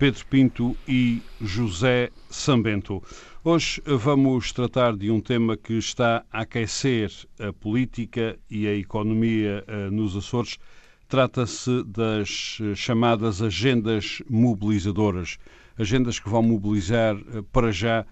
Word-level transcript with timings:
Pedro 0.00 0.24
Pinto 0.28 0.74
e 0.88 1.20
José 1.42 2.08
Sambento. 2.30 3.02
Hoje 3.44 3.82
vamos 3.84 4.50
tratar 4.50 4.96
de 4.96 5.10
um 5.10 5.20
tema 5.20 5.58
que 5.58 5.74
está 5.74 6.24
a 6.32 6.40
aquecer 6.40 7.12
a 7.38 7.52
política 7.52 8.38
e 8.48 8.66
a 8.66 8.74
economia 8.74 9.62
eh, 9.66 9.90
nos 9.90 10.16
Açores. 10.16 10.56
Trata-se 11.06 11.84
das 11.84 12.56
eh, 12.62 12.74
chamadas 12.74 13.42
agendas 13.42 14.22
mobilizadoras. 14.26 15.36
Agendas 15.78 16.18
que 16.18 16.30
vão 16.30 16.42
mobilizar 16.42 17.14
eh, 17.16 17.42
para 17.52 17.70
já 17.70 18.06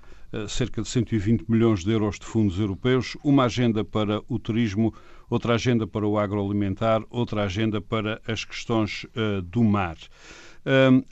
cerca 0.46 0.82
de 0.82 0.88
120 0.88 1.50
milhões 1.50 1.84
de 1.84 1.90
euros 1.90 2.18
de 2.18 2.26
fundos 2.26 2.60
europeus, 2.60 3.16
uma 3.24 3.44
agenda 3.44 3.82
para 3.82 4.20
o 4.28 4.38
turismo, 4.38 4.92
outra 5.30 5.54
agenda 5.54 5.86
para 5.86 6.06
o 6.06 6.18
agroalimentar, 6.18 7.02
outra 7.08 7.44
agenda 7.44 7.80
para 7.80 8.20
as 8.26 8.44
questões 8.44 9.06
do 9.46 9.64
mar 9.64 9.96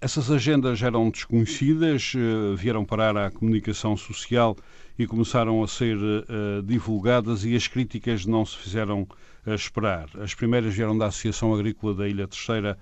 essas 0.00 0.30
agendas 0.30 0.82
eram 0.82 1.08
desconhecidas, 1.10 2.12
uh, 2.14 2.56
vieram 2.56 2.84
parar 2.84 3.16
à 3.16 3.30
comunicação 3.30 3.96
social 3.96 4.56
e 4.98 5.06
começaram 5.06 5.62
a 5.62 5.68
ser 5.68 5.96
uh, 5.96 6.62
divulgadas 6.62 7.44
e 7.44 7.54
as 7.54 7.66
críticas 7.66 8.26
não 8.26 8.44
se 8.44 8.56
fizeram 8.56 9.02
uh, 9.46 9.54
esperar. 9.54 10.08
As 10.20 10.34
primeiras 10.34 10.74
vieram 10.74 10.96
da 10.96 11.06
Associação 11.06 11.54
Agrícola 11.54 11.94
da 11.94 12.08
Ilha 12.08 12.26
Terceira, 12.26 12.78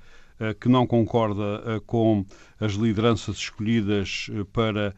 que 0.61 0.69
não 0.69 0.85
concorda 0.85 1.81
com 1.87 2.27
as 2.59 2.73
lideranças 2.73 3.37
escolhidas 3.37 4.29
para 4.53 4.93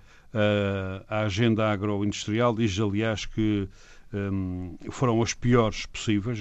a 1.06 1.24
agenda 1.24 1.70
agroindustrial. 1.70 2.54
Diz, 2.54 2.80
aliás, 2.80 3.26
que 3.26 3.68
um, 4.14 4.78
foram 4.90 5.20
as 5.20 5.34
piores 5.34 5.84
possíveis. 5.84 6.40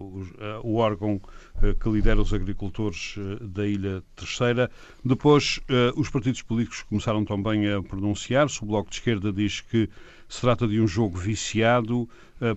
O, 0.00 0.24
o 0.62 0.76
órgão 0.76 1.20
eh, 1.62 1.74
que 1.74 1.88
lidera 1.88 2.20
os 2.20 2.32
agricultores 2.32 3.16
eh, 3.18 3.44
da 3.44 3.66
Ilha 3.66 4.02
Terceira. 4.16 4.70
Depois, 5.04 5.60
eh, 5.68 5.92
os 5.96 6.08
partidos 6.08 6.42
políticos 6.42 6.82
começaram 6.82 7.24
também 7.24 7.70
a 7.70 7.82
pronunciar-se. 7.82 8.62
O 8.62 8.66
Bloco 8.66 8.90
de 8.90 8.96
Esquerda 8.96 9.32
diz 9.32 9.60
que 9.60 9.88
se 10.28 10.40
trata 10.40 10.66
de 10.66 10.80
um 10.80 10.86
jogo 10.86 11.18
viciado 11.18 12.08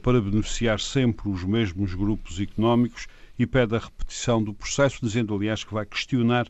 para 0.04 0.22
beneficiar 0.22 0.80
sempre 0.80 1.28
os 1.28 1.44
mesmos 1.44 1.94
grupos 1.94 2.40
económicos 2.40 3.08
e 3.38 3.46
pede 3.46 3.76
a 3.76 3.80
repetição 3.80 4.42
do 4.42 4.54
processo, 4.54 5.00
dizendo, 5.02 5.36
aliás, 5.36 5.64
que 5.64 5.74
vai 5.74 5.86
questionar 5.86 6.48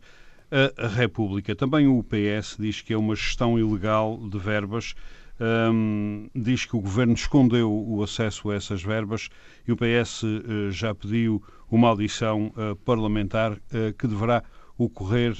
a 0.78 0.88
República. 0.88 1.56
Também 1.56 1.88
o 1.88 2.04
PS 2.04 2.58
diz 2.60 2.82
que 2.82 2.94
é 2.94 2.98
uma 2.98 3.16
gestão 3.16 3.58
ilegal 3.58 4.18
de 4.30 4.38
verbas 4.38 4.94
um, 5.40 6.30
diz 6.36 6.66
que 6.66 6.76
o 6.76 6.80
governo 6.80 7.14
escondeu 7.14 7.72
o 7.72 8.04
acesso 8.04 8.50
a 8.52 8.56
essas 8.56 8.84
verbas 8.84 9.30
e 9.68 9.72
o 9.72 9.78
PS 9.78 10.24
uh, 10.24 10.28
eh, 10.28 10.72
já 10.72 10.94
pediu 10.94 11.42
uma 11.70 11.90
audição 11.90 12.54
uh, 12.56 12.76
parlamentar 12.78 13.54
uh, 13.54 13.94
que 13.98 14.08
deverá 14.08 14.44
ocorrer 14.76 15.38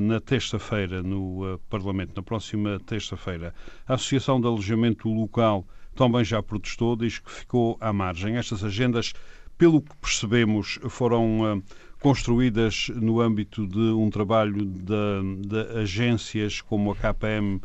na 0.00 0.20
terça-feira 0.20 1.02
no 1.02 1.58
Parlamento, 1.68 2.12
na 2.14 2.22
próxima 2.22 2.80
terça-feira. 2.86 3.52
A 3.86 3.94
Associação 3.94 4.40
de 4.40 4.46
Alojamento 4.46 5.08
Local 5.08 5.66
também 5.96 6.24
já 6.24 6.40
protestou, 6.40 6.94
diz 6.94 7.18
que 7.18 7.28
ficou 7.28 7.76
à 7.80 7.92
margem. 7.92 8.36
Estas 8.36 8.62
agendas, 8.62 9.12
pelo 9.58 9.82
que 9.82 9.94
percebemos, 9.96 10.78
foram 10.88 11.60
construídas 12.00 12.88
no 12.94 13.20
âmbito 13.20 13.66
de 13.66 13.76
um 13.76 14.08
trabalho 14.08 14.64
de, 14.64 15.48
de 15.48 15.78
agências 15.80 16.60
como 16.60 16.92
a 16.92 16.96
KPM, 16.96 17.60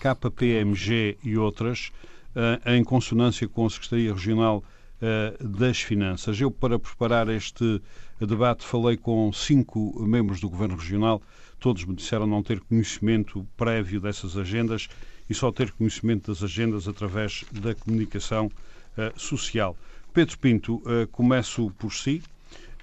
KPMG 0.00 1.18
e 1.22 1.36
outras, 1.36 1.92
uh, 2.34 2.70
em 2.70 2.82
consonância 2.82 3.46
com 3.46 3.66
a 3.66 3.70
Secretaria 3.70 4.14
Regional 4.14 4.64
uh, 5.02 5.46
das 5.46 5.80
Finanças. 5.80 6.40
Eu, 6.40 6.50
para 6.50 6.78
preparar 6.78 7.28
este 7.28 7.80
debate, 8.18 8.64
falei 8.64 8.96
com 8.96 9.30
cinco 9.32 10.02
membros 10.02 10.40
do 10.40 10.48
Governo 10.48 10.76
Regional, 10.76 11.22
todos 11.58 11.84
me 11.84 11.94
disseram 11.94 12.26
não 12.26 12.42
ter 12.42 12.60
conhecimento 12.60 13.46
prévio 13.56 14.00
dessas 14.00 14.36
agendas 14.36 14.88
e 15.28 15.34
só 15.34 15.52
ter 15.52 15.70
conhecimento 15.72 16.32
das 16.32 16.42
agendas 16.42 16.88
através 16.88 17.44
da 17.52 17.74
comunicação 17.74 18.46
uh, 18.46 19.20
social. 19.20 19.76
Pedro 20.12 20.36
Pinto, 20.38 20.82
começo 21.12 21.70
por 21.78 21.92
si. 21.94 22.20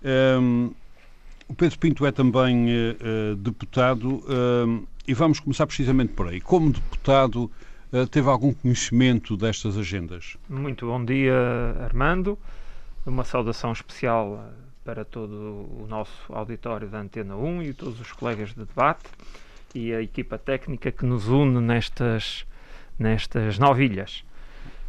Um, 0.02 0.72
o 1.48 1.54
Pedro 1.54 1.80
Pinto 1.80 2.06
é 2.06 2.12
também 2.12 2.68
uh, 2.68 3.36
deputado 3.38 4.18
uh, 4.18 4.88
e 5.08 5.14
vamos 5.14 5.40
começar 5.40 5.66
precisamente 5.66 6.14
por 6.14 6.28
aí. 6.28 6.42
Como 6.42 6.72
deputado, 6.72 7.50
uh, 7.92 8.06
teve 8.08 8.30
algum 8.30 8.54
conhecimento 8.54 9.38
destas 9.38 9.78
agendas? 9.78 10.36
Muito 10.50 10.86
bom 10.88 11.04
dia, 11.04 11.34
Armando. 11.82 12.38
Uma 13.06 13.24
saudação 13.24 13.72
especial 13.72 14.52
para 14.84 15.06
todo 15.06 15.32
o 15.32 15.86
nosso 15.88 16.12
auditório 16.30 16.90
da 16.90 17.00
Antena 17.00 17.36
1 17.36 17.64
e 17.64 17.74
todos 17.74 18.00
os 18.02 18.12
colegas 18.12 18.50
de 18.50 18.66
debate 18.66 19.06
e 19.74 19.94
a 19.94 20.02
equipa 20.02 20.38
técnica 20.38 20.92
que 20.92 21.06
nos 21.06 21.28
une 21.28 21.62
nestas, 21.62 22.46
nestas 23.00 23.58
novilhas. 23.58 24.26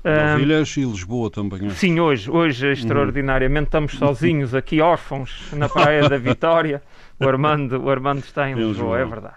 Novilhas 0.05 0.77
um, 0.77 0.81
e 0.81 0.85
Lisboa 0.85 1.31
também. 1.31 1.67
É? 1.67 1.71
Sim, 1.71 2.01
hoje, 2.01 2.31
hoje 2.31 2.67
uhum. 2.67 2.73
extraordinariamente 2.73 3.67
estamos 3.67 3.93
sozinhos 3.95 4.55
aqui, 4.55 4.81
órfãos, 4.81 5.53
na 5.53 5.69
Praia 5.69 6.09
da 6.09 6.17
Vitória. 6.17 6.83
O 7.21 7.29
Armando, 7.29 7.83
o 7.83 7.91
Armando 7.91 8.21
está 8.21 8.49
em 8.49 8.55
Lisboa, 8.55 8.99
é 8.99 9.05
verdade. 9.05 9.35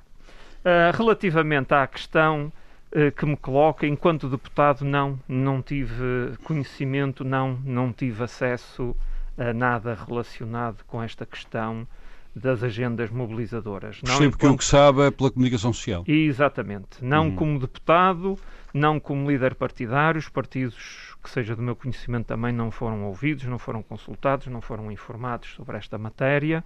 Uh, 0.60 0.96
relativamente 0.96 1.74
à 1.74 1.88
questão 1.88 2.52
uh, 2.92 3.12
que 3.12 3.26
me 3.26 3.36
coloca, 3.36 3.88
enquanto 3.88 4.30
deputado, 4.30 4.86
não, 4.86 5.20
não 5.28 5.62
tive 5.62 6.34
conhecimento, 6.44 7.24
não, 7.24 7.58
não 7.66 7.92
tive 7.92 8.24
acesso 8.24 8.96
a 9.38 9.52
nada 9.54 9.98
relacionado 10.08 10.84
com 10.86 11.02
esta 11.02 11.26
questão 11.26 11.88
das 12.36 12.64
agendas 12.64 13.10
mobilizadoras. 13.10 13.98
Não 14.02 14.18
Percebo 14.18 14.36
enquanto... 14.36 14.40
que 14.40 14.56
o 14.56 14.58
que 14.58 14.66
sabe 14.66 15.02
é 15.02 15.12
pela 15.12 15.32
comunicação 15.32 15.74
social. 15.74 16.04
Exatamente. 16.08 17.04
Não 17.04 17.28
uhum. 17.28 17.36
como 17.36 17.60
deputado, 17.60 18.38
não 18.74 19.00
como 19.00 19.30
líder 19.30 19.56
partidário, 19.56 20.20
os 20.20 20.30
partidos 20.30 21.16
que 21.22 21.30
seja 21.30 21.56
do 21.56 21.62
meu 21.62 21.76
conhecimento 21.76 22.28
também 22.28 22.52
não 22.54 22.72
foram 22.72 23.04
ouvidos, 23.06 23.44
não 23.46 23.60
foram 23.60 23.84
consultados, 23.84 24.48
não 24.48 24.62
foram 24.62 24.92
informados 24.92 25.50
sobre 25.54 25.78
esta 25.78 25.98
matéria 25.98 26.64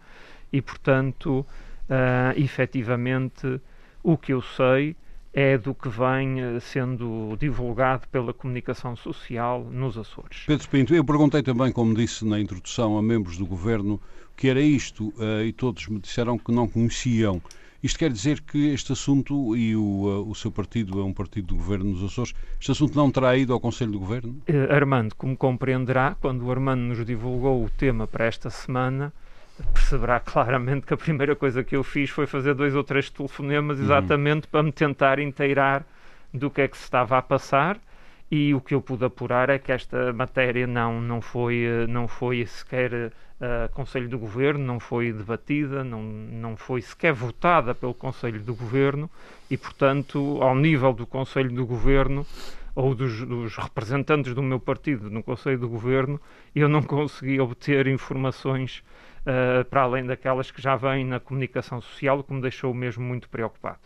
e, 0.52 0.62
portanto, 0.62 1.40
uh, 1.90 2.40
efetivamente, 2.40 3.60
o 4.02 4.18
que 4.18 4.34
eu 4.34 4.42
sei 4.42 4.96
é 5.38 5.58
do 5.58 5.76
que 5.76 5.90
vem 5.90 6.42
uh, 6.42 6.62
sendo 6.62 7.36
divulgado 7.38 8.08
pela 8.08 8.34
comunicação 8.34 8.96
social 8.96 9.66
nos 9.70 9.98
Açores. 9.98 10.44
Pedro 10.48 10.70
Pinto, 10.70 10.96
eu 10.96 11.04
perguntei 11.04 11.44
também, 11.44 11.74
como 11.74 11.94
disse 11.94 12.26
na 12.26 12.40
introdução, 12.40 12.98
a 12.98 13.04
membros 13.04 13.38
do 13.38 13.46
governo 13.46 13.96
o 13.96 14.36
que 14.38 14.48
era 14.48 14.62
isto 14.62 15.10
uh, 15.18 15.44
e 15.46 15.52
todos 15.52 15.88
me 15.88 16.00
disseram 16.00 16.38
que 16.38 16.54
não 16.54 16.70
conheciam. 16.70 17.42
Isto 17.84 18.00
quer 18.00 18.12
dizer 18.12 18.42
que 18.42 18.70
este 18.70 18.94
assunto, 18.94 19.56
e 19.58 19.76
o, 19.76 20.26
o 20.28 20.34
seu 20.34 20.52
partido 20.52 21.02
é 21.02 21.04
um 21.04 21.14
partido 21.14 21.48
do 21.48 21.56
governo 21.56 21.92
nos 21.92 22.04
Açores, 22.04 22.34
este 22.60 22.72
assunto 22.72 22.96
não 22.96 23.12
terá 23.12 23.36
ido 23.38 23.52
ao 23.52 23.60
Conselho 23.60 23.92
do 23.92 24.00
Governo? 24.00 24.42
Armando, 24.72 25.14
como 25.16 25.38
compreenderá, 25.38 26.16
quando 26.20 26.46
o 26.46 26.52
Armando 26.52 26.82
nos 26.82 27.06
divulgou 27.06 27.64
o 27.64 27.70
tema 27.70 28.08
para 28.08 28.26
esta 28.26 28.50
semana, 28.50 29.14
perceberá 29.74 30.20
claramente 30.20 30.86
que 30.86 30.94
a 30.94 30.98
primeira 30.98 31.36
coisa 31.36 31.64
que 31.64 31.76
eu 31.76 31.84
fiz 31.84 32.10
foi 32.10 32.28
fazer 32.28 32.54
dois 32.54 32.76
ou 32.76 32.84
três 32.84 33.10
telefonemas 33.10 33.78
uhum. 33.78 33.86
exatamente 33.86 34.46
uhum. 34.46 34.52
para 34.52 34.64
me 34.64 34.72
tentar 34.72 35.20
inteirar 35.20 35.86
do 36.34 36.50
que 36.50 36.62
é 36.62 36.68
que 36.68 36.78
se 36.78 36.84
estava 36.84 37.18
a 37.18 37.22
passar 37.22 37.80
e 38.30 38.54
o 38.54 38.62
que 38.62 38.74
eu 38.74 38.82
pude 38.82 39.06
apurar 39.06 39.50
é 39.50 39.60
que 39.60 39.72
esta 39.72 40.12
matéria 40.12 40.66
não, 40.66 41.00
não, 41.00 41.22
foi, 41.22 41.64
eh, 41.64 41.88
não 41.88 42.08
foi 42.08 42.46
sequer 42.46 42.92
uh, 43.40 43.72
Conselho 43.72 44.10
do 44.10 44.18
Governo, 44.18 44.66
não 44.66 44.80
foi 44.80 45.14
debatida, 45.14 45.84
não, 45.84 46.02
não 46.02 46.58
foi 46.58 46.82
sequer 46.82 47.14
votada 47.14 47.76
pelo 47.76 47.94
Conselho 47.94 48.42
do 48.42 48.56
Governo 48.56 49.10
e, 49.50 49.56
portanto, 49.56 50.40
ao 50.42 50.56
nível 50.56 50.92
do 50.92 51.06
Conselho 51.06 51.52
do 51.52 51.66
Governo 51.66 52.26
ou 52.74 52.96
dos, 52.96 53.26
dos, 53.26 53.56
representantes 53.56 54.34
do 54.34 54.42
meu 54.42 54.60
partido 54.60 55.10
no 55.10 55.24
Conselho 55.24 55.60
do 55.60 55.70
Governo, 55.70 56.20
eu 56.54 56.68
não 56.68 56.82
consegui 56.82 57.40
obter 57.40 57.88
informações 57.88 58.84
uh, 59.26 59.66
para 59.66 59.82
além 59.82 60.06
daquelas 60.06 60.52
que 60.52 60.62
já 60.62 60.76
vêm 60.76 61.06
na 61.06 61.20
comunicação 61.20 61.82
social, 61.82 62.20
o 62.20 62.24
que 62.24 62.34
me 62.34 62.42
deixou 62.42 62.74
mesmo 62.74 63.04
muito 63.04 63.28
preocupado. 63.30 63.80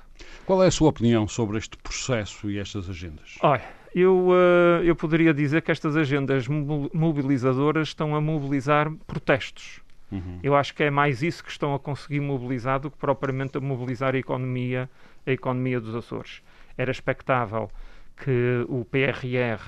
Qual 0.46 0.64
é 0.64 0.68
a 0.68 0.72
sua 0.72 0.90
opinião 0.90 1.28
sobre 1.28 1.58
este 1.58 1.78
processo 1.78 2.50
e 2.50 2.60
estas 2.60 2.90
agendas? 2.90 3.38
Olha, 3.42 3.64
eu, 3.96 4.30
uh, 4.30 4.84
eu 4.84 4.96
poderia 4.96 5.34
dizer 5.34 5.62
que 5.62 5.72
estas 5.72 5.96
agendas 5.96 6.48
mobilizadoras 6.48 7.90
estão 7.90 8.16
a 8.16 8.22
mobilizar 8.22 8.92
protestos. 9.08 9.82
Uhum. 10.12 10.40
Eu 10.42 10.56
acho 10.56 10.74
que 10.74 10.84
é 10.84 10.90
mais 10.90 11.22
isso 11.22 11.44
que 11.44 11.52
estão 11.52 11.74
a 11.74 11.80
conseguir 11.80 12.20
mobilizar 12.20 12.80
do 12.80 12.90
que 12.90 12.98
propriamente 12.98 13.58
a 13.58 13.62
mobilizar 13.62 14.16
a 14.16 14.18
economia, 14.18 14.90
a 15.26 15.32
economia 15.32 15.80
dos 15.80 15.96
Açores. 15.96 16.42
Era 16.78 16.92
expectável 16.92 17.70
que 18.18 18.66
o 18.68 18.84
PRR, 18.86 19.62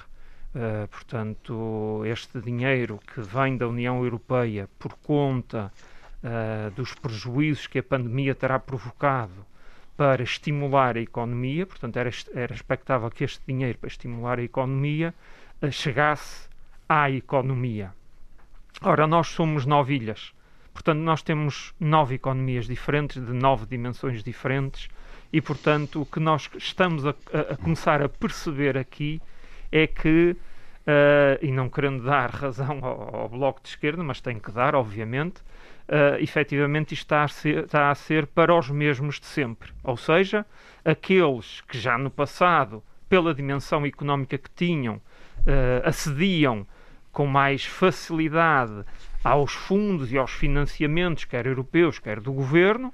uh, 0.56 0.88
portanto, 0.88 2.03
este 2.06 2.39
dinheiro 2.39 3.00
que 3.13 3.21
vem 3.21 3.57
da 3.57 3.68
União 3.68 4.03
Europeia 4.03 4.69
por 4.80 4.94
conta 4.95 5.71
uh, 6.24 6.71
dos 6.71 6.94
prejuízos 6.94 7.68
que 7.68 7.80
a 7.80 7.83
pandemia 7.83 8.36
terá 8.36 8.59
provocado 8.59 9.45
para 9.98 10.24
estimular 10.24 10.98
a 10.98 11.01
economia, 11.01 11.65
portanto, 11.65 11.98
era, 11.98 12.09
era 12.33 12.53
expectável 12.53 13.09
que 13.09 13.24
este 13.24 13.42
dinheiro 13.45 13.77
para 13.77 13.88
estimular 13.88 14.39
a 14.39 14.44
economia 14.44 15.13
uh, 15.62 15.71
chegasse 15.71 16.50
à 16.88 17.09
economia. 17.09 17.94
Ora, 18.81 19.06
nós 19.06 19.27
somos 19.27 19.65
nove 19.65 19.95
ilhas, 19.95 20.33
portanto, 20.74 21.00
nós 21.00 21.21
temos 21.21 21.74
nove 21.80 22.15
economias 22.15 22.65
diferentes, 22.65 23.24
de 23.24 23.33
nove 23.33 23.65
dimensões 23.65 24.24
diferentes, 24.24 24.89
e, 25.33 25.39
portanto, 25.39 26.01
o 26.01 26.06
que 26.06 26.19
nós 26.19 26.50
estamos 26.57 27.06
a, 27.06 27.15
a 27.51 27.56
começar 27.56 28.01
a 28.01 28.09
perceber 28.09 28.77
aqui 28.77 29.21
é 29.71 29.88
que, 29.88 30.35
uh, 30.35 31.38
e 31.41 31.51
não 31.51 31.69
querendo 31.69 32.03
dar 32.03 32.29
razão 32.35 32.79
ao, 32.81 33.15
ao, 33.15 33.29
Bloco 33.29 33.62
de 33.62 33.69
Esquerda, 33.69 34.03
mas 34.03 34.19
tem 34.21 34.39
que 34.39 34.51
dar, 34.51 34.75
obviamente, 34.75 35.41
uh, 35.88 36.19
efetivamente 36.19 36.94
isto 36.94 37.03
está 37.03 37.23
a, 37.23 37.27
ser, 37.27 37.65
está 37.65 37.89
a 37.89 37.95
ser 37.95 38.27
para 38.27 38.53
os 38.56 38.69
mesmos 38.69 39.19
de 39.19 39.25
sempre. 39.25 39.71
Ou 39.83 39.97
seja, 39.97 40.45
aqueles 40.83 41.62
que 41.62 41.77
já 41.77 41.97
no 41.97 42.09
passado, 42.09 42.83
pela 43.07 43.33
dimensão 43.33 43.85
económica 43.85 44.38
que 44.38 44.50
tinham, 44.50 44.95
uh, 44.95 45.85
acediam 45.85 46.65
com 47.12 47.27
mais 47.27 47.65
facilidade 47.65 48.85
aos 49.24 49.53
fundos 49.53 50.12
e 50.12 50.17
aos 50.17 50.31
financiamentos, 50.31 51.25
quer 51.25 51.45
europeus, 51.45 52.00
quer 52.00 52.19
do 52.19 52.31
governo, 52.31 52.94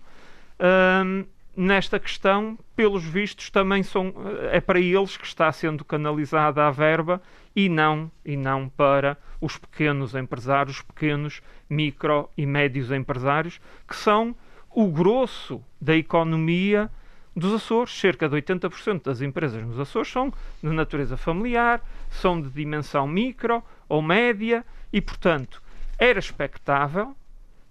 uh, 0.59 1.25
nesta 1.57 2.00
questão, 2.00 2.57
pelos 2.75 3.04
vistos, 3.04 3.50
também 3.50 3.81
são, 3.81 4.13
é 4.51 4.62
para 4.62 4.80
eles 4.80 5.18
que 5.18 5.25
está 5.25 5.51
sendo 5.51 5.83
canalizada 5.83 6.68
a 6.68 6.69
verba 6.69 7.19
e 7.56 7.68
não, 7.68 8.12
e 8.24 8.38
não 8.38 8.69
para 8.69 9.18
os 9.42 9.57
pequenos 9.57 10.13
empresários, 10.13 10.83
pequenos, 10.83 11.42
micro 11.68 12.30
e 12.38 12.45
médios 12.45 12.92
empresários, 12.92 13.59
que 13.88 13.95
são 13.95 14.36
o 14.69 14.88
grosso 14.92 15.59
da 15.81 15.95
economia 15.95 16.92
dos 17.36 17.51
Açores. 17.51 18.00
Cerca 18.00 18.30
de 18.30 18.36
80% 18.36 19.06
das 19.06 19.21
empresas 19.21 19.65
nos 19.65 19.80
Açores 19.80 20.12
são 20.12 20.31
de 20.62 20.69
natureza 20.69 21.18
familiar, 21.18 21.81
são 22.12 22.39
de 22.39 22.51
dimensão 22.51 23.07
micro 23.07 23.63
ou 23.89 24.00
média 24.04 24.63
e, 24.94 25.01
portanto, 25.01 25.59
era 25.98 26.19
expectável 26.19 27.15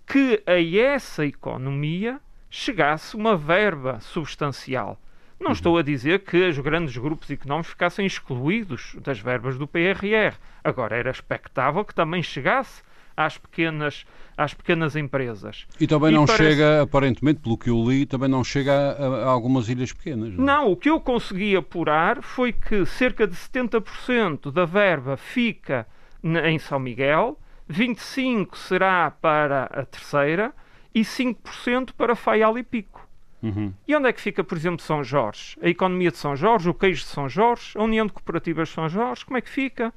que 0.05 0.43
a 0.45 0.61
essa 0.61 1.25
economia 1.25 2.21
chegasse 2.57 3.15
uma 3.15 3.37
verba 3.37 4.01
substancial. 4.01 4.99
Não 5.39 5.49
uhum. 5.49 5.53
estou 5.53 5.77
a 5.77 5.83
dizer 5.83 6.21
que 6.21 6.49
os 6.49 6.59
grandes 6.59 6.97
grupos 6.97 7.31
económicos 7.31 7.71
ficassem 7.71 8.07
excluídos 8.07 8.97
das 9.05 9.19
verbas 9.19 9.59
do 9.59 9.67
PRR. 9.67 10.35
Agora, 10.65 10.97
era 10.97 11.11
expectável 11.11 11.85
que 11.85 11.95
também 11.95 12.23
chegasse 12.23 12.83
às 13.15 13.37
pequenas, 13.37 14.07
às 14.39 14.55
pequenas 14.55 14.97
empresas. 14.97 15.67
E 15.79 15.87
também 15.87 16.13
e 16.13 16.15
não 16.15 16.25
parece... 16.25 16.43
chega, 16.43 16.83
aparentemente, 16.83 17.41
pelo 17.41 17.59
que 17.59 17.69
eu 17.69 17.85
li, 17.87 18.07
também 18.07 18.29
não 18.29 18.43
chega 18.43 18.73
a, 18.73 19.07
a 19.25 19.27
algumas 19.27 19.69
ilhas 19.69 19.93
pequenas. 19.93 20.33
Não? 20.33 20.43
É? 20.43 20.47
não, 20.47 20.73
o 20.73 20.77
que 20.77 20.89
eu 20.89 20.99
consegui 20.99 21.55
apurar 21.55 22.23
foi 22.23 22.55
que 22.55 22.87
cerca 22.87 23.27
de 23.27 23.37
70% 23.37 24.51
da 24.51 24.65
verba 24.65 25.19
fica 25.19 25.87
em 26.25 26.59
São 26.59 26.79
Miguel, 26.81 27.39
25% 27.71 28.57
será 28.57 29.11
para 29.11 29.65
a 29.65 29.85
terceira 29.85 30.55
e 30.97 31.03
5% 31.03 31.93
para 31.93 32.17
Faial 32.17 32.57
e 32.57 32.63
Pico. 32.63 33.07
Uhum. 33.43 33.71
E 33.87 33.95
onde 33.95 34.09
é 34.09 34.13
que 34.15 34.21
fica, 34.21 34.43
por 34.43 34.57
exemplo, 34.57 34.81
São 34.81 35.05
Jorge? 35.05 35.55
A 35.61 35.69
economia 35.69 36.11
de 36.11 36.17
São 36.17 36.35
Jorge, 36.35 36.71
o 36.71 36.75
queijo 36.75 37.03
de 37.03 37.09
São 37.09 37.29
Jorge, 37.29 37.73
a 37.77 37.83
União 37.83 38.07
de 38.07 38.15
Cooperativas 38.15 38.69
de 38.69 38.75
São 38.75 38.89
Jorge, 38.89 39.23
como 39.27 39.37
é 39.37 39.43
que 39.43 39.51
fica? 39.51 39.93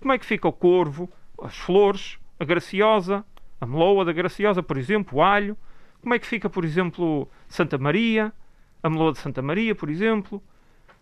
Como 0.00 0.12
é 0.12 0.18
que 0.18 0.26
fica 0.26 0.48
o 0.48 0.52
Corvo, 0.52 1.08
as 1.40 1.56
Flores, 1.56 2.18
a 2.40 2.44
Graciosa, 2.44 3.24
a 3.60 3.66
Meloa 3.66 4.04
da 4.04 4.12
Graciosa, 4.12 4.64
por 4.64 4.76
exemplo, 4.76 5.18
o 5.18 5.22
Alho? 5.22 5.56
Como 6.00 6.12
é 6.12 6.18
que 6.18 6.26
fica, 6.26 6.50
por 6.50 6.64
exemplo, 6.64 7.30
Santa 7.46 7.78
Maria, 7.78 8.32
a 8.82 8.90
Meloa 8.90 9.12
de 9.12 9.20
Santa 9.20 9.42
Maria, 9.42 9.76
por 9.76 9.88
exemplo? 9.88 10.42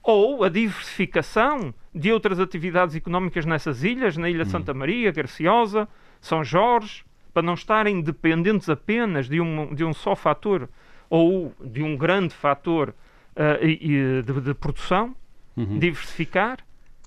Ou 0.03 0.45
a 0.45 0.51
diversificação 0.51 1.73
de 1.95 2.13
outras 2.13 2.39
atividades 2.39 2.95
económicas 2.95 3.47
nessas 3.47 3.85
ilhas, 3.85 4.19
na 4.19 4.29
Ilha 4.29 4.45
uhum. 4.45 4.51
Santa 4.51 4.75
Maria, 4.75 5.11
Graciosa, 5.11 5.89
São 6.21 6.45
Jorge, 6.45 7.05
para 7.32 7.43
não 7.43 7.55
estarem 7.55 8.00
dependentes 8.00 8.69
apenas 8.69 9.29
de 9.29 9.41
um, 9.41 9.75
de 9.75 9.85
um 9.85 9.93
só 9.93 10.15
fator 10.17 10.69
ou 11.09 11.53
de 11.62 11.82
um 11.82 11.97
grande 11.97 12.35
fator 12.35 12.94
uh, 13.37 13.67
de, 13.67 14.43
de, 14.43 14.55
produção, 14.55 15.15
uhum. 15.56 15.79
diversificar. 15.79 16.59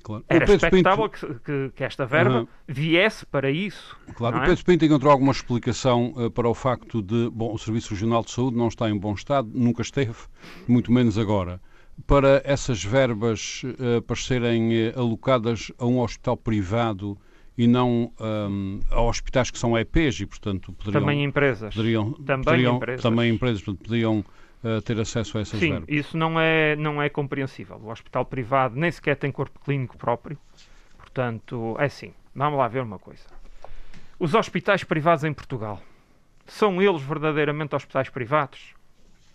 Claro. 0.04 0.26
Era 0.28 0.44
expectável 0.44 1.08
Pinto... 1.08 1.28
que, 1.28 1.40
que, 1.40 1.72
que, 1.78 1.84
esta 1.84 2.06
verba 2.06 2.42
uhum. 2.42 2.48
viesse 2.68 3.26
para 3.26 3.50
isso. 3.50 3.98
Claro, 4.16 4.38
o 4.38 4.44
é? 4.44 4.48
Pedro 4.48 4.66
Pinto 4.66 4.84
encontrou 4.84 5.12
alguma 5.12 5.32
explicação 5.32 6.14
uh, 6.18 6.30
para 6.30 6.50
o 6.50 6.54
facto 6.54 7.02
de 7.02 7.30
bom, 7.30 7.54
o 7.54 7.58
Serviço 7.58 7.94
Regional 7.94 8.22
de 8.22 8.32
Saúde 8.32 8.58
não 8.58 8.68
está 8.68 8.90
em 8.90 8.98
bom 8.98 9.14
estado, 9.14 9.50
nunca 9.54 9.82
esteve, 9.82 10.18
muito 10.68 10.92
menos 10.92 11.18
agora. 11.18 11.62
Para 12.06 12.42
essas 12.44 12.84
verbas 12.84 13.62
uh, 13.64 14.02
para 14.02 14.16
serem 14.18 14.92
alocadas 14.94 15.72
a 15.78 15.86
um 15.86 16.02
hospital 16.02 16.36
privado 16.36 17.18
e 17.58 17.68
não 17.68 18.12
um, 18.20 18.80
a 18.90 19.02
hospitais 19.02 19.52
que 19.52 19.58
são 19.58 19.78
EPs 19.78 20.20
e, 20.22 20.26
portanto, 20.26 20.74
poderiam... 20.74 21.02
Também 21.02 21.24
empresas. 21.24 21.74
Poderiam, 21.74 22.14
também 22.14 22.44
poderiam, 22.44 22.76
empresas. 22.78 23.02
Também 23.02 23.34
empresas, 23.34 23.62
portanto, 23.62 23.88
podiam 23.88 24.20
uh, 24.64 24.82
ter 24.82 25.00
acesso 25.00 25.38
a 25.38 25.42
essas 25.42 25.60
Sim, 25.60 25.72
verbas. 25.72 25.90
isso 25.90 26.18
não 26.18 26.40
é, 26.40 26.76
não 26.76 27.02
é 27.02 27.10
compreensível. 27.10 27.80
O 27.84 27.92
hospital 27.92 28.26
privado 28.26 28.76
nem 28.76 28.92
sequer 28.92 29.16
tem 29.16 29.32
corpo 29.32 29.60
clínico 29.60 29.98
próprio. 29.98 30.38
Portanto, 30.98 31.76
é 31.80 31.86
assim. 31.86 32.14
Vamos 32.36 32.58
lá 32.58 32.68
ver 32.68 32.82
uma 32.82 32.98
coisa. 32.98 33.24
Os 34.18 34.34
hospitais 34.34 34.84
privados 34.84 35.24
em 35.24 35.34
Portugal, 35.34 35.80
são 36.46 36.82
eles 36.82 37.02
verdadeiramente 37.02 37.76
hospitais 37.76 38.10
privados? 38.10 38.74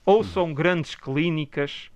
Ou 0.05 0.25
são 0.25 0.55
grandes 0.55 0.95
clínicas 0.95 1.91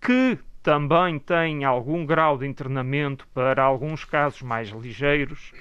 que 0.00 0.38
também 0.64 1.18
tem 1.18 1.62
algum 1.62 2.06
grau 2.06 2.38
de 2.38 2.46
internamento 2.46 3.28
para 3.34 3.62
alguns 3.62 4.02
casos 4.02 4.40
mais 4.40 4.70
ligeiros 4.70 5.52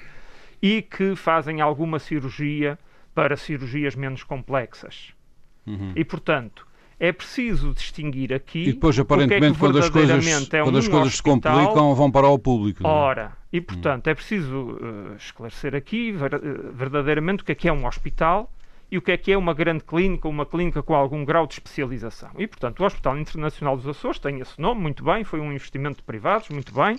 e 0.61 0.81
que 0.81 1.13
fazem 1.13 1.59
alguma 1.59 1.99
cirurgia 1.99 2.79
para 3.13 3.35
cirurgias 3.35 3.95
menos 3.95 4.23
complexas. 4.23 5.13
Uhum. 5.67 5.91
E, 5.93 6.05
portanto, 6.05 6.65
é 6.97 7.11
preciso 7.11 7.73
distinguir 7.73 8.33
aqui. 8.33 8.63
E 8.63 8.71
depois, 8.71 8.97
aparentemente, 8.97 9.45
é 9.47 9.51
que 9.51 9.59
quando 9.59 9.77
as 9.77 9.89
coisas, 9.89 10.25
é 10.25 10.63
quando 10.63 10.75
um 10.75 10.79
as 10.79 10.87
coisas 10.87 11.15
se 11.15 11.21
complicam, 11.21 11.93
vão 11.93 12.09
para 12.09 12.29
o 12.29 12.39
público. 12.39 12.87
É? 12.87 12.89
Ora, 12.89 13.33
e 13.51 13.59
portanto, 13.59 14.07
é 14.07 14.15
preciso 14.15 14.77
uh, 14.81 15.15
esclarecer 15.17 15.75
aqui 15.75 16.15
verdadeiramente 16.73 17.43
o 17.43 17.45
que 17.45 17.51
é 17.51 17.55
que 17.55 17.67
é 17.67 17.73
um 17.73 17.85
hospital 17.85 18.49
e 18.91 18.97
o 18.97 19.01
que 19.01 19.11
é 19.11 19.17
que 19.17 19.31
é 19.31 19.37
uma 19.37 19.53
grande 19.53 19.83
clínica, 19.83 20.27
uma 20.27 20.45
clínica 20.45 20.83
com 20.83 20.93
algum 20.93 21.25
grau 21.25 21.47
de 21.47 21.53
especialização. 21.53 22.31
E, 22.37 22.47
portanto, 22.47 22.79
o 22.79 22.85
Hospital 22.85 23.17
Internacional 23.17 23.75
dos 23.75 23.87
Açores 23.87 24.19
tem 24.19 24.39
esse 24.39 24.59
nome, 24.61 24.81
muito 24.81 25.03
bem, 25.03 25.23
foi 25.23 25.39
um 25.39 25.51
investimento 25.51 25.97
de 25.97 26.03
privados, 26.03 26.49
muito 26.49 26.73
bem, 26.73 26.97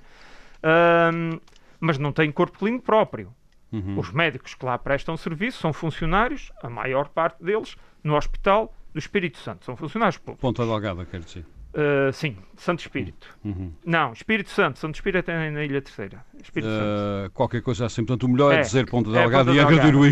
mas 1.78 1.98
não 1.98 2.12
tem 2.12 2.32
corpo 2.32 2.58
clínico 2.58 2.84
próprio. 2.84 3.32
Uhum. 3.72 3.98
Os 3.98 4.12
médicos 4.12 4.54
que 4.54 4.64
lá 4.64 4.78
prestam 4.78 5.16
serviço 5.16 5.58
são 5.60 5.72
funcionários, 5.72 6.52
a 6.62 6.70
maior 6.70 7.08
parte 7.08 7.42
deles, 7.42 7.76
no 8.02 8.16
Hospital 8.16 8.72
do 8.92 8.98
Espírito 8.98 9.38
Santo. 9.38 9.64
São 9.64 9.76
funcionários 9.76 10.16
públicos. 10.16 10.40
Ponta 10.40 10.64
Delgada, 10.64 11.04
quer 11.04 11.20
dizer. 11.20 11.44
Uh, 11.74 12.12
sim, 12.12 12.36
Santo 12.56 12.80
Espírito. 12.80 13.26
Uhum. 13.44 13.72
Não, 13.84 14.12
Espírito 14.12 14.48
Santo. 14.50 14.78
Santo 14.78 14.94
Espírito 14.94 15.28
é 15.28 15.50
na 15.50 15.64
Ilha 15.64 15.82
Terceira. 15.82 16.24
Uh. 16.56 17.28
Qualquer 17.32 17.62
coisa 17.62 17.86
assim. 17.86 18.04
Portanto, 18.04 18.24
o 18.24 18.28
melhor 18.28 18.54
é, 18.54 18.58
é 18.58 18.60
dizer 18.60 18.88
Ponta 18.88 19.10
Delgada 19.10 19.50
é, 19.50 19.54
e 19.54 19.60
agredir 19.60 19.96
o. 19.96 20.02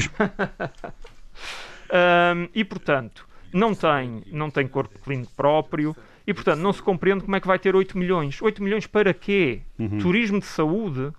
Um, 1.92 2.48
e, 2.54 2.64
portanto, 2.64 3.26
não 3.52 3.74
tem, 3.74 4.22
não 4.28 4.50
tem 4.50 4.66
corpo 4.66 4.98
clínico 5.00 5.32
próprio 5.36 5.94
e, 6.26 6.32
portanto, 6.32 6.60
não 6.60 6.72
se 6.72 6.82
compreende 6.82 7.24
como 7.24 7.36
é 7.36 7.40
que 7.40 7.46
vai 7.46 7.58
ter 7.58 7.76
8 7.76 7.98
milhões. 7.98 8.40
8 8.40 8.62
milhões 8.62 8.86
para 8.86 9.12
quê? 9.12 9.60
Uhum. 9.78 9.98
Turismo 9.98 10.38
de 10.38 10.46
saúde? 10.46 11.12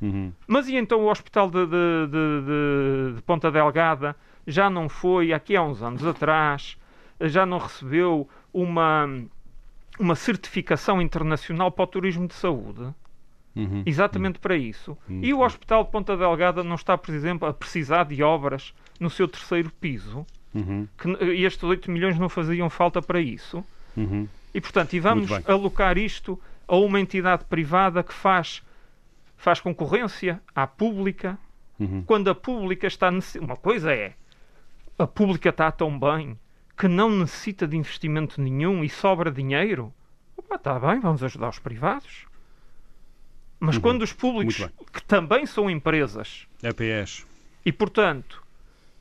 Uhum. 0.00 0.32
Mas 0.46 0.68
e 0.68 0.76
então 0.76 1.00
o 1.00 1.10
hospital 1.10 1.50
de, 1.50 1.66
de, 1.66 2.06
de, 2.08 3.14
de, 3.16 3.22
Ponta 3.22 3.50
Delgada 3.50 4.16
já 4.46 4.68
não 4.68 4.88
foi, 4.88 5.32
aqui 5.32 5.56
há 5.56 5.62
uns 5.62 5.82
anos 5.82 6.04
atrás, 6.04 6.76
já 7.20 7.46
não 7.46 7.58
recebeu 7.58 8.28
uma, 8.52 9.08
uma 9.98 10.14
certificação 10.16 11.00
internacional 11.00 11.70
para 11.70 11.84
o 11.84 11.86
turismo 11.86 12.26
de 12.26 12.34
saúde? 12.34 12.88
Uhum. 13.54 13.82
Exatamente 13.84 14.38
para 14.38 14.56
isso. 14.56 14.96
E 15.08 15.32
o 15.32 15.40
Hospital 15.40 15.84
de 15.84 15.90
Ponta 15.90 16.16
Delgada 16.16 16.64
não 16.64 16.74
está, 16.74 16.96
por 16.96 17.14
exemplo, 17.14 17.46
a 17.46 17.52
precisar 17.52 18.04
de 18.04 18.22
obras 18.22 18.74
no 19.02 19.10
seu 19.10 19.28
terceiro 19.28 19.70
piso, 19.80 20.26
uhum. 20.54 20.86
que 20.96 21.08
estes 21.42 21.62
8 21.62 21.90
milhões 21.90 22.18
não 22.18 22.28
faziam 22.28 22.70
falta 22.70 23.02
para 23.02 23.20
isso. 23.20 23.64
Uhum. 23.96 24.28
E, 24.54 24.60
portanto, 24.60 24.94
e 24.94 25.00
vamos 25.00 25.30
alocar 25.46 25.98
isto 25.98 26.40
a 26.68 26.76
uma 26.76 27.00
entidade 27.00 27.44
privada 27.44 28.02
que 28.02 28.12
faz, 28.12 28.62
faz 29.36 29.60
concorrência 29.60 30.40
à 30.54 30.66
pública, 30.66 31.38
uhum. 31.78 32.02
quando 32.06 32.28
a 32.30 32.34
pública 32.34 32.86
está... 32.86 33.10
Uma 33.40 33.56
coisa 33.56 33.92
é 33.92 34.14
a 34.98 35.06
pública 35.06 35.48
está 35.48 35.70
tão 35.70 35.98
bem 35.98 36.38
que 36.76 36.88
não 36.88 37.10
necessita 37.10 37.66
de 37.66 37.76
investimento 37.76 38.40
nenhum 38.40 38.84
e 38.84 38.88
sobra 38.88 39.30
dinheiro, 39.30 39.92
está 40.52 40.78
bem, 40.78 41.00
vamos 41.00 41.22
ajudar 41.22 41.48
os 41.48 41.58
privados. 41.58 42.26
Mas 43.58 43.76
uhum. 43.76 43.82
quando 43.82 44.02
os 44.02 44.12
públicos, 44.12 44.68
que 44.92 45.02
também 45.02 45.46
são 45.46 45.70
empresas, 45.70 46.46
EPS, 46.62 47.26
e 47.64 47.72
portanto 47.72 48.41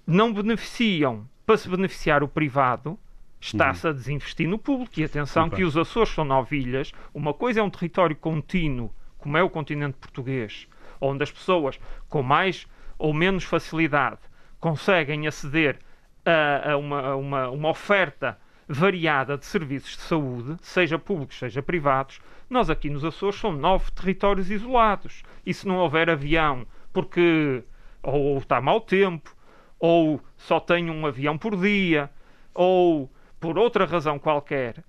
não 0.05 0.33
beneficiam 0.33 1.27
para 1.45 1.57
se 1.57 1.69
beneficiar 1.69 2.23
o 2.23 2.27
privado, 2.27 2.97
está-se 3.39 3.85
uhum. 3.85 3.91
a 3.91 3.95
desinvestir 3.95 4.47
no 4.47 4.57
público. 4.57 4.99
E 4.99 5.03
atenção 5.03 5.49
que 5.49 5.63
os 5.63 5.75
Açores 5.75 6.13
são 6.13 6.23
nove 6.23 6.57
ilhas, 6.57 6.91
uma 7.13 7.33
coisa 7.33 7.59
é 7.59 7.63
um 7.63 7.69
território 7.69 8.15
contínuo, 8.15 8.93
como 9.17 9.37
é 9.37 9.43
o 9.43 9.49
continente 9.49 9.97
português, 9.97 10.67
onde 10.99 11.23
as 11.23 11.31
pessoas 11.31 11.79
com 12.07 12.21
mais 12.21 12.67
ou 12.97 13.13
menos 13.13 13.43
facilidade 13.43 14.19
conseguem 14.59 15.27
aceder 15.27 15.79
a, 16.25 16.71
a, 16.71 16.77
uma, 16.77 17.01
a 17.01 17.15
uma, 17.15 17.49
uma 17.49 17.69
oferta 17.69 18.37
variada 18.67 19.37
de 19.37 19.45
serviços 19.45 19.97
de 19.97 20.03
saúde, 20.03 20.55
seja 20.61 20.97
públicos, 20.97 21.37
seja 21.37 21.61
privados, 21.61 22.21
nós 22.49 22.69
aqui 22.69 22.89
nos 22.89 23.03
Açores 23.03 23.39
são 23.39 23.51
nove 23.51 23.91
territórios 23.91 24.51
isolados. 24.51 25.23
E 25.45 25.53
se 25.53 25.67
não 25.67 25.77
houver 25.77 26.09
avião 26.09 26.65
porque 26.93 27.63
ou 28.03 28.37
está 28.37 28.59
mau 28.61 28.79
tempo, 28.79 29.35
ou 29.81 30.21
só 30.37 30.59
tem 30.59 30.91
um 30.91 31.07
avião 31.07 31.37
por 31.37 31.57
dia, 31.57 32.09
ou 32.53 33.11
por 33.39 33.57
outra 33.57 33.83
razão 33.85 34.19
qualquer, 34.19 34.83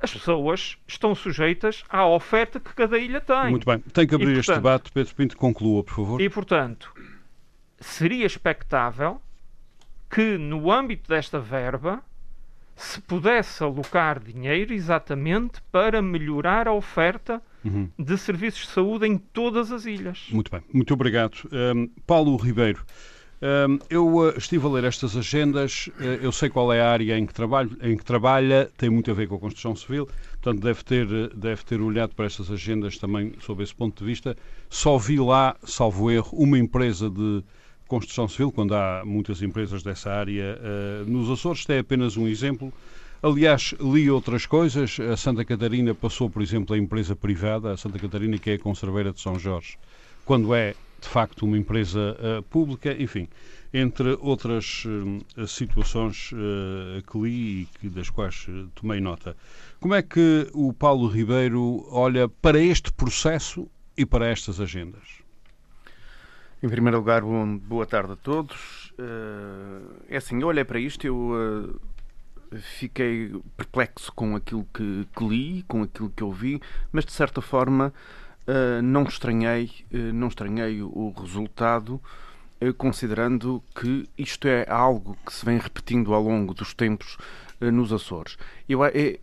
as 0.00 0.12
pessoas 0.12 0.78
estão 0.86 1.12
sujeitas 1.12 1.82
à 1.88 2.06
oferta 2.06 2.60
que 2.60 2.72
cada 2.72 2.96
ilha 2.96 3.20
tem. 3.20 3.50
Muito 3.50 3.66
bem. 3.66 3.80
Tem 3.80 4.06
que 4.06 4.14
abrir 4.14 4.36
e, 4.36 4.38
este 4.38 4.54
debate. 4.54 4.92
Pedro 4.92 5.14
Pinto, 5.16 5.36
conclua, 5.36 5.82
por 5.82 5.94
favor. 5.94 6.20
E, 6.20 6.30
portanto, 6.30 6.94
seria 7.80 8.24
expectável 8.24 9.20
que, 10.08 10.38
no 10.38 10.70
âmbito 10.70 11.08
desta 11.08 11.40
verba, 11.40 12.00
se 12.76 13.00
pudesse 13.00 13.60
alocar 13.64 14.20
dinheiro 14.20 14.72
exatamente 14.72 15.60
para 15.72 16.00
melhorar 16.00 16.68
a 16.68 16.72
oferta 16.72 17.42
uhum. 17.64 17.90
de 17.98 18.16
serviços 18.16 18.68
de 18.68 18.68
saúde 18.68 19.04
em 19.04 19.18
todas 19.18 19.72
as 19.72 19.84
ilhas. 19.84 20.28
Muito 20.30 20.48
bem, 20.48 20.62
muito 20.72 20.94
obrigado. 20.94 21.36
Um, 21.50 21.88
Paulo 22.06 22.36
Ribeiro, 22.36 22.84
eu 23.88 24.06
uh, 24.16 24.36
estive 24.36 24.66
a 24.66 24.68
ler 24.68 24.84
estas 24.84 25.16
agendas, 25.16 25.88
uh, 25.98 26.02
eu 26.02 26.32
sei 26.32 26.48
qual 26.48 26.72
é 26.72 26.80
a 26.80 26.90
área 26.90 27.16
em 27.16 27.24
que, 27.24 27.32
trabalho, 27.32 27.76
em 27.80 27.96
que 27.96 28.04
trabalha, 28.04 28.68
tem 28.76 28.90
muito 28.90 29.10
a 29.10 29.14
ver 29.14 29.28
com 29.28 29.36
a 29.36 29.38
construção 29.38 29.76
civil, 29.76 30.08
portanto 30.32 30.60
deve 30.60 30.82
ter, 30.82 31.06
deve 31.34 31.64
ter 31.64 31.80
olhado 31.80 32.14
para 32.14 32.26
estas 32.26 32.50
agendas 32.50 32.98
também 32.98 33.34
sob 33.40 33.62
esse 33.62 33.74
ponto 33.74 33.98
de 33.98 34.04
vista. 34.04 34.36
Só 34.68 34.98
vi 34.98 35.18
lá, 35.18 35.56
salvo 35.64 36.10
erro, 36.10 36.36
uma 36.36 36.58
empresa 36.58 37.08
de 37.08 37.42
construção 37.86 38.28
civil, 38.28 38.50
quando 38.50 38.74
há 38.74 39.02
muitas 39.04 39.40
empresas 39.40 39.82
dessa 39.82 40.10
área 40.10 40.58
nos 41.06 41.30
Açores. 41.30 41.60
Isto 41.60 41.72
é 41.72 41.78
apenas 41.78 42.18
um 42.18 42.28
exemplo. 42.28 42.72
Aliás, 43.22 43.74
li 43.80 44.10
outras 44.10 44.46
coisas. 44.46 44.98
A 45.00 45.16
Santa 45.16 45.44
Catarina 45.44 45.94
passou, 45.94 46.28
por 46.28 46.42
exemplo, 46.42 46.74
a 46.74 46.78
empresa 46.78 47.16
privada, 47.16 47.72
a 47.72 47.76
Santa 47.76 47.98
Catarina, 47.98 48.36
que 48.36 48.50
é 48.50 48.54
a 48.54 48.58
Conserveira 48.58 49.10
de 49.10 49.20
São 49.20 49.38
Jorge, 49.38 49.78
quando 50.24 50.54
é, 50.54 50.74
de 51.00 51.08
facto, 51.08 51.44
uma 51.44 51.56
empresa 51.56 52.16
uh, 52.18 52.42
pública. 52.44 52.92
Enfim, 53.00 53.28
entre 53.72 54.16
outras 54.20 54.84
uh, 54.84 55.46
situações 55.46 56.30
que 57.10 57.18
li 57.18 57.62
e 57.62 57.68
que, 57.78 57.88
das 57.88 58.10
quais 58.10 58.46
tomei 58.74 59.00
nota. 59.00 59.36
Como 59.80 59.94
é 59.94 60.02
que 60.02 60.48
o 60.52 60.72
Paulo 60.72 61.06
Ribeiro 61.08 61.86
olha 61.90 62.28
para 62.28 62.58
este 62.58 62.92
processo 62.92 63.68
e 63.96 64.04
para 64.04 64.26
estas 64.26 64.60
agendas? 64.60 65.28
Em 66.60 66.68
primeiro 66.68 66.98
lugar, 66.98 67.22
bom, 67.22 67.56
boa 67.56 67.86
tarde 67.86 68.12
a 68.14 68.16
todos. 68.16 68.92
Uh, 68.98 69.94
é 70.08 70.16
assim, 70.16 70.40
eu 70.40 70.48
olhei 70.48 70.64
para 70.64 70.80
isto, 70.80 71.06
eu 71.06 71.16
uh, 71.16 71.80
fiquei 72.78 73.32
perplexo 73.56 74.12
com 74.12 74.34
aquilo 74.34 74.66
que, 74.74 75.06
que, 75.16 75.24
li, 75.24 75.62
com 75.68 75.84
aquilo 75.84 76.10
que 76.10 76.24
ouvi, 76.24 76.60
mas 76.90 77.04
de 77.04 77.12
certa 77.12 77.40
forma 77.40 77.94
uh, 78.48 78.82
não 78.82 79.04
estranhei, 79.04 79.70
não 79.92 80.28
estranhei 80.28 80.82
o 80.82 81.14
resultado, 81.16 82.00
considerando 82.76 83.62
que 83.72 84.08
isto 84.18 84.48
é 84.48 84.66
algo 84.68 85.16
que 85.24 85.32
se 85.32 85.44
vem 85.44 85.58
repetindo 85.58 86.12
ao 86.12 86.22
longo 86.22 86.52
dos 86.52 86.74
tempos 86.74 87.16
nos 87.60 87.92
Açores. 87.92 88.36
Eu, 88.68 88.84
é, 88.84 89.18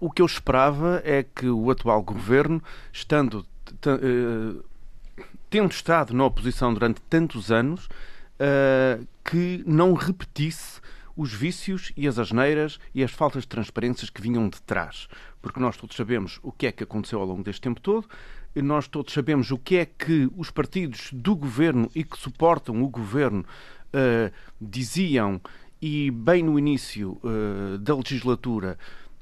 o 0.00 0.10
que 0.10 0.20
eu 0.20 0.26
esperava 0.26 1.00
é 1.04 1.22
que 1.22 1.48
o 1.48 1.70
atual 1.70 2.02
governo, 2.02 2.60
estando 2.92 3.46
tendo 5.48 5.70
estado 5.70 6.12
na 6.14 6.24
oposição 6.24 6.74
durante 6.74 7.00
tantos 7.02 7.52
anos, 7.52 7.88
que 9.24 9.62
não 9.66 9.92
repetisse 9.92 10.80
os 11.16 11.32
vícios 11.32 11.92
e 11.96 12.06
as 12.06 12.18
asneiras 12.18 12.78
e 12.94 13.02
as 13.02 13.10
faltas 13.10 13.42
de 13.42 13.48
transparências 13.48 14.08
que 14.08 14.22
vinham 14.22 14.48
de 14.48 14.62
trás. 14.62 15.08
Porque 15.42 15.60
nós 15.60 15.76
todos 15.76 15.96
sabemos 15.96 16.38
o 16.42 16.52
que 16.52 16.66
é 16.66 16.72
que 16.72 16.84
aconteceu 16.84 17.20
ao 17.20 17.26
longo 17.26 17.42
deste 17.42 17.60
tempo 17.60 17.80
todo, 17.80 18.08
nós 18.56 18.88
todos 18.88 19.12
sabemos 19.12 19.50
o 19.50 19.58
que 19.58 19.76
é 19.76 19.86
que 19.86 20.28
os 20.36 20.50
partidos 20.50 21.10
do 21.12 21.36
governo 21.36 21.90
e 21.94 22.02
que 22.02 22.18
suportam 22.18 22.82
o 22.82 22.88
governo 22.88 23.44
uh, 23.94 24.32
diziam 24.60 25.40
e 25.80 26.10
bem 26.10 26.42
no 26.42 26.58
início 26.58 27.18
uh, 27.22 27.78
da 27.78 27.94
legislatura 27.94 28.78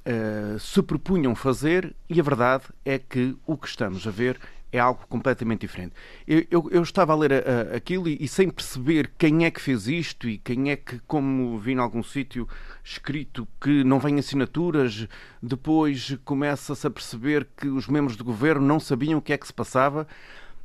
uh, 0.06 0.58
se 0.58 0.82
propunham 0.82 1.34
fazer, 1.34 1.94
e 2.08 2.18
a 2.18 2.22
verdade 2.22 2.64
é 2.84 2.98
que 2.98 3.36
o 3.46 3.56
que 3.56 3.68
estamos 3.68 4.06
a 4.06 4.10
ver 4.10 4.38
é 4.72 4.78
algo 4.78 5.06
completamente 5.08 5.60
diferente. 5.60 5.94
Eu, 6.26 6.44
eu, 6.50 6.68
eu 6.70 6.82
estava 6.82 7.12
a 7.12 7.16
ler 7.16 7.32
a, 7.32 7.36
a, 7.36 7.76
aquilo 7.76 8.08
e, 8.08 8.16
e, 8.20 8.28
sem 8.28 8.50
perceber 8.50 9.10
quem 9.16 9.44
é 9.44 9.50
que 9.50 9.60
fez 9.60 9.86
isto 9.86 10.28
e 10.28 10.38
quem 10.38 10.70
é 10.70 10.76
que, 10.76 10.98
como 11.06 11.58
vi 11.58 11.72
em 11.72 11.78
algum 11.78 12.02
sítio 12.02 12.48
escrito, 12.82 13.46
que 13.60 13.84
não 13.84 13.98
vem 13.98 14.18
assinaturas, 14.18 15.08
depois 15.42 16.16
começa-se 16.24 16.86
a 16.86 16.90
perceber 16.90 17.46
que 17.56 17.68
os 17.68 17.86
membros 17.86 18.16
do 18.16 18.24
governo 18.24 18.66
não 18.66 18.80
sabiam 18.80 19.18
o 19.18 19.22
que 19.22 19.32
é 19.32 19.38
que 19.38 19.46
se 19.46 19.54
passava. 19.54 20.06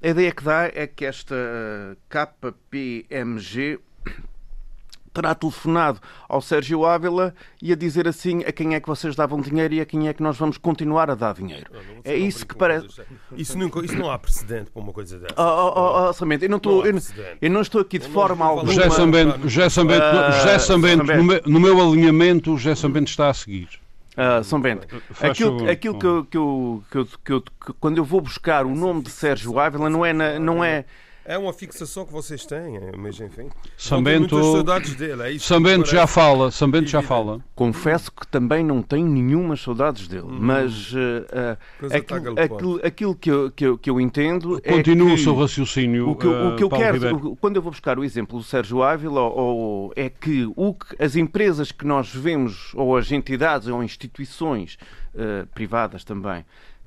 A 0.02 0.08
ideia 0.08 0.32
que 0.32 0.44
dá 0.44 0.66
é 0.74 0.88
que 0.88 1.06
esta 1.06 1.36
KPMG 2.10 3.80
terá 5.14 5.36
telefonado 5.36 6.00
ao 6.28 6.42
Sérgio 6.42 6.86
Ávila 6.86 7.34
e 7.62 7.72
a 7.72 7.76
dizer 7.76 8.08
assim 8.08 8.44
a 8.46 8.52
quem 8.52 8.76
é 8.76 8.80
que 8.80 8.88
vocês 8.88 9.16
davam 9.16 9.42
dinheiro 9.42 9.74
e 9.74 9.82
a 9.82 9.86
quem 9.86 10.08
é 10.08 10.14
que 10.14 10.24
nós 10.24 10.38
vamos 10.38 10.58
continuar 10.58 11.10
a 11.10 11.16
dar 11.16 11.34
dinheiro. 11.34 11.66
Não, 11.72 11.80
não, 11.80 12.02
é 12.04 12.16
isso 12.16 12.46
que 12.46 12.56
parece. 12.56 12.88
Isso, 13.36 13.58
nunca, 13.58 13.84
isso 13.84 13.96
não 13.96 14.10
há 14.10 14.18
precedente 14.18 14.72
para 14.72 14.82
uma 14.82 14.94
coisa 14.94 15.20
dessa. 15.20 15.36
Oh, 15.38 15.44
oh, 15.44 15.74
oh, 15.76 16.10
oh 16.10 16.14
Samento, 16.14 16.46
eu 16.46 16.50
não 16.50 16.58
estou, 16.58 16.86
eu, 16.86 16.98
eu, 17.42 17.50
não 17.50 17.62
estou 17.62 17.82
aqui 17.82 18.00
de 18.00 18.08
não, 18.08 18.14
forma 18.14 18.46
alguma. 18.46 18.72
José 18.72 18.90
Sambento, 18.90 19.50
José 19.50 19.70
Sambento, 19.70 20.06
uh, 20.06 20.32
José 20.34 20.60
Sambento, 20.60 21.04
no, 21.04 21.24
meu, 21.24 21.42
no 21.46 21.60
meu 21.60 21.82
alinhamento, 21.82 22.54
o 22.54 22.58
José 22.58 22.76
Sambento 22.76 23.10
está 23.10 23.30
a 23.30 23.34
seguir. 23.34 23.82
Uh, 24.12 24.44
São 24.44 24.60
Bento, 24.60 24.86
aquilo, 25.22 25.70
aquilo 25.70 25.98
que, 25.98 26.06
eu, 26.06 26.26
que, 26.26 26.38
eu, 26.38 26.84
que, 26.92 26.98
eu, 26.98 27.08
que, 27.24 27.32
eu, 27.32 27.42
que, 27.42 27.74
quando 27.80 27.98
eu 27.98 28.04
vou 28.04 28.20
buscar 28.20 28.66
o 28.66 28.76
nome 28.76 29.04
de 29.04 29.10
Sérgio 29.10 29.58
Ávila 29.58 29.90
não 29.90 30.06
é, 30.06 30.12
na, 30.12 30.38
não 30.38 30.62
é 30.62 30.84
é 31.24 31.38
uma 31.38 31.54
fixação 31.54 32.06
que 32.06 32.12
vocês 32.12 32.46
têm, 32.46 32.80
mas 32.98 33.20
enfim. 33.20 33.50
Sambento, 33.78 34.42
saudades 34.42 34.96
dele. 34.96 35.36
É 35.36 35.40
Sambento 35.40 35.90
já 35.90 36.08
fala, 36.08 36.50
Sambento 36.52 36.90
já 36.90 37.02
fala. 37.02 37.40
Confesso 37.56 38.12
que 38.12 38.26
também 38.28 38.64
não 38.64 38.82
tenho 38.82 39.08
nenhuma 39.08 39.56
saudades 39.56 40.08
dele, 40.08 40.24
uhum. 40.24 40.40
mas 40.40 40.94
uh, 40.94 40.98
uh, 40.98 41.96
aquilo, 41.96 42.40
aquilo, 42.40 42.82
aquilo, 42.84 43.16
que, 43.16 43.32
eu, 43.32 43.52
que, 43.52 43.66
eu, 43.66 43.78
que 43.78 43.90
eu 43.90 44.02
entendo 44.02 44.60
é 44.64 44.74
Continua 44.74 45.14
o 45.14 45.18
seu 45.18 45.36
raciocínio. 45.36 46.10
O 46.10 46.16
que, 46.16 46.28
o 46.28 46.56
que 46.56 46.64
eu 46.64 46.70
quero, 46.70 47.36
quando 47.38 47.56
eu 47.56 47.62
vou 47.62 47.72
buscar 47.72 48.00
o 48.00 48.04
exemplo 48.04 48.40
do 48.40 48.44
Sérgio 48.44 48.82
Ávila, 48.82 49.22
ou, 49.22 49.94
é 49.96 50.10
que, 50.10 50.52
o 50.56 50.74
que 50.74 50.96
as 51.02 51.16
empresas 51.16 51.72
que 51.72 51.86
nós 51.86 52.14
vemos, 52.14 52.72
ou 52.74 52.98
as 52.98 53.12
entidades 53.12 53.68
ou 53.68 53.84
instituições 53.84 54.78
uh, 55.14 55.46
privadas 55.54 56.04
também, 56.04 56.44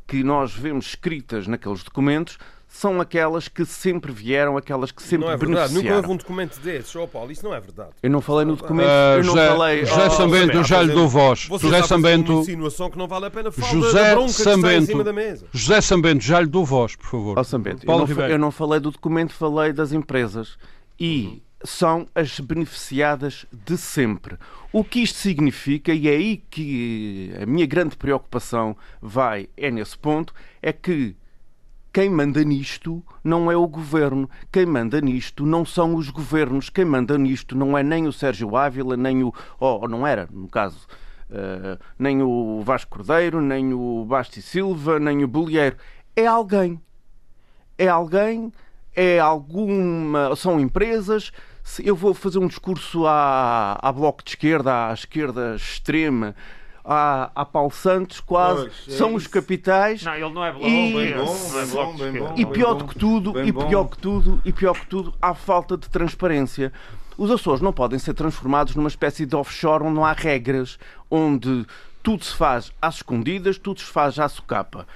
que 0.06 0.22
nós 0.22 0.54
vemos 0.54 0.86
escritas 0.86 1.46
naqueles 1.46 1.82
documentos 1.82 2.38
são 2.74 3.00
aquelas 3.00 3.46
que 3.46 3.64
sempre 3.64 4.10
vieram, 4.10 4.56
aquelas 4.56 4.90
que 4.90 5.00
sempre 5.00 5.28
Não 5.28 5.32
é 5.32 5.36
verdade, 5.36 5.72
nunca 5.72 5.94
houve 5.94 6.10
um 6.10 6.16
documento 6.16 6.58
desses, 6.58 6.94
oh 6.96 7.06
Paulo, 7.06 7.30
isso 7.30 7.44
não 7.44 7.54
é 7.54 7.60
verdade. 7.60 7.90
Eu 8.02 8.10
não 8.10 8.20
falei 8.20 8.44
no 8.44 8.56
documento, 8.56 8.88
uh, 8.88 9.18
eu 9.18 9.24
não 9.24 9.32
José, 9.32 9.48
falei... 9.48 9.86
José 9.86 10.06
oh, 10.06 10.10
Sambento, 10.10 10.56
eu 10.56 10.64
já 10.64 10.82
lhe 10.82 10.92
dou 10.92 11.08
voz. 11.08 11.46
Você 11.46 11.66
José 11.68 11.82
Sambento... 11.84 12.32
uma 12.32 12.40
insinuação 12.42 12.90
que 12.90 12.98
não 12.98 13.06
vale 13.06 13.26
a 13.26 13.30
pena 13.30 13.52
falar 13.52 13.70
José 13.70 14.16
da 14.16 14.28
Sambento, 14.28 14.90
em 14.90 15.04
da 15.04 15.12
mesa. 15.12 15.46
José 15.52 15.80
Sambento, 15.80 16.24
já 16.24 16.40
lhe 16.40 16.48
dou 16.48 16.64
voz, 16.64 16.96
por 16.96 17.06
favor. 17.06 17.38
Oh, 17.38 17.44
Sambento, 17.44 17.86
Paulo 17.86 18.08
eu, 18.10 18.16
não, 18.16 18.26
eu 18.26 18.38
não 18.38 18.50
falei 18.50 18.80
do 18.80 18.90
documento, 18.90 19.32
falei 19.32 19.72
das 19.72 19.92
empresas. 19.92 20.58
E... 20.98 21.40
São 21.66 22.06
as 22.14 22.38
beneficiadas 22.40 23.46
de 23.50 23.78
sempre. 23.78 24.36
O 24.70 24.84
que 24.84 25.00
isto 25.00 25.16
significa, 25.16 25.94
e 25.94 26.06
é 26.08 26.10
aí 26.10 26.36
que 26.50 27.32
a 27.40 27.46
minha 27.46 27.64
grande 27.64 27.96
preocupação 27.96 28.76
vai, 29.00 29.48
é 29.56 29.70
nesse 29.70 29.96
ponto, 29.96 30.34
é 30.60 30.74
que 30.74 31.16
quem 31.94 32.10
manda 32.10 32.42
nisto 32.42 33.04
não 33.22 33.52
é 33.52 33.56
o 33.56 33.68
governo, 33.68 34.28
quem 34.50 34.66
manda 34.66 35.00
nisto 35.00 35.46
não 35.46 35.64
são 35.64 35.94
os 35.94 36.10
governos, 36.10 36.68
quem 36.68 36.84
manda 36.84 37.16
nisto 37.16 37.54
não 37.54 37.78
é 37.78 37.84
nem 37.84 38.08
o 38.08 38.12
Sérgio 38.12 38.56
Ávila, 38.56 38.96
nem 38.96 39.22
o. 39.22 39.32
ou 39.60 39.88
não 39.88 40.04
era, 40.04 40.28
no 40.32 40.48
caso. 40.48 40.88
Uh, 41.30 41.78
nem 41.96 42.20
o 42.20 42.60
Vasco 42.64 42.96
Cordeiro, 42.96 43.40
nem 43.40 43.72
o 43.72 44.04
Basti 44.06 44.42
Silva, 44.42 44.98
nem 44.98 45.22
o 45.22 45.28
Bolieiro. 45.28 45.76
É 46.16 46.26
alguém. 46.26 46.80
É 47.78 47.86
alguém, 47.86 48.52
é 48.92 49.20
alguma. 49.20 50.34
são 50.34 50.58
empresas, 50.58 51.30
se 51.62 51.86
eu 51.86 51.94
vou 51.94 52.12
fazer 52.12 52.40
um 52.40 52.48
discurso 52.48 53.06
à, 53.06 53.78
à 53.80 53.92
bloco 53.92 54.24
de 54.24 54.30
esquerda, 54.30 54.88
à 54.88 54.92
esquerda 54.92 55.54
extrema, 55.54 56.34
à, 56.84 57.30
à 57.34 57.44
Paulo 57.44 57.70
Santos, 57.70 58.20
quase 58.20 58.62
pois, 58.62 58.88
é 58.88 58.90
são 58.92 59.08
isso. 59.08 59.16
os 59.16 59.26
capitais. 59.26 60.02
Não, 60.02 60.14
ele 60.14 60.32
não 60.32 60.44
é 60.44 60.52
bloco. 60.52 60.66
E, 60.66 60.94
bem 60.94 61.16
bom, 61.16 61.34
bem 61.52 61.66
bom, 61.66 61.96
bem 61.96 62.12
bom, 62.12 62.34
e 62.36 62.46
pior 62.46 62.74
do 62.74 62.86
que 62.86 62.98
tudo, 62.98 63.42
e 63.42 63.52
pior 63.52 63.84
que 63.88 63.98
tudo, 63.98 64.42
e 64.44 64.52
pior 64.52 64.74
que 64.74 64.86
tudo, 64.86 65.14
há 65.20 65.34
falta 65.34 65.76
de 65.76 65.88
transparência. 65.88 66.72
Os 67.16 67.30
Açores 67.30 67.60
não 67.60 67.72
podem 67.72 67.98
ser 67.98 68.12
transformados 68.12 68.74
numa 68.74 68.88
espécie 68.88 69.24
de 69.24 69.34
offshore 69.34 69.84
onde 69.84 69.94
não 69.94 70.04
há 70.04 70.12
regras, 70.12 70.78
onde 71.10 71.64
tudo 72.02 72.24
se 72.24 72.34
faz 72.34 72.72
às 72.82 72.96
escondidas, 72.96 73.56
tudo 73.56 73.80
se 73.80 73.86
faz 73.86 74.18
à 74.18 74.28
socapa. 74.28 74.86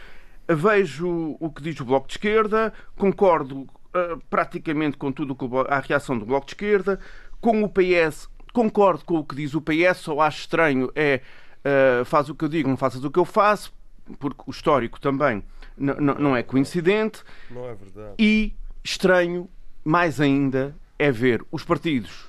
Vejo 0.46 1.36
o 1.38 1.50
que 1.50 1.62
diz 1.62 1.78
o 1.80 1.84
Bloco 1.84 2.06
de 2.08 2.14
Esquerda, 2.14 2.72
concordo 2.96 3.60
uh, 3.60 4.18
praticamente 4.28 4.96
com 4.96 5.12
tudo 5.12 5.34
que 5.34 5.44
a 5.68 5.78
reação 5.78 6.18
do 6.18 6.26
Bloco 6.26 6.46
de 6.46 6.52
Esquerda, 6.52 6.98
com 7.40 7.62
o 7.62 7.68
PS, 7.68 8.28
concordo 8.52 9.04
com 9.04 9.18
o 9.18 9.24
que 9.24 9.36
diz 9.36 9.54
o 9.54 9.60
PS, 9.60 9.98
só 9.98 10.20
acho 10.20 10.40
estranho 10.40 10.90
é 10.94 11.20
uh, 11.68 12.04
faz 12.04 12.28
o 12.28 12.34
que 12.34 12.44
eu 12.44 12.48
digo, 12.48 12.68
não 12.68 12.76
faças 12.76 13.04
o 13.04 13.10
que 13.10 13.18
eu 13.18 13.24
faço, 13.24 13.72
porque 14.18 14.42
o 14.46 14.50
histórico 14.50 15.00
também 15.00 15.42
não 15.76 16.36
é 16.36 16.42
coincidente. 16.42 17.22
Não 17.50 17.64
é 17.68 17.74
verdade. 17.74 18.14
E 18.18 18.54
estranho, 18.82 19.48
mais 19.84 20.20
ainda, 20.20 20.74
é 20.98 21.10
ver 21.10 21.44
os 21.52 21.62
partidos 21.62 22.28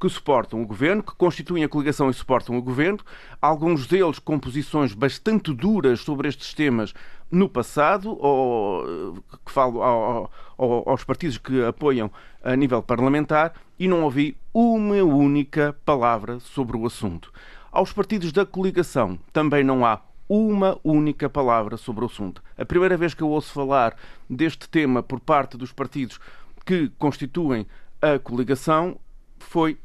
que 0.00 0.08
suportam 0.08 0.62
o 0.62 0.66
governo, 0.66 1.02
que 1.02 1.14
constituem 1.14 1.62
a 1.62 1.68
coligação 1.68 2.08
e 2.08 2.14
suportam 2.14 2.56
o 2.56 2.62
governo, 2.62 3.00
alguns 3.40 3.86
deles 3.86 4.18
com 4.18 4.38
posições 4.38 4.94
bastante 4.94 5.52
duras 5.52 6.00
sobre 6.00 6.26
estes 6.26 6.54
temas 6.54 6.94
no 7.30 7.48
passado, 7.48 8.16
ou 8.18 9.22
que 9.44 9.52
falo 9.52 9.82
ao, 9.82 10.32
ao, 10.56 10.88
aos 10.88 11.04
partidos 11.04 11.36
que 11.36 11.62
apoiam 11.62 12.10
a 12.42 12.56
nível 12.56 12.82
parlamentar, 12.82 13.52
e 13.78 13.86
não 13.86 14.02
ouvi 14.02 14.36
uma 14.54 15.02
única 15.02 15.76
palavra 15.84 16.40
sobre 16.40 16.78
o 16.78 16.86
assunto. 16.86 17.30
Aos 17.72 17.92
partidos 17.92 18.32
da 18.32 18.44
coligação 18.44 19.16
também 19.32 19.62
não 19.62 19.86
há 19.86 20.00
uma 20.28 20.78
única 20.82 21.30
palavra 21.30 21.76
sobre 21.76 22.04
o 22.04 22.06
assunto. 22.06 22.42
A 22.58 22.64
primeira 22.64 22.96
vez 22.96 23.14
que 23.14 23.22
eu 23.22 23.28
ouço 23.28 23.52
falar 23.52 23.96
deste 24.28 24.68
tema 24.68 25.02
por 25.02 25.20
parte 25.20 25.56
dos 25.56 25.72
partidos 25.72 26.18
que 26.66 26.88
constituem 26.98 27.66
a 28.02 28.18
coligação 28.18 28.98
foi 29.38 29.78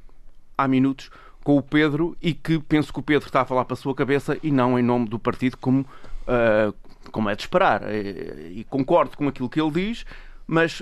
há 0.57 0.67
minutos 0.67 1.11
com 1.43 1.57
o 1.57 1.61
Pedro 1.61 2.17
e 2.19 2.33
que 2.33 2.57
penso 2.57 2.91
que 2.91 2.99
o 2.99 3.03
Pedro 3.03 3.27
está 3.27 3.41
a 3.41 3.45
falar 3.45 3.65
para 3.65 3.75
a 3.75 3.77
sua 3.77 3.93
cabeça 3.93 4.35
e 4.41 4.49
não 4.49 4.79
em 4.79 4.83
nome 4.83 5.07
do 5.07 5.19
partido, 5.19 5.55
como, 5.57 5.81
uh, 5.81 6.73
como 7.11 7.29
é 7.29 7.35
de 7.35 7.43
esperar. 7.43 7.83
E, 7.93 8.61
e 8.61 8.63
concordo 8.63 9.15
com 9.15 9.27
aquilo 9.27 9.49
que 9.49 9.61
ele 9.61 9.71
diz, 9.71 10.05
mas 10.47 10.81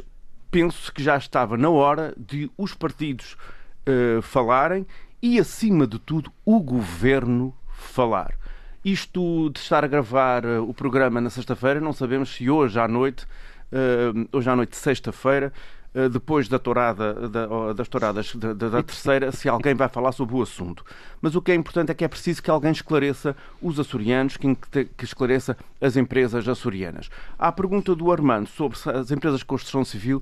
penso 0.50 0.94
que 0.94 1.04
já 1.04 1.18
estava 1.18 1.58
na 1.58 1.70
hora 1.70 2.14
de 2.18 2.50
os 2.58 2.74
partidos 2.74 3.36
uh, 3.88 4.22
falarem 4.22 4.88
e, 5.24 5.40
acima 5.40 5.88
de 5.88 5.98
tudo, 5.98 6.30
o 6.44 6.60
governo 6.60 7.56
falar. 7.72 8.36
Isto 8.84 9.50
de 9.50 9.60
estar 9.60 9.82
a 9.82 9.88
gravar 9.88 10.46
uh, 10.46 10.70
o 10.70 10.74
programa 10.74 11.22
na 11.22 11.30
sexta-feira, 11.30 11.80
não 11.80 11.94
sabemos 11.94 12.36
se 12.36 12.50
hoje 12.50 12.78
à 12.78 12.88
noite, 12.88 13.26
hoje 14.32 14.50
à 14.50 14.56
noite 14.56 14.72
de 14.72 14.76
sexta-feira, 14.76 15.52
eh, 15.96 16.10
depois 16.10 16.48
da 16.48 16.58
tourada, 16.58 17.30
da, 17.30 17.74
das 17.74 17.88
touradas 17.88 18.36
da, 18.36 18.54
da, 18.54 18.84
terceira, 18.84 19.32
se 19.32 19.48
alguém 19.48 19.76
vai 19.76 19.88
falar 19.88 20.12
sobre 20.12 20.36
o 20.36 20.42
assunto. 20.42 20.84
Mas 21.22 21.36
o 21.36 21.42
que 21.42 21.52
é 21.52 21.56
importante 21.56 21.92
é 21.92 21.94
que 21.96 22.04
é 22.04 22.08
preciso 22.08 22.42
que 22.42 22.50
alguém 22.50 22.72
esclareça 22.72 23.36
os 23.62 23.80
açorianos, 23.80 24.36
que, 24.36 24.56
que 24.86 25.06
esclareça 25.06 25.56
as 25.80 25.96
empresas 25.96 26.48
açorianas. 26.48 27.10
À 27.38 27.52
pergunta 27.52 27.96
do 27.96 28.12
Armando 28.12 28.48
sobre 28.48 28.78
as 28.90 29.12
empresas 29.12 29.40
de 29.40 29.46
construção 29.46 29.86
civil, 29.86 30.22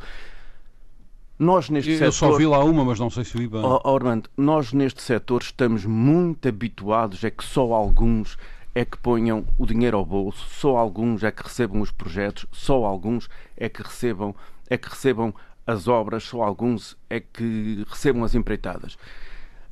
nós 1.38 1.70
neste 1.70 1.92
Eu 1.92 1.98
setor... 1.98 2.12
só 2.12 2.38
vi 2.38 2.46
lá 2.46 2.64
uma, 2.64 2.86
mas 2.86 3.00
não 3.00 3.10
sei 3.10 3.24
se 3.24 3.38
vi 3.38 3.48
bem. 3.48 3.62
Oh, 3.62 3.82
oh, 3.84 3.96
Armando, 3.96 4.30
nós 4.38 4.74
neste 4.74 5.02
setor 5.02 5.42
estamos 5.42 5.86
muito 5.86 6.48
habituados, 6.48 7.24
é 7.24 7.32
que 7.32 7.44
só 7.44 7.74
alguns 7.74 8.38
é 8.74 8.86
que 8.86 8.98
ponham 8.98 9.46
o 9.58 9.66
dinheiro 9.66 9.98
ao 9.98 10.06
bolso, 10.06 10.46
só 10.50 10.78
alguns 10.78 11.24
é 11.24 11.32
que 11.32 11.44
recebam 11.44 11.82
os 11.82 11.92
projetos, 11.92 12.46
só 12.52 12.86
alguns 12.86 13.30
é 13.58 13.67
que 13.67 13.82
recebam, 13.82 14.36
é 14.70 14.78
que 14.78 14.89
recebam 14.89 15.34
as 15.67 15.88
obras, 15.88 16.24
só 16.24 16.41
alguns 16.41 16.98
é 17.10 17.20
que 17.20 17.86
recebam 17.89 18.24
as 18.24 18.34
empreitadas. 18.34 18.96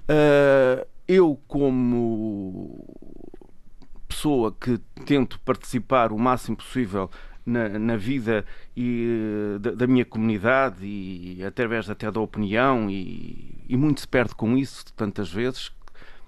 Uh, 0.03 0.85
eu, 1.07 1.39
como 1.47 2.85
pessoa 4.07 4.55
que 4.59 4.79
tento 5.05 5.39
participar 5.41 6.11
o 6.11 6.17
máximo 6.17 6.57
possível 6.57 7.09
na, 7.45 7.67
na 7.69 7.97
vida 7.97 8.45
e, 8.75 9.57
da, 9.59 9.71
da, 9.71 9.87
minha 9.87 10.05
comunidade 10.05 10.85
e 10.85 11.43
através 11.43 11.89
até 11.89 12.09
da 12.11 12.19
opinião 12.19 12.89
e, 12.89 13.65
e 13.67 13.77
muito 13.77 14.01
se 14.01 14.07
perde 14.07 14.35
com 14.35 14.57
isso 14.57 14.85
tantas 14.93 15.31
vezes, 15.31 15.71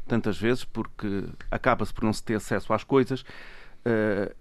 tantas 0.07 0.37
vezes 0.37 0.63
porque 0.63 1.25
acaba-se 1.49 1.93
por 1.93 2.03
não 2.03 2.13
se 2.13 2.23
ter 2.23 2.35
acesso 2.35 2.73
às 2.73 2.83
coisas. 2.83 3.21
Uh, 3.21 4.33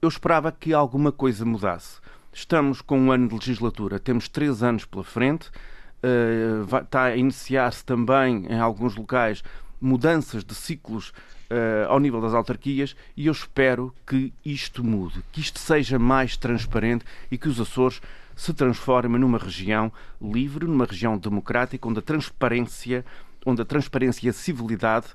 eu 0.00 0.08
esperava 0.08 0.52
que 0.52 0.72
alguma 0.72 1.10
coisa 1.10 1.44
mudasse. 1.44 2.00
Estamos 2.32 2.80
com 2.80 2.98
um 2.98 3.10
ano 3.10 3.28
de 3.28 3.34
legislatura, 3.34 3.98
temos 3.98 4.28
três 4.28 4.62
anos 4.62 4.84
pela 4.84 5.02
frente, 5.02 5.48
uh, 5.48 6.64
vai, 6.64 6.82
está 6.82 7.04
a 7.04 7.16
iniciar-se 7.16 7.84
também 7.84 8.46
em 8.46 8.58
alguns 8.58 8.94
locais 8.96 9.42
mudanças 9.80 10.44
de 10.44 10.54
ciclos 10.54 11.12
uh, 11.50 11.88
ao 11.88 11.98
nível 11.98 12.20
das 12.20 12.34
autarquias 12.34 12.96
e 13.16 13.26
eu 13.26 13.32
espero 13.32 13.94
que 14.06 14.32
isto 14.44 14.84
mude, 14.84 15.22
que 15.32 15.40
isto 15.40 15.58
seja 15.58 15.98
mais 15.98 16.36
transparente 16.36 17.04
e 17.30 17.38
que 17.38 17.48
os 17.48 17.60
Açores 17.60 18.00
se 18.36 18.54
transformem 18.54 19.20
numa 19.20 19.38
região 19.38 19.92
livre, 20.22 20.66
numa 20.66 20.84
região 20.84 21.18
democrática, 21.18 21.88
onde 21.88 21.98
a 21.98 22.02
transparência, 22.02 23.04
onde 23.44 23.62
a 23.62 23.64
transparência 23.64 24.26
e 24.26 24.30
a 24.30 24.32
civilidade 24.32 25.06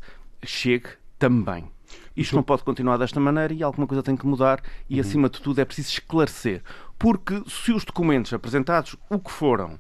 chegue 0.44 0.90
também. 1.18 1.72
Isto 2.16 2.36
não 2.36 2.44
pode 2.44 2.64
continuar 2.64 2.98
desta 2.98 3.20
maneira 3.20 3.54
e 3.54 3.64
alguma 3.64 3.88
coisa 3.88 4.04
tem 4.04 4.18
que 4.18 4.26
mudar 4.26 4.62
e, 4.90 4.96
uhum. 4.96 5.02
acima 5.02 5.30
de 5.30 5.42
tudo, 5.42 5.62
é 5.62 5.66
preciso 5.66 5.90
esclarecer. 5.90 6.62
Porque 7.00 7.42
se 7.48 7.72
os 7.72 7.86
documentos 7.86 8.34
apresentados, 8.34 8.96
o 9.10 9.20
que 9.20 9.32
foram, 9.32 9.80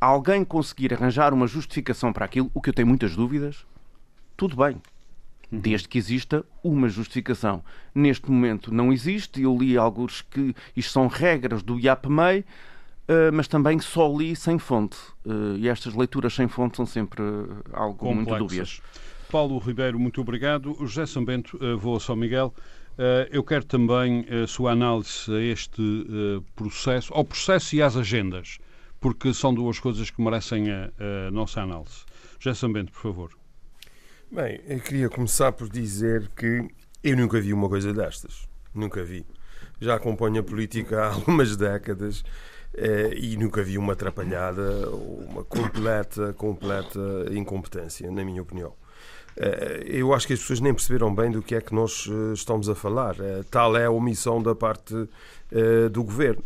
alguém 0.00 0.44
conseguir 0.44 0.94
arranjar 0.94 1.34
uma 1.34 1.46
justificação 1.46 2.12
para 2.12 2.24
aquilo, 2.24 2.50
o 2.54 2.60
que 2.60 2.70
eu 2.70 2.74
tenho 2.74 2.88
muitas 2.88 3.16
dúvidas, 3.16 3.66
tudo 4.36 4.56
bem. 4.56 4.80
Desde 5.50 5.88
que 5.88 5.98
exista 5.98 6.44
uma 6.62 6.88
justificação. 6.88 7.62
Neste 7.94 8.30
momento 8.30 8.72
não 8.74 8.92
existe. 8.92 9.42
Eu 9.42 9.56
li 9.56 9.76
alguns 9.78 10.22
que 10.22 10.54
isto 10.76 10.92
são 10.92 11.06
regras 11.06 11.62
do 11.62 11.78
IAPMEI, 11.78 12.44
Uh, 13.08 13.30
mas 13.32 13.46
também 13.46 13.78
só 13.78 14.12
li 14.12 14.34
sem 14.34 14.58
fonte. 14.58 14.96
Uh, 15.24 15.56
e 15.58 15.68
estas 15.68 15.94
leituras 15.94 16.34
sem 16.34 16.48
fonte 16.48 16.76
são 16.76 16.84
sempre 16.84 17.22
algo 17.72 17.94
Complexas. 17.98 18.26
muito 18.26 18.38
dúbias. 18.48 18.82
Paulo 19.30 19.58
Ribeiro, 19.58 19.96
muito 19.96 20.20
obrigado. 20.20 20.76
José 20.80 21.06
Sambento, 21.06 21.56
vou 21.78 21.96
a 21.96 22.00
São 22.00 22.16
Miguel. 22.16 22.52
Eu 23.30 23.44
quero 23.44 23.64
também 23.64 24.26
a 24.28 24.46
sua 24.48 24.72
análise 24.72 25.32
a 25.32 25.40
este 25.40 25.80
processo, 26.56 27.14
ao 27.14 27.24
processo 27.24 27.76
e 27.76 27.82
às 27.82 27.96
agendas, 27.96 28.58
porque 29.00 29.32
são 29.34 29.54
duas 29.54 29.78
coisas 29.78 30.10
que 30.10 30.20
merecem 30.20 30.70
a, 30.70 30.90
a 31.28 31.30
nossa 31.30 31.60
análise. 31.60 32.04
José 32.40 32.54
Sambento, 32.54 32.90
por 32.90 33.00
favor. 33.02 33.30
Bem, 34.36 34.60
eu 34.68 34.78
queria 34.80 35.08
começar 35.08 35.50
por 35.50 35.66
dizer 35.66 36.30
que 36.36 36.68
eu 37.02 37.16
nunca 37.16 37.40
vi 37.40 37.54
uma 37.54 37.70
coisa 37.70 37.90
destas. 37.90 38.46
Nunca 38.74 39.02
vi. 39.02 39.24
Já 39.80 39.94
acompanho 39.94 40.40
a 40.40 40.42
política 40.42 41.04
há 41.04 41.06
algumas 41.16 41.56
décadas 41.56 42.22
e 43.16 43.34
nunca 43.38 43.62
vi 43.62 43.78
uma 43.78 43.94
atrapalhada, 43.94 44.90
uma 44.90 45.42
completa, 45.42 46.34
completa 46.34 47.00
incompetência, 47.30 48.10
na 48.10 48.22
minha 48.26 48.42
opinião. 48.42 48.74
Eh, 49.38 49.84
eu 49.86 50.12
acho 50.12 50.26
que 50.26 50.34
as 50.34 50.40
pessoas 50.40 50.60
nem 50.60 50.74
perceberam 50.74 51.14
bem 51.14 51.30
do 51.30 51.40
que 51.40 51.54
é 51.54 51.60
que 51.62 51.74
nós 51.74 52.06
eh, 52.06 52.34
estamos 52.34 52.68
a 52.68 52.74
falar. 52.74 53.18
Eh, 53.18 53.42
tal 53.50 53.74
é 53.74 53.86
a 53.86 53.90
omissão 53.90 54.42
da 54.42 54.54
parte 54.54 54.94
do 55.90 56.04
governo. 56.04 56.44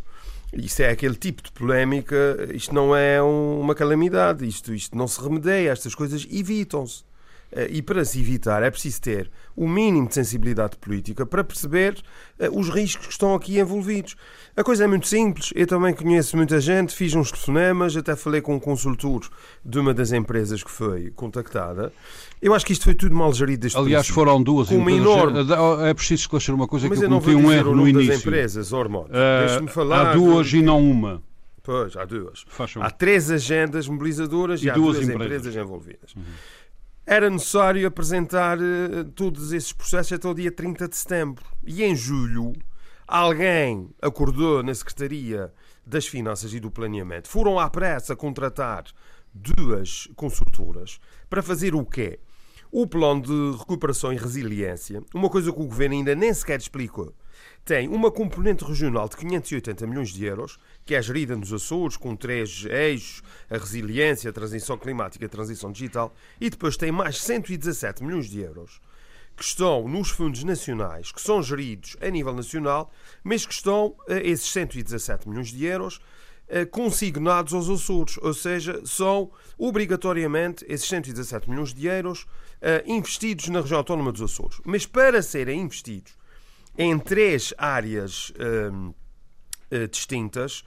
Isto 0.53 0.83
é 0.83 0.91
aquele 0.91 1.17
tipo 1.17 1.43
de 1.43 1.51
polémica, 1.51 2.39
isto 2.55 2.73
não 2.73 2.95
é 2.95 3.21
uma 3.21 3.75
calamidade, 3.75 4.47
isto, 4.47 4.73
isto 4.73 4.97
não 4.97 5.09
se 5.09 5.21
remedeia, 5.21 5.73
estas 5.73 5.93
coisas 5.93 6.25
evitam-se. 6.31 7.10
E 7.69 7.83
para 7.83 8.05
se 8.05 8.21
evitar 8.21 8.63
é 8.63 8.71
preciso 8.71 9.01
ter 9.01 9.31
o 9.57 9.69
mínimo 9.69 10.07
de 10.09 10.15
sensibilidade 10.15 10.77
política 10.77 11.27
para 11.27 11.43
perceber 11.43 12.01
os 12.53 12.69
riscos 12.69 13.07
que 13.07 13.13
estão 13.13 13.35
aqui 13.35 13.59
envolvidos. 13.59 14.17
A 14.57 14.63
coisa 14.63 14.85
é 14.85 14.87
muito 14.87 15.09
simples. 15.09 15.53
Eu 15.55 15.67
também 15.67 15.93
conheço 15.93 16.37
muita 16.37 16.61
gente, 16.61 16.95
fiz 16.95 17.15
uns 17.15 17.31
telefonemas, 17.31 17.97
até 17.97 18.15
falei 18.15 18.41
com 18.41 18.55
um 18.55 18.61
consultor 18.61 19.29
de 19.65 19.79
uma 19.79 19.93
das 19.93 20.13
empresas 20.13 20.63
que 20.63 20.71
foi 20.71 21.11
contactada. 21.11 21.93
Eu 22.41 22.55
acho 22.55 22.65
que 22.65 22.73
isto 22.73 22.85
foi 22.85 22.95
tudo 22.95 23.15
mal 23.15 23.33
gerido 23.33 23.63
desde 23.63 23.79
Aliás, 23.79 24.09
foram 24.09 24.43
duas 24.43 24.69
com 24.69 24.77
empresas. 24.77 25.01
Enorme... 25.01 25.89
É 25.89 25.95
preciso 25.95 26.23
esclarecer 26.23 26.55
uma 26.55 26.69
coisa 26.69 26.89
Mas 26.89 26.99
que 26.99 27.05
eu, 27.05 27.11
eu 27.11 27.21
cometi 27.21 27.37
um 27.37 27.53
erro 27.53 27.75
no 27.75 27.89
início. 27.89 28.13
Das 28.13 28.21
empresas, 28.21 28.73
Ormond. 28.73 29.11
Uh, 29.11 29.69
falar. 29.69 30.11
Há 30.11 30.15
duas 30.15 30.53
e 30.53 30.63
não 30.63 30.81
uma. 30.81 31.23
Pois, 31.63 31.97
há 31.97 32.05
duas. 32.05 32.45
Há 32.81 32.91
três 32.91 33.31
agendas 33.31 33.87
mobilizadoras 33.87 34.63
e, 34.63 34.67
e 34.67 34.71
há 34.71 34.75
duas, 34.75 34.97
duas 34.97 35.09
empresas. 35.09 35.27
empresas 35.27 35.57
envolvidas. 35.57 36.15
Uhum. 36.17 36.23
Era 37.07 37.29
necessário 37.29 37.87
apresentar 37.87 38.59
uh, 38.59 39.05
todos 39.15 39.53
esses 39.53 39.73
processos 39.73 40.13
até 40.13 40.29
o 40.29 40.35
dia 40.35 40.53
30 40.53 40.89
de 40.89 40.97
setembro. 40.97 41.45
E 41.65 41.83
em 41.83 41.97
julho 41.97 42.53
alguém 43.07 43.91
acordou 44.01 44.63
na 44.63 44.73
Secretaria 44.73 45.53
das 45.85 46.07
Finanças 46.07 46.55
e 46.55 46.61
do 46.61 46.71
Planeamento 46.71 47.29
foram 47.29 47.59
à 47.59 47.69
pressa 47.69 48.15
contratar 48.15 48.85
duas 49.35 50.09
consultoras 50.15 51.01
para 51.29 51.43
fazer 51.43 51.75
o 51.75 51.85
quê? 51.85 52.21
O 52.71 52.87
plano 52.87 53.23
de 53.23 53.59
recuperação 53.59 54.13
e 54.13 54.17
resiliência, 54.17 55.03
uma 55.13 55.29
coisa 55.29 55.53
que 55.53 55.61
o 55.61 55.67
governo 55.67 55.97
ainda 55.97 56.15
nem 56.15 56.33
sequer 56.33 56.61
explicou, 56.61 57.13
tem 57.65 57.89
uma 57.89 58.13
componente 58.13 58.65
regional 58.65 59.09
de 59.09 59.17
580 59.17 59.87
milhões 59.89 60.11
de 60.11 60.25
euros, 60.25 60.57
que 60.91 60.97
é 60.97 61.01
gerida 61.01 61.37
nos 61.37 61.53
Açores, 61.53 61.97
com 61.97 62.17
três 62.17 62.65
eixos: 62.65 63.23
a 63.49 63.57
resiliência, 63.57 64.29
a 64.29 64.33
transição 64.33 64.77
climática 64.77 65.25
e 65.25 65.27
a 65.27 65.29
transição 65.29 65.71
digital, 65.71 66.13
e 66.41 66.51
depois 66.51 66.77
tem 66.77 66.91
mais 66.91 67.23
117 67.23 68.03
milhões 68.03 68.29
de 68.29 68.41
euros 68.41 68.81
que 69.37 69.45
estão 69.45 69.87
nos 69.87 70.11
fundos 70.11 70.43
nacionais, 70.43 71.13
que 71.13 71.21
são 71.23 71.41
geridos 71.45 71.97
a 72.01 72.11
nível 72.11 72.35
nacional, 72.35 72.93
mas 73.23 73.47
que 73.47 73.55
estão, 73.55 73.95
eh, 74.09 74.29
esses 74.31 74.51
117 74.51 75.29
milhões 75.29 75.53
de 75.53 75.65
euros, 75.65 76.01
eh, 76.49 76.65
consignados 76.65 77.55
aos 77.55 77.71
Açores, 77.71 78.19
ou 78.21 78.35
seja, 78.35 78.83
são 78.85 79.31
obrigatoriamente 79.57 80.65
esses 80.69 80.89
117 80.89 81.49
milhões 81.49 81.73
de 81.73 81.87
euros 81.87 82.27
eh, 82.61 82.83
investidos 82.85 83.47
na 83.47 83.61
região 83.61 83.79
autónoma 83.79 84.11
dos 84.11 84.23
Açores. 84.23 84.61
Mas 84.65 84.87
para 84.87 85.23
serem 85.23 85.61
investidos 85.61 86.19
em 86.77 86.99
três 86.99 87.55
áreas 87.57 88.33
distintas, 89.91 90.65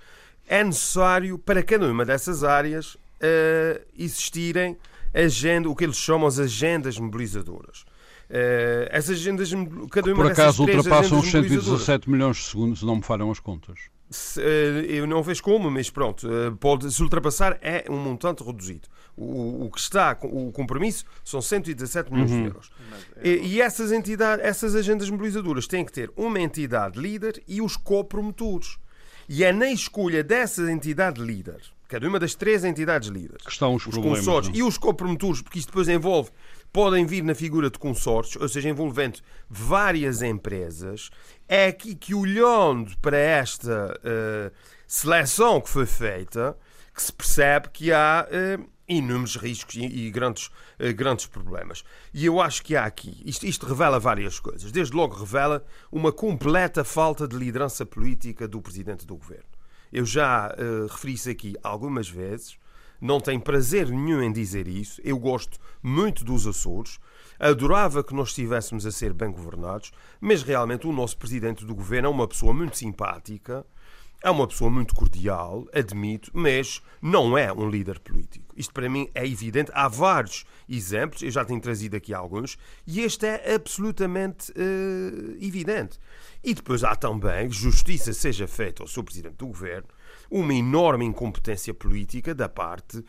é 0.48 0.64
necessário, 0.64 1.38
para 1.38 1.64
cada 1.64 1.88
uma 1.88 2.06
dessas 2.06 2.44
áreas, 2.44 2.98
existirem 3.98 4.78
agenda, 5.14 5.70
o 5.70 5.76
que 5.76 5.84
eles 5.84 5.98
chamam 5.98 6.28
as 6.28 6.40
agendas 6.40 6.98
mobilizadoras. 6.98 7.86
Uh, 8.30 8.90
essas 8.90 9.20
agendas, 9.20 9.52
cada 9.92 10.08
uma 10.08 10.24
Por 10.24 10.32
acaso 10.32 10.64
ultrapassam 10.64 11.20
os 11.20 11.30
117 11.30 12.10
milhões 12.10 12.38
de 12.38 12.44
segundos, 12.44 12.80
se 12.80 12.86
não 12.86 12.96
me 12.96 13.04
falham 13.04 13.30
as 13.30 13.40
contas. 13.40 13.80
Se, 14.10 14.40
uh, 14.40 14.44
eu 14.44 15.06
não 15.06 15.22
vejo 15.22 15.44
como, 15.44 15.70
mas 15.70 15.90
pronto, 15.90 16.28
uh, 16.28 16.56
pode, 16.56 16.92
se 16.92 17.04
ultrapassar 17.04 17.60
é 17.62 17.86
um 17.90 17.98
montante 17.98 18.44
reduzido. 18.44 18.88
O, 19.16 19.66
o, 19.66 19.72
que 19.72 19.80
está, 19.80 20.18
o 20.24 20.52
compromisso, 20.52 21.06
são 21.24 21.40
117 21.40 22.12
milhões 22.12 22.32
uhum. 22.32 22.42
de 22.42 22.48
euros. 22.48 22.72
É... 23.18 23.30
E, 23.30 23.48
e, 23.54 23.62
essas 23.62 23.92
entidades, 23.92 24.44
essas 24.44 24.74
agendas 24.74 25.08
mobilizadoras 25.10 25.68
têm 25.68 25.86
que 25.86 25.92
ter 25.92 26.12
uma 26.16 26.40
entidade 26.40 27.00
líder 27.00 27.44
e 27.48 27.62
os 27.62 27.78
copromotores. 27.78 28.80
E 29.28 29.44
é 29.44 29.52
na 29.52 29.70
escolha 29.70 30.24
dessa 30.24 30.70
entidade 30.72 31.22
líder, 31.22 31.62
cada 31.88 32.08
uma 32.08 32.20
das 32.20 32.36
três 32.36 32.64
entidades 32.64 33.10
líderes, 33.10 33.44
que 33.44 33.52
estão 33.52 33.76
os, 33.76 33.86
os 33.86 33.98
consórcios 33.98 34.50
não? 34.50 34.66
e 34.66 34.68
os 34.68 34.78
copromotores, 34.78 35.42
porque 35.42 35.60
isto 35.60 35.68
depois 35.68 35.88
envolve 35.88 36.32
podem 36.74 37.06
vir 37.06 37.24
na 37.24 37.36
figura 37.36 37.70
de 37.70 37.78
consórcios, 37.78 38.42
ou 38.42 38.50
seja, 38.50 38.68
envolvendo 38.68 39.20
várias 39.48 40.24
empresas, 40.24 41.12
é 41.48 41.68
aqui 41.68 41.94
que, 41.94 42.16
olhando 42.16 42.98
para 42.98 43.16
esta 43.16 43.94
uh, 44.00 44.52
seleção 44.88 45.62
que 45.62 45.70
foi 45.70 45.86
feita, 45.86 46.58
que 46.94 47.04
se 47.04 47.14
percebe 47.14 47.70
que 47.72 47.94
há 47.94 48.28
uh, 48.28 48.73
inúmeros 48.88 49.36
riscos 49.36 49.76
e, 49.76 49.86
e 49.86 50.12
grandes, 50.12 50.48
uh, 50.48 50.94
grandes 50.96 51.26
problemas. 51.26 51.84
E 52.14 52.26
eu 52.26 52.42
acho 52.42 52.64
que 52.64 52.76
há 52.76 52.86
aqui, 52.86 53.22
isto, 53.26 53.46
isto 53.46 53.66
revela 53.66 54.00
várias 54.00 54.40
coisas. 54.40 54.72
Desde 54.72 54.96
logo 54.96 55.16
revela 55.16 55.66
uma 55.92 56.12
completa 56.12 56.84
falta 56.84 57.28
de 57.28 57.36
liderança 57.36 57.86
política 57.86 58.48
do 58.48 58.62
Presidente 58.62 59.06
do 59.06 59.16
Governo. 59.16 59.44
Eu 59.92 60.06
já 60.06 60.56
referi 60.90 61.14
isso 61.14 61.30
aqui 61.30 61.56
algumas 61.62 62.10
vezes 62.10 62.58
não 63.04 63.20
tenho 63.20 63.42
prazer 63.42 63.90
nenhum 63.90 64.24
em 64.24 64.32
dizer 64.32 64.66
isso. 64.66 65.02
Eu 65.04 65.20
gosto 65.20 65.60
muito 65.82 66.24
dos 66.24 66.48
Açores, 66.48 67.00
adorava 67.38 68.02
que 68.02 68.16
nós 68.16 68.30
estivéssemos 68.30 68.86
a 68.86 68.92
ser 68.92 69.12
bem 69.12 69.30
governados, 69.30 69.92
mas 70.22 70.42
realmente 70.42 70.88
o 70.88 70.94
nosso 70.94 71.18
presidente 71.18 71.66
do 71.66 71.76
governo 71.76 72.08
é 72.08 72.12
uma 72.12 72.28
pessoa 72.28 72.54
muito 72.54 72.78
simpática, 72.78 73.66
é 74.24 74.32
uma 74.32 74.48
pessoa 74.48 74.72
muito 74.72 74.96
cordial, 74.96 75.68
admito, 75.74 76.32
mas 76.34 76.82
não 77.02 77.38
é 77.38 77.52
um 77.52 77.70
líder 77.70 78.00
político. 78.00 78.56
Isto 78.56 78.74
para 78.74 78.90
mim 78.90 79.10
é 79.14 79.28
evidente. 79.28 79.70
Há 79.74 79.90
vários 79.90 80.46
exemplos, 80.68 81.22
eu 81.22 81.30
já 81.30 81.44
tenho 81.44 81.60
trazido 81.60 81.98
aqui 81.98 82.14
alguns, 82.14 82.58
e 82.88 83.02
este 83.02 83.26
é 83.26 83.54
absolutamente 83.54 84.52
uh, 84.54 85.46
evidente. 85.46 86.00
E 86.42 86.54
depois 86.54 86.86
há 86.86 86.96
também, 86.96 87.52
justiça 87.52 88.14
seja 88.14 88.48
feita 88.48 88.82
ao 88.82 88.88
seu 88.88 89.04
presidente 89.04 89.36
do 89.36 89.48
governo, 89.48 89.90
uma 90.32 90.54
enorme 90.54 91.04
incompetência 91.04 91.74
política 91.74 92.34
da 92.34 92.48
parte 92.48 93.04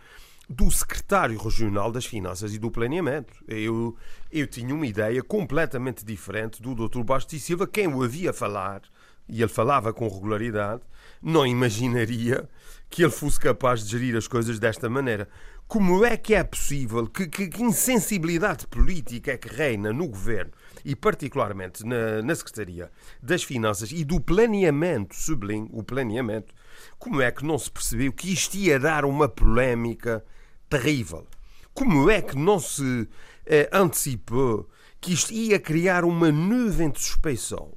do 0.49 0.71
secretário 0.71 1.39
regional 1.39 1.93
das 1.93 2.05
Finanças 2.05 2.53
e 2.55 2.59
do 2.59 2.73
Planeamento. 2.73 3.33
Eu, 3.47 3.97
eu 4.33 4.47
tinha 4.49 4.75
uma 4.75 4.87
ideia 4.87 5.23
completamente 5.23 6.05
diferente 6.05 6.61
do 6.61 6.75
Dr. 6.75 7.03
Bastos 7.03 7.41
Silva, 7.41 7.69
quem 7.69 7.87
o 7.87 8.03
havia 8.03 8.33
falar, 8.33 8.83
e 9.29 9.41
ele 9.41 9.49
falava 9.49 9.93
com 9.93 10.09
regularidade, 10.09 10.83
não 11.25 11.47
imaginaria 11.47 12.49
que 12.91 13.03
ele 13.03 13.11
fosse 13.11 13.41
capaz 13.41 13.83
de 13.83 13.91
gerir 13.91 14.17
as 14.17 14.29
coisas 14.29 14.59
desta 14.59 14.89
maneira. 14.89 15.29
Como 15.67 16.05
é 16.05 16.17
que 16.17 16.35
é 16.35 16.45
possível 16.45 17.07
que, 17.07 17.27
que, 17.27 17.49
que 17.49 17.63
insensibilidade 17.63 18.67
política 18.67 19.33
é 19.33 19.39
que 19.39 19.49
reina 19.49 19.93
no 19.93 20.07
governo 20.07 20.53
e 20.85 20.95
particularmente 20.95 21.85
na, 21.85 22.23
na 22.23 22.35
Secretaria 22.35 22.91
das 23.23 23.43
Finanças 23.43 23.91
e 23.91 24.05
do 24.05 24.21
Planeamento, 24.21 25.17
sublinho, 25.17 25.69
o 25.73 25.83
planeamento, 25.83 26.55
como 26.99 27.23
é 27.23 27.31
que 27.33 27.45
não 27.45 27.59
se 27.59 27.71
percebeu 27.71 28.13
que 28.13 28.33
isto 28.33 28.57
ia 28.57 28.79
dar 28.79 29.07
uma 29.07 29.27
polémica 29.27 30.23
terrível? 30.69 31.27
Como 31.73 32.11
é 32.11 32.21
que 32.21 32.37
não 32.37 32.61
se 32.61 33.09
eh, 33.47 33.69
antecipou 33.73 34.69
que 35.01 35.13
isto 35.13 35.33
ia 35.33 35.59
criar 35.59 36.05
uma 36.05 36.31
nuvem 36.31 36.91
de 36.91 37.01
suspeição 37.01 37.73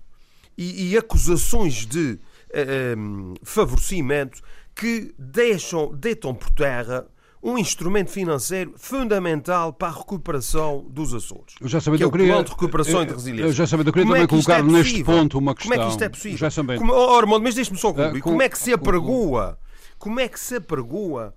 e, 0.57 0.91
e 0.91 0.97
acusações 0.97 1.86
de 1.86 2.19
eh, 2.51 2.62
eh 2.62 2.95
favorecimento 3.43 4.41
que 4.75 5.13
deixam, 5.17 5.93
deitam 5.93 6.33
por 6.36 6.51
terra 6.51 7.07
um 7.41 7.57
instrumento 7.57 8.12
financeiro 8.12 8.73
fundamental 8.77 9.71
para 9.71 9.89
a 9.89 9.91
recuperação 9.91 10.86
dos 10.89 11.13
Açores. 11.13 11.55
Eu 11.62 11.67
já 11.67 11.79
sabia, 11.79 11.97
que 11.97 12.03
é 12.03 12.05
eu 12.05 12.12
queria, 12.12 12.27
plano 12.27 12.43
de 12.43 12.51
recuperação 12.51 12.95
eu, 12.95 13.03
e 13.03 13.05
de 13.05 13.13
resiliência. 13.13 13.49
Eu 13.49 13.53
já 13.53 13.67
sabia, 13.67 13.86
eu 13.88 13.93
queria 13.93 14.03
como 14.03 14.13
também 14.13 14.23
é 14.23 14.27
colocar 14.27 14.60
é 14.60 14.63
neste 14.63 15.03
ponto 15.03 15.38
uma 15.38 15.55
questão. 15.55 15.71
Como 15.71 15.81
é 15.81 15.86
que 15.86 15.91
isto 15.91 16.03
é 16.03 16.10
possível? 16.10 16.38
Já 16.38 16.49
sabia. 16.49 16.77
Como, 16.77 16.93
oh, 16.93 17.15
Armando, 17.15 17.43
mas 17.43 17.55
deixe-me 17.55 17.77
só 17.77 17.93
concluir. 17.93 18.19
Uh, 18.19 18.23
com, 18.23 18.31
como 18.31 18.41
é 18.41 18.49
que 18.49 18.57
se 18.57 18.73
apregoa, 18.73 19.60
como 19.97 20.19
é 20.19 20.27
que 20.27 20.39
se 20.39 20.55
apregoa 20.55 21.33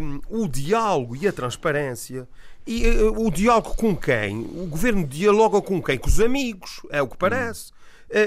um, 0.00 0.20
o 0.28 0.48
diálogo 0.48 1.16
e 1.16 1.26
a 1.26 1.32
transparência 1.32 2.28
e 2.66 2.86
uh, 2.86 3.26
o 3.26 3.30
diálogo 3.30 3.74
com 3.74 3.96
quem? 3.96 4.40
O 4.40 4.66
governo 4.66 5.06
dialoga 5.06 5.60
com 5.62 5.82
quem? 5.82 5.98
Com 5.98 6.08
os 6.08 6.20
amigos, 6.20 6.82
é 6.90 7.00
o 7.02 7.08
que 7.08 7.16
parece. 7.16 7.72
Eh, 7.72 7.79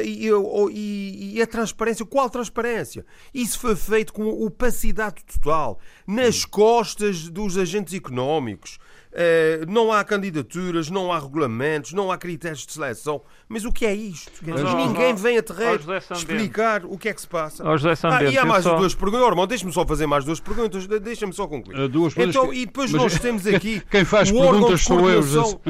e, 0.06 0.30
e, 0.72 1.38
e, 1.38 1.42
a 1.42 1.48
transparência, 1.48 2.06
qual 2.06 2.30
transparência? 2.30 3.06
Isso 3.34 3.60
foi 3.60 3.76
feito 3.76 4.14
com 4.14 4.28
opacidade 4.46 5.24
total, 5.26 5.80
nas 6.08 6.46
costas 6.46 7.28
dos 7.30 7.58
agentes 7.58 7.94
económicos. 7.94 8.80
Uh, 9.14 9.72
não 9.72 9.92
há 9.92 10.04
candidaturas, 10.04 10.90
não 10.90 11.12
há 11.12 11.20
regulamentos, 11.20 11.94
não 11.94 12.12
há 12.12 12.18
critérios 12.18 12.66
de 12.66 12.74
seleção. 12.74 13.22
Mas 13.48 13.64
o 13.64 13.72
que 13.72 13.86
é 13.86 13.94
isto? 13.94 14.32
Mas, 14.42 14.74
ninguém 14.74 15.14
vem 15.14 15.38
a 15.38 15.44
terreiro 15.44 15.84
explicar 16.12 16.84
o 16.84 16.98
que 16.98 17.10
é 17.10 17.14
que 17.14 17.22
se 17.22 17.28
passa. 17.28 17.64
Oh, 17.64 17.76
ah, 18.08 18.24
e 18.24 18.38
há 18.40 18.44
mais 18.44 18.64
só... 18.64 18.76
duas 18.76 18.96
perguntas. 18.96 19.28
Oh, 19.28 19.30
irmão, 19.30 19.46
deixa-me 19.46 19.72
só 19.72 19.86
fazer 19.86 20.08
mais 20.08 20.26
duas 20.26 20.40
perguntas. 20.40 20.88
Deixa-me 20.88 21.32
só 21.32 21.46
concluir. 21.46 21.80
Uh, 21.80 21.88
duas 21.88 22.18
então, 22.18 22.50
que... 22.50 22.58
E 22.58 22.66
depois 22.66 22.92
mas... 22.92 23.02
nós 23.04 23.20
temos 23.20 23.46
aqui 23.54 23.84
Quem 23.92 24.04
faz 24.04 24.32
o 24.32 24.34
perguntas 24.34 24.82
sou 24.82 25.08
eu. 25.08 25.22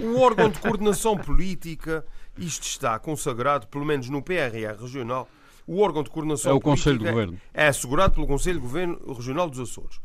O 0.01 0.21
órgão 0.21 0.49
de 0.49 0.59
coordenação 0.59 1.17
política 1.17 2.05
isto 2.37 2.63
está 2.63 2.97
consagrado, 2.99 3.67
pelo 3.67 3.85
menos 3.85 4.09
no 4.09 4.21
PRR 4.21 4.79
regional, 4.79 5.27
o 5.65 5.79
órgão 5.79 6.03
de 6.03 6.09
coordenação 6.09 6.51
é 6.51 6.55
o 6.55 6.59
Conselho 6.59 6.99
de 6.99 7.05
Governo. 7.05 7.41
É 7.53 7.67
assegurado 7.67 8.13
pelo 8.15 8.27
Conselho 8.27 8.59
de 8.59 8.65
Governo 8.65 9.13
Regional 9.13 9.49
dos 9.49 9.59
Açores. 9.59 9.99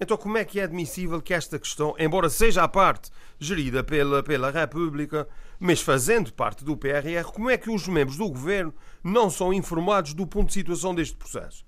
Então, 0.00 0.16
como 0.16 0.38
é 0.38 0.44
que 0.44 0.58
é 0.58 0.62
admissível 0.62 1.20
que 1.20 1.34
esta 1.34 1.58
questão, 1.58 1.94
embora 1.98 2.30
seja 2.30 2.62
a 2.62 2.68
parte 2.68 3.10
gerida 3.38 3.84
pela, 3.84 4.22
pela 4.22 4.50
República, 4.50 5.28
mas 5.58 5.82
fazendo 5.82 6.32
parte 6.32 6.64
do 6.64 6.76
PRR, 6.76 7.22
como 7.34 7.50
é 7.50 7.58
que 7.58 7.70
os 7.70 7.86
membros 7.86 8.16
do 8.16 8.28
governo 8.28 8.72
não 9.04 9.28
são 9.28 9.52
informados 9.52 10.14
do 10.14 10.26
ponto 10.26 10.46
de 10.46 10.54
situação 10.54 10.94
deste 10.94 11.16
processo? 11.16 11.64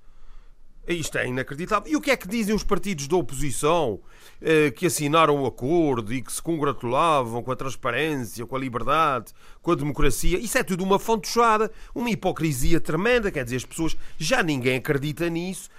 Isto 0.87 1.18
é 1.18 1.29
inacreditável. 1.29 1.90
E 1.92 1.97
o 1.97 2.01
que 2.01 2.11
é 2.11 2.16
que 2.16 2.27
dizem 2.27 2.55
os 2.55 2.64
partidos 2.64 3.07
da 3.07 3.16
oposição 3.16 4.01
eh, 4.40 4.73
que 4.73 4.87
assinaram 4.87 5.40
o 5.40 5.47
acordo 5.47 6.12
e 6.12 6.21
que 6.21 6.33
se 6.33 6.42
congratulavam 6.42 7.40
com 7.40 7.53
a 7.53 7.57
transparência, 7.57 8.45
com 8.45 8.57
a 8.57 8.59
liberdade, 8.59 9.33
com 9.62 9.71
a 9.71 9.77
democracia? 9.77 10.38
Isso 10.38 10.59
é 10.59 10.62
tudo 10.64 10.83
uma 10.83 10.99
fontochada, 10.99 11.71
uma 11.95 12.11
hipocrisia 12.11 12.81
tremenda. 12.81 13.31
Quer 13.31 13.45
dizer, 13.45 13.57
as 13.57 13.64
pessoas 13.64 13.97
já 14.18 14.42
ninguém 14.42 14.79
acredita 14.79 15.31
nisso, 15.31 15.71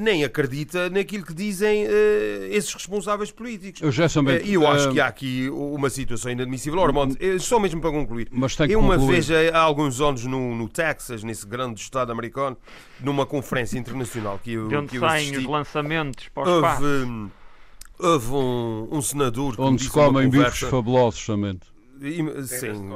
nem 0.00 0.24
acredita 0.24 0.88
naquilo 0.90 1.24
que 1.24 1.34
dizem 1.34 1.84
eh, 1.86 2.48
esses 2.50 2.72
responsáveis 2.72 3.30
políticos. 3.30 3.80
Eu 3.80 3.90
já 3.90 4.08
também, 4.08 4.44
E 4.44 4.54
eu 4.54 4.66
acho 4.66 4.90
que 4.90 5.00
há 5.00 5.06
aqui 5.06 5.48
uma 5.50 5.90
situação 5.90 6.30
inadmissível. 6.30 6.78
Ora, 6.80 6.92
só 7.38 7.58
mesmo 7.58 7.80
para 7.80 7.90
concluir. 7.90 8.28
Mas 8.30 8.54
tem 8.56 8.68
que 8.68 8.74
eu 8.74 8.80
uma 8.80 8.96
concluir. 8.96 9.22
vez, 9.22 9.52
há 9.52 9.60
alguns 9.60 10.00
anos, 10.00 10.24
no, 10.24 10.54
no 10.54 10.68
Texas, 10.68 11.22
nesse 11.24 11.46
grande 11.46 11.80
estado 11.80 12.12
americano, 12.12 12.56
numa 13.00 13.26
conferência 13.26 13.78
internacional 13.78 14.38
que 14.42 14.52
eu, 14.52 14.68
de 14.68 14.76
onde 14.76 14.88
que 14.88 14.96
eu 14.96 15.00
saem 15.00 15.22
assisti, 15.30 15.38
os 15.38 15.46
lançamentos 15.46 16.28
para 16.28 16.48
o 16.48 16.56
espaço. 16.56 16.82
Houve, 16.84 17.30
houve 17.98 18.32
um, 18.32 18.88
um 18.92 19.02
senador 19.02 19.54
que 19.56 19.62
Onde 19.62 19.84
se 19.84 19.90
comem 19.90 20.28
bifes 20.28 20.60
fabulosos, 20.60 21.20
somente. 21.20 21.71
Sim, 22.46 22.88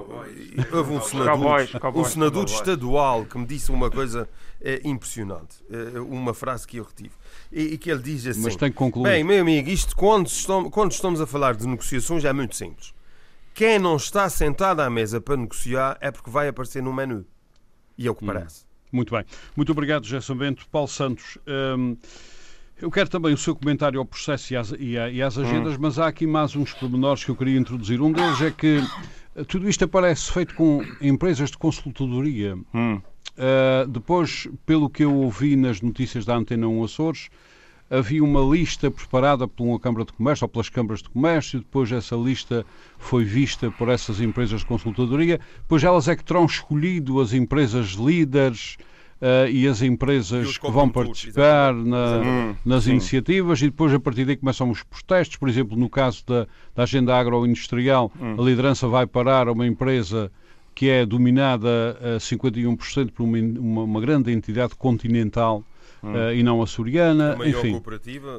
houve 0.73 0.93
um 0.93 1.01
senador, 1.01 1.33
Cowboys, 1.33 1.71
cowboys, 1.73 2.07
um 2.07 2.11
senador 2.11 2.45
cowboys. 2.45 2.53
estadual 2.53 3.25
que 3.25 3.39
me 3.39 3.47
disse 3.47 3.71
uma 3.71 3.91
coisa 3.91 4.29
eh, 4.61 4.81
impressionante, 4.85 5.63
eh, 5.71 6.01
uma 6.01 6.35
frase 6.35 6.67
que 6.67 6.79
eu 6.79 6.85
retive, 6.85 7.13
e, 7.53 7.75
e 7.75 7.79
que 7.79 7.91
ele 7.91 8.03
diz 8.03 8.27
assim: 8.27 8.43
Mas 8.43 8.57
tem 8.57 8.71
que 8.71 8.77
concluir. 8.77 9.11
Bem, 9.11 9.23
meu 9.25 9.41
amigo, 9.41 9.69
isto 9.69 9.95
quando 9.95 10.27
estamos, 10.27 10.71
quando 10.71 10.91
estamos 10.91 11.21
a 11.21 11.27
falar 11.27 11.55
de 11.55 11.67
negociações 11.67 12.25
é 12.25 12.33
muito 12.33 12.57
simples. 12.57 12.93
Quem 13.55 13.79
não 13.79 13.97
está 13.97 14.29
sentado 14.29 14.81
à 14.81 14.91
mesa 14.91 15.21
para 15.21 15.37
negociar 15.37 15.97
é 16.01 16.11
porque 16.11 16.29
vai 16.29 16.49
aparecer 16.49 16.83
no 16.83 16.93
menu. 16.93 17.25
E 17.97 18.07
é 18.07 18.11
o 18.11 18.15
que 18.15 18.27
parece. 18.27 18.67
Muito 18.93 19.15
bem. 19.15 19.25
Muito 19.57 19.73
obrigado, 19.73 20.05
Gerson 20.05 20.37
Bento. 20.37 20.67
Paulo 20.69 20.89
Santos, 20.89 21.39
hum, 21.47 21.97
eu 22.81 22.91
quero 22.91 23.09
também 23.09 23.33
o 23.33 23.37
seu 23.37 23.55
comentário 23.57 23.99
ao 23.99 24.05
processo 24.05 24.53
e 24.53 24.57
às, 24.57 24.73
e 24.79 24.99
a- 24.99 25.11
e 25.11 25.23
às 25.23 25.37
agendas, 25.39 25.77
mas 25.79 25.99
há 25.99 26.07
aqui 26.07 26.27
mais 26.27 26.55
uns 26.57 26.73
pormenores 26.75 27.25
que 27.25 27.31
eu 27.31 27.37
queria 27.37 27.59
introduzir. 27.59 28.01
Um 28.01 28.13
deles 28.13 28.41
é 28.43 28.51
que 28.51 28.83
eh, 29.35 29.45
tudo 29.45 29.69
isto 29.69 29.85
aparece 29.85 30.31
feito 30.33 30.55
com 30.55 30.83
empresas 31.01 31.51
de 31.51 31.59
consultadoria. 31.59 32.57
Hum. 32.75 33.01
Uh, 33.39 33.87
depois, 33.89 34.49
pelo 34.65 34.89
que 34.89 35.05
eu 35.05 35.15
ouvi 35.15 35.57
nas 35.57 35.83
notícias 35.83 36.25
da 36.25 36.35
Antena 36.35 36.67
1 36.69 36.83
Açores, 36.85 37.29
havia 37.91 38.25
uma 38.25 38.41
lista 38.41 38.91
preparada 38.91 39.47
por 39.47 39.63
uma 39.65 39.79
Câmara 39.79 40.07
de 40.07 40.13
Comércio 40.15 40.45
ou 40.47 40.49
pelas 40.49 40.71
câmaras 40.71 41.03
de 41.03 41.11
comércio, 41.11 41.59
depois 41.59 41.93
essa 41.93 42.17
lista 42.17 42.65
foi 42.99 43.25
vista 43.25 43.71
por 43.71 43.91
essas 43.91 44.21
empresas 44.23 44.61
de 44.61 44.67
consultadoria, 44.67 45.39
depois 45.61 45.85
elas 45.85 46.09
é 46.09 46.17
que 46.17 46.25
terão 46.25 46.47
escolhido 46.47 47.21
as 47.21 47.35
empresas 47.35 47.91
líderes 47.91 48.79
uh, 49.21 49.49
e 49.51 49.67
as 49.67 49.81
E 49.83 49.87
empresas 49.87 50.49
os 50.49 50.59
que 50.59 50.71
vão 50.71 50.89
participar 50.89 51.75
na- 51.75 52.55
nas 52.65 52.85
sim. 52.85 52.93
iniciativas 52.93 53.61
e 53.63 53.67
depois 53.67 53.93
a 53.93 54.01
partir 54.01 54.25
daí 54.25 54.37
começam 54.37 54.71
os 54.71 54.83
protestos, 54.83 55.37
por 55.37 55.49
exemplo, 55.49 55.77
no 55.77 55.89
caso 55.89 56.25
da, 56.27 56.47
da 56.75 56.83
agenda 56.85 57.17
agroindustrial, 57.17 58.11
Hum. 58.21 58.37
a 58.39 58.43
liderança 58.43 58.87
vai 58.89 59.07
parar 59.07 59.49
a 59.49 59.53
uma 59.53 59.67
empresa 59.67 60.31
que 60.75 60.89
é 60.91 61.07
dominada 61.07 61.99
a 62.17 62.21
51% 62.21 63.11
por 63.13 63.23
uma, 63.25 63.39
uma, 63.39 63.83
uma 63.85 64.01
grande 64.01 64.31
entidade 64.33 64.75
continental 64.77 65.63
Hum. 66.03 66.15
eh, 66.15 66.37
e 66.37 66.43
não 66.43 66.63
açoriana, 66.63 67.33
A 67.33 67.37
maior 67.37 67.49
enfim, 67.67 67.83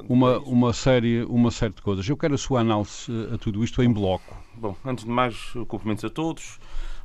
uma, 0.08 0.38
uma, 0.40 0.72
série, 0.74 1.24
uma 1.24 1.50
série 1.50 1.74
de 1.74 1.82
coisas. 1.82 2.08
Eu 2.08 2.16
quero 2.16 2.36
a 2.36 2.38
sua 2.38 2.62
análise 2.62 2.92
eh, 3.10 3.34
a 3.34 3.38
tudo 3.40 3.64
isto 3.64 3.82
em 3.82 3.92
bloco. 3.92 4.36
Bom, 4.56 4.76
antes 4.86 5.04
de 5.06 5.10
mais, 5.10 5.36
cumprimentos 5.68 6.06
a 6.06 6.10
todos. 6.10 6.60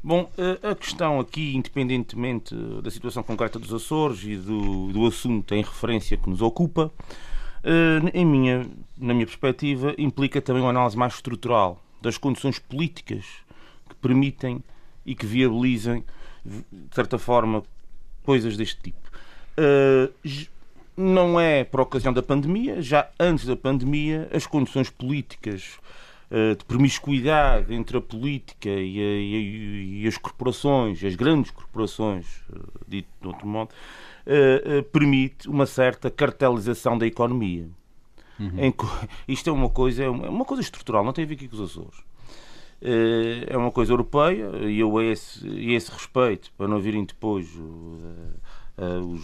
Bom, 0.05 0.29
eh, 0.37 0.71
a 0.71 0.75
questão 0.75 1.21
aqui, 1.21 1.55
independentemente 1.55 2.57
da 2.83 2.91
situação 2.91 3.23
concreta 3.23 3.57
dos 3.57 3.73
Açores 3.73 4.25
e 4.25 4.37
do, 4.37 4.89
do 4.89 5.07
assunto 5.07 5.55
em 5.55 5.63
referência 5.63 6.17
que 6.17 6.29
nos 6.29 6.43
ocupa, 6.43 6.91
eh, 7.63 8.11
em 8.13 8.27
minha, 8.27 8.67
na 8.99 9.15
minha 9.15 9.27
perspectiva, 9.27 9.95
implica 9.97 10.43
também 10.43 10.61
uma 10.61 10.71
análise 10.71 10.97
mais 10.97 11.15
estrutural 11.15 11.81
das 12.01 12.19
condições 12.19 12.59
políticas 12.59 13.25
que 13.89 13.95
permitem 13.95 14.63
e 15.07 15.15
que 15.15 15.25
viabilizem, 15.25 16.03
de 16.45 16.65
certa 16.95 17.17
forma, 17.17 17.63
coisas 18.25 18.57
deste 18.57 18.83
tipo. 18.83 19.09
Eh, 19.57 20.11
não 20.97 21.39
é 21.41 21.65
por 21.65 21.81
ocasião 21.81 22.13
da 22.13 22.23
pandemia, 22.23 22.83
já 22.83 23.09
antes 23.21 23.47
da 23.47 23.57
pandemia, 23.57 24.29
as 24.33 24.47
condições 24.47 24.91
políticas 24.91 25.79
eh, 25.79 25.82
de 26.59 26.65
promiscuidade 26.65 27.75
entre 27.75 27.97
a 27.97 28.01
política 28.01 28.69
e, 28.71 28.99
a- 28.99 29.21
e 29.21 29.35
a- 29.37 30.03
e 30.05 30.07
as 30.09 30.17
corporações, 30.17 31.03
as 31.05 31.15
grandes 31.15 31.51
corporações, 31.51 32.27
eh, 32.55 32.59
dito 32.89 33.09
de 33.21 33.27
outro 33.29 33.47
modo, 33.47 33.71
eh, 34.27 34.63
eh, 34.65 34.83
permite 34.83 35.49
uma 35.49 35.67
certa 35.67 36.11
cartelização 36.11 36.97
da 36.97 37.07
economia. 37.07 37.69
Co- 38.73 38.87
isto 39.29 39.49
é 39.51 39.53
uma 39.53 39.69
coisa, 39.69 40.05
é 40.05 40.09
uma, 40.09 40.27
é 40.27 40.29
uma 40.31 40.45
coisa 40.45 40.63
estrutural, 40.63 41.05
não 41.05 41.13
tem 41.13 41.25
a 41.25 41.29
ver 41.29 41.35
aqui 41.35 41.49
com 41.49 41.57
os 41.57 41.61
Açores. 41.71 41.99
Eh, 42.81 43.47
É 43.49 43.57
uma 43.57 43.71
coisa 43.71 43.93
europeia 43.93 44.51
e 44.69 44.81
eu 44.81 44.97
a 44.99 45.05
esse, 45.05 45.47
a 45.47 45.73
esse 45.77 45.91
respeito, 45.91 46.51
para 46.57 46.67
não 46.67 46.81
virem 46.81 47.05
depois 47.05 47.47
eh, 47.47 47.61
eh, 47.61 48.39
os, 48.77 49.23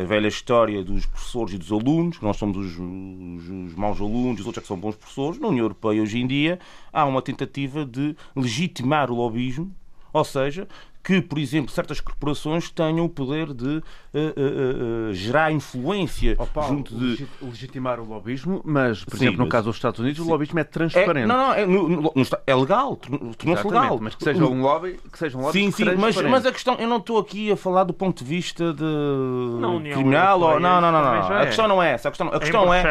a 0.00 0.04
velha 0.04 0.28
história 0.28 0.82
dos 0.82 1.06
professores 1.06 1.54
e 1.54 1.58
dos 1.58 1.70
alunos, 1.72 2.18
que 2.18 2.24
nós 2.24 2.36
somos 2.36 2.56
os, 2.56 2.72
os- 2.78 3.48
os 3.70 3.74
maus 3.74 4.00
alunos, 4.00 4.40
os 4.40 4.46
outros 4.46 4.58
é 4.58 4.62
que 4.62 4.68
são 4.68 4.78
bons 4.78 4.96
professores, 4.96 5.40
na 5.40 5.48
União 5.48 5.64
Europeia 5.64 6.02
hoje 6.02 6.18
em 6.18 6.26
dia 6.26 6.58
há 6.92 7.04
uma 7.04 7.22
tentativa 7.22 7.84
de 7.84 8.16
legitimar 8.34 9.10
o 9.10 9.14
lobismo, 9.14 9.72
ou 10.12 10.24
seja, 10.24 10.66
que, 11.02 11.22
por 11.22 11.38
exemplo, 11.38 11.70
certas 11.72 12.00
corporações 12.00 12.68
tenham 12.70 13.04
o 13.04 13.08
poder 13.08 13.54
de 13.54 13.78
eh, 14.12 14.18
eh, 14.18 14.32
eh, 14.36 15.12
gerar 15.14 15.50
influência 15.52 16.34
Ó, 16.38 16.44
Paulo, 16.44 16.68
junto 16.76 16.94
de. 16.94 17.04
legi- 17.04 17.28
legitimar 17.40 17.98
o 18.00 18.04
lobismo, 18.04 18.60
mas, 18.64 19.04
por 19.04 19.16
Sim, 19.16 19.24
exemplo, 19.24 19.38
no 19.38 19.44
mas- 19.44 19.52
caso 19.52 19.64
dos 19.66 19.76
Estados 19.76 20.00
Unidos, 20.00 20.18
Sim. 20.22 20.28
o 20.28 20.30
lobismo 20.32 20.58
é 20.58 20.62
É, 20.62 20.64
transparente. 20.64 21.26
não, 21.26 21.36
não, 21.36 21.54
é, 21.54 21.64
no- 21.66 21.88
no- 21.88 22.02
no- 22.02 22.12
é 22.46 22.54
legal, 22.54 22.96
tornou- 22.96 23.34
tornou-se 23.34 23.66
legal. 23.66 23.98
Mas 24.02 24.14
que 24.14 24.24
seja 24.24 24.44
um 24.44 24.60
lobby, 24.60 25.00
que 25.10 25.18
seja 25.18 25.38
um 25.38 25.40
lobby 25.42 25.52
Sim, 25.58 25.70
sim, 25.70 25.84
mas, 25.96 26.16
mas 26.20 26.44
a 26.46 26.52
questão, 26.52 26.74
eu 26.74 26.88
não 26.88 26.98
estou 26.98 27.18
aqui 27.18 27.50
a 27.52 27.56
falar 27.56 27.84
do 27.84 27.94
ponto 27.94 28.22
de 28.22 28.28
vista 28.28 28.72
de 28.74 28.84
União 28.84 29.80
criminal 29.94 30.40
ou 30.40 30.60
não, 30.60 30.80
não, 30.80 30.92
não, 30.92 31.02
não. 31.02 31.08
A 31.32 31.42
é. 31.42 31.46
questão 31.46 31.68
não 31.68 31.82
é 31.82 31.92
essa, 31.92 32.08
a 32.08 32.10
questão, 32.10 32.28
a 32.32 32.36
Em 32.36 32.40
questão 32.40 32.74
é 32.74 32.76
a 32.76 32.80
é, 32.80 32.82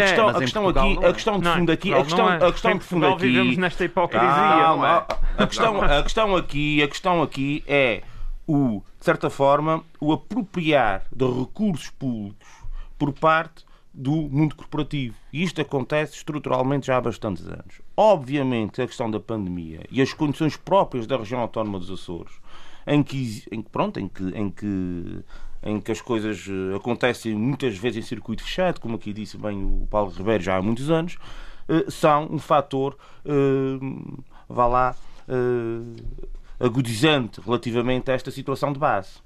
questão, 0.00 0.28
a 0.28 0.34
questão 0.40 0.68
aqui, 0.68 0.94
não 0.94 1.02
é. 1.02 1.08
a 1.08 1.12
questão 1.12 1.38
de 1.38 1.44
Não, 1.44 1.54
fundo 1.56 1.72
aqui, 1.72 1.92
a 1.94 2.02
questão, 2.02 2.18
não 2.26 2.32
é. 2.32 2.36
a 2.36 2.52
questão 2.52 2.78
de 2.78 2.84
fundo 2.84 3.06
aqui. 3.06 3.26
vivemos 3.26 3.56
nesta 3.56 3.84
hipocrisia. 3.84 4.28
Não 4.28 4.86
é? 4.86 4.88
a- 4.90 5.06
a 5.38 5.46
questão, 5.46 5.80
a 5.82 6.02
questão 6.02 6.36
aqui, 6.36 6.82
a 6.82 6.88
questão 6.88 7.22
aqui 7.22 7.55
é 7.66 8.02
o, 8.46 8.82
de 8.98 9.04
certa 9.04 9.28
forma, 9.28 9.84
o 10.00 10.12
apropriar 10.12 11.04
de 11.14 11.24
recursos 11.24 11.90
públicos 11.90 12.48
por 12.98 13.12
parte 13.12 13.64
do 13.92 14.12
mundo 14.12 14.54
corporativo. 14.54 15.16
E 15.32 15.42
isto 15.42 15.60
acontece 15.60 16.16
estruturalmente 16.16 16.86
já 16.86 16.98
há 16.98 17.00
bastantes 17.00 17.46
anos. 17.46 17.80
Obviamente, 17.96 18.82
a 18.82 18.86
questão 18.86 19.10
da 19.10 19.18
pandemia 19.18 19.80
e 19.90 20.02
as 20.02 20.12
condições 20.12 20.56
próprias 20.56 21.06
da 21.06 21.16
região 21.16 21.40
autónoma 21.40 21.78
dos 21.78 21.90
Açores, 21.90 22.34
em 22.86 23.02
que, 23.02 23.42
em 23.50 23.62
pronto, 23.62 23.98
em 23.98 24.06
que, 24.06 24.24
em 24.28 24.50
que 24.50 25.24
em 25.62 25.80
que 25.80 25.90
as 25.90 26.00
coisas 26.00 26.46
eh, 26.48 26.76
acontecem 26.76 27.34
muitas 27.34 27.76
vezes 27.76 28.04
em 28.04 28.06
circuito 28.06 28.42
fechado, 28.42 28.80
como 28.80 28.94
aqui 28.94 29.12
disse 29.12 29.36
bem 29.36 29.64
o 29.64 29.86
Paulo 29.90 30.12
Ribeiro 30.12 30.42
já 30.42 30.56
há 30.56 30.62
muitos 30.62 30.90
anos, 30.90 31.18
eh, 31.68 31.86
são 31.88 32.28
um 32.30 32.38
fator, 32.38 32.96
eh, 33.24 33.78
vá 34.48 34.66
lá, 34.66 34.96
agudizante 36.58 37.40
relativamente 37.40 38.10
a 38.10 38.14
esta 38.14 38.30
situação 38.30 38.72
de 38.72 38.78
base. 38.78 39.18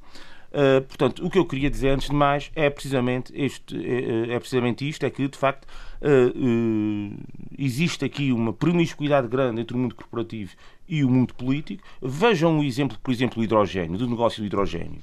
Uh, 0.51 0.83
portanto, 0.83 1.25
o 1.25 1.31
que 1.31 1.39
eu 1.39 1.47
queria 1.47 1.71
dizer 1.71 1.91
antes 1.91 2.09
de 2.09 2.15
mais 2.15 2.51
é 2.57 2.69
precisamente, 2.69 3.33
este, 3.37 3.77
é, 3.77 4.35
é 4.35 4.39
precisamente 4.39 4.89
isto: 4.89 5.07
é 5.07 5.11
que 5.11 5.29
de 5.29 5.39
facto 5.39 5.65
uh, 5.65 6.37
uh, 6.37 7.17
existe 7.57 8.05
aqui 8.05 8.33
uma 8.33 8.53
promiscuidade 8.53 9.29
grande 9.29 9.61
entre 9.61 9.77
o 9.77 9.79
mundo 9.79 9.95
corporativo 9.95 10.51
e 10.89 11.05
o 11.05 11.09
mundo 11.09 11.35
político. 11.35 11.85
Vejam 12.03 12.59
o 12.59 12.65
exemplo, 12.65 12.99
por 13.01 13.13
exemplo, 13.13 13.37
do 13.37 13.45
hidrogênio, 13.45 13.97
do 13.97 14.09
negócio 14.09 14.43
do 14.43 14.47
hidrogênio. 14.47 15.01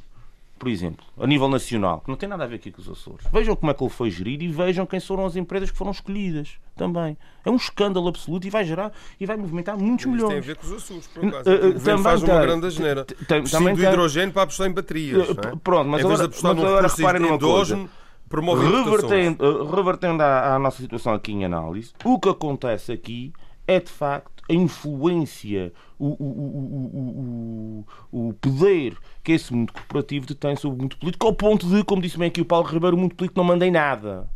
Por 0.57 0.67
exemplo, 0.69 1.05
a 1.19 1.27
nível 1.27 1.47
nacional, 1.47 1.99
que 2.01 2.09
não 2.09 2.17
tem 2.17 2.27
nada 2.27 2.43
a 2.43 2.47
ver 2.47 2.55
aqui 2.55 2.71
com 2.71 2.81
os 2.81 2.89
Açores. 2.89 3.25
Vejam 3.31 3.55
como 3.55 3.71
é 3.71 3.75
que 3.75 3.83
ele 3.83 3.91
foi 3.91 4.09
gerido 4.09 4.43
e 4.43 4.47
vejam 4.47 4.85
quem 4.85 4.99
foram 4.99 5.25
as 5.25 5.35
empresas 5.35 5.69
que 5.69 5.77
foram 5.77 5.91
escolhidas 5.91 6.53
também. 6.75 7.15
É 7.45 7.49
um 7.51 7.55
escândalo 7.55 8.07
absoluto 8.07 8.47
e 8.47 8.49
vai 8.49 8.65
gerar 8.65 8.91
e 9.19 9.25
vai 9.25 9.37
movimentar 9.37 9.77
muitos 9.77 10.05
Isto 10.05 10.15
tem 10.17 10.23
a 10.25 10.27
milhões. 10.29 10.45
ver 10.45 10.55
com 10.55 10.65
os 10.67 10.73
Açores, 10.73 11.07
por 11.07 11.25
acaso. 11.25 11.49
uh, 11.49 11.53
governo 11.57 11.79
também 11.81 12.03
faz 12.03 12.23
uma 12.23 12.41
grande 12.41 12.65
asneira. 12.67 13.05
Também 13.05 13.75
do 13.75 13.83
hidrogênio 13.83 14.33
para 14.33 14.41
apostar 14.43 14.67
em 14.67 14.73
baterias. 14.73 15.27
Não 15.29 15.51
é? 15.51 15.55
pronto, 15.63 15.87
mas 15.89 16.03
agora- 16.05 16.27
mas 16.27 16.45
agora 16.45 16.87
reparem 16.87 17.21
numa 17.21 17.35
importações. 17.35 17.89
Revertendo, 18.31 19.43
uh, 19.63 19.75
revertendo 19.75 20.23
à, 20.23 20.55
à 20.55 20.59
nossa 20.59 20.81
situação 20.81 21.13
aqui 21.13 21.31
em 21.31 21.45
análise, 21.45 21.93
o 22.03 22.19
que 22.19 22.27
acontece 22.29 22.91
aqui 22.91 23.31
é 23.65 23.79
de 23.79 23.89
facto 23.91 24.36
a 24.49 24.53
influência, 24.53 25.73
o, 25.99 26.07
o, 26.07 27.85
o, 28.11 28.29
o, 28.29 28.33
poder 28.33 28.97
que 29.23 29.33
esse 29.33 29.53
mundo 29.53 29.73
corporativo 29.73 30.25
detém 30.25 30.55
sobre 30.55 30.79
o 30.79 30.81
mundo 30.83 30.97
político, 30.97 31.25
ao 31.25 31.33
ponto 31.33 31.67
de, 31.67 31.83
como 31.83 32.01
disse 32.01 32.17
bem 32.17 32.27
aqui 32.29 32.41
o 32.41 32.45
Paulo 32.45 32.67
Ribeiro, 32.67 32.95
o 32.95 32.99
mundo 32.99 33.15
político 33.15 33.39
não 33.39 33.47
manda 33.47 33.65
em 33.65 33.71
nada. 33.71 34.29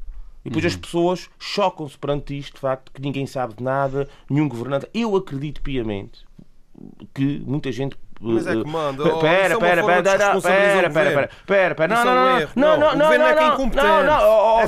E 0.44 0.50
depois 0.50 0.66
as 0.66 0.76
pessoas 0.76 1.30
chocam-se 1.38 1.98
perante 1.98 2.38
isto, 2.38 2.56
de 2.56 2.60
facto, 2.60 2.92
que 2.92 3.02
ninguém 3.02 3.28
sabe 3.28 3.56
de 3.56 3.64
nada, 3.64 4.10
nenhum 4.30 4.50
governante. 4.50 4.88
Eu 4.94 5.16
acredito 5.16 5.62
piamente 5.62 6.26
que 7.14 7.40
muita 7.46 7.72
gente. 7.72 7.96
Mas 8.22 8.46
é 8.46 8.56
que 8.56 8.68
manda. 8.68 9.04
Pera, 9.04 9.56
é 9.56 9.58
pera, 9.58 9.58
pera, 9.58 9.84
pera, 9.84 10.04
pera, 10.04 10.90
pera, 10.92 11.30
pera, 11.46 11.76
pera, 11.76 11.88
não, 11.88 12.02
é 12.02 12.04
um 12.04 12.16
não, 12.16 12.40
erro. 12.40 12.52
não, 12.56 12.68
Não, 12.68 12.78
não, 12.78 12.96
não, 12.96 13.12
é 13.12 13.16
é 13.16 13.18
não, 13.18 13.26
não, 13.74 14.04
não, 14.04 14.60
é 14.60 14.64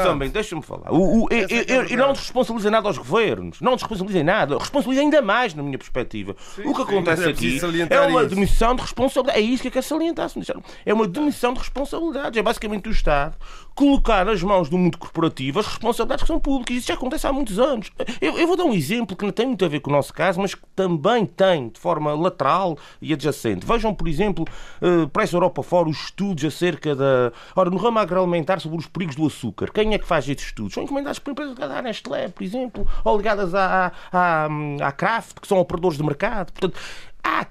é. 0.00 0.02
Sambento, 0.02 0.32
deixa-me 0.32 0.62
falar. 0.62 0.86
E, 1.30 1.34
é 1.34 1.42
é 1.42 1.64
verdade. 1.64 1.96
não 1.96 2.08
responsabiliza 2.08 2.70
nada 2.70 2.88
aos 2.88 2.96
governos, 2.96 3.60
não 3.60 3.72
responsabiliza 3.72 4.24
nada, 4.24 4.58
responsabiliza 4.58 5.02
ainda 5.02 5.20
mais, 5.20 5.54
na 5.54 5.62
minha 5.62 5.78
perspectiva. 5.78 6.34
o 6.64 6.74
que 6.74 6.82
acontece 6.82 7.24
é 7.24 7.28
aqui 7.28 7.56
é 7.56 7.60
salientar 7.60 8.08
uma 8.08 8.24
demissão 8.24 8.74
de 8.74 8.82
responsabilidade. 8.82 9.38
É 9.38 9.42
isso 9.42 9.62
que 9.62 9.68
eu 9.68 9.72
quero 9.72 9.84
salientar, 9.84 10.28
se 10.30 10.38
me 10.38 10.40
disseram. 10.40 10.62
É 10.84 10.94
uma 10.94 11.06
demissão 11.06 11.52
de 11.52 11.60
responsabilidades. 11.60 12.38
É 12.38 12.42
basicamente 12.42 12.88
o 12.88 12.92
Estado 12.92 13.36
colocar 13.76 14.24
nas 14.24 14.42
mãos 14.42 14.70
do 14.70 14.78
mundo 14.78 14.96
corporativo 14.96 15.60
as 15.60 15.66
responsabilidades 15.66 16.22
que 16.22 16.28
são 16.28 16.40
públicas. 16.40 16.78
Isso 16.78 16.88
já 16.88 16.94
acontece 16.94 17.26
há 17.26 17.32
muitos 17.32 17.58
anos. 17.58 17.92
Eu, 18.20 18.38
eu 18.38 18.46
vou 18.46 18.56
dar 18.56 18.64
um 18.64 18.72
exemplo 18.72 19.14
que 19.14 19.24
não 19.24 19.30
tem 19.30 19.46
muito 19.46 19.64
a 19.64 19.68
ver 19.68 19.80
com 19.80 19.90
o 19.90 19.92
nosso 19.92 20.12
caso, 20.14 20.40
mas 20.40 20.54
que 20.54 20.62
também 20.74 21.26
tem, 21.26 21.68
de 21.68 21.78
forma 21.78 22.14
lateral, 22.14 22.78
e 23.00 23.12
adjacente. 23.12 23.66
Vejam, 23.66 23.94
por 23.94 24.08
exemplo, 24.08 24.46
uh, 24.80 25.06
para 25.08 25.22
essa 25.22 25.36
Europa 25.36 25.62
fora, 25.62 25.88
os 25.88 26.04
estudos 26.04 26.44
acerca 26.44 26.96
da. 26.96 27.32
Ora, 27.54 27.68
no 27.68 27.76
ramo 27.76 27.98
agroalimentar 27.98 28.60
sobre 28.60 28.78
os 28.78 28.86
perigos 28.86 29.14
do 29.14 29.26
açúcar. 29.26 29.70
Quem 29.70 29.92
é 29.92 29.98
que 29.98 30.06
faz 30.06 30.26
estes 30.26 30.46
estudos? 30.46 30.72
São 30.72 30.82
encomendados 30.82 31.18
por 31.18 31.32
empresas 31.32 31.54
ligadas 31.54 31.76
à 31.76 31.82
Nestlé, 31.82 32.28
por 32.28 32.42
exemplo, 32.42 32.86
ou 33.04 33.16
ligadas 33.16 33.54
à, 33.54 33.92
à, 34.10 34.48
à 34.80 34.92
Kraft, 34.92 35.38
que 35.40 35.46
são 35.46 35.58
operadores 35.58 35.98
de 35.98 36.02
mercado. 36.02 36.50
Portanto, 36.52 36.80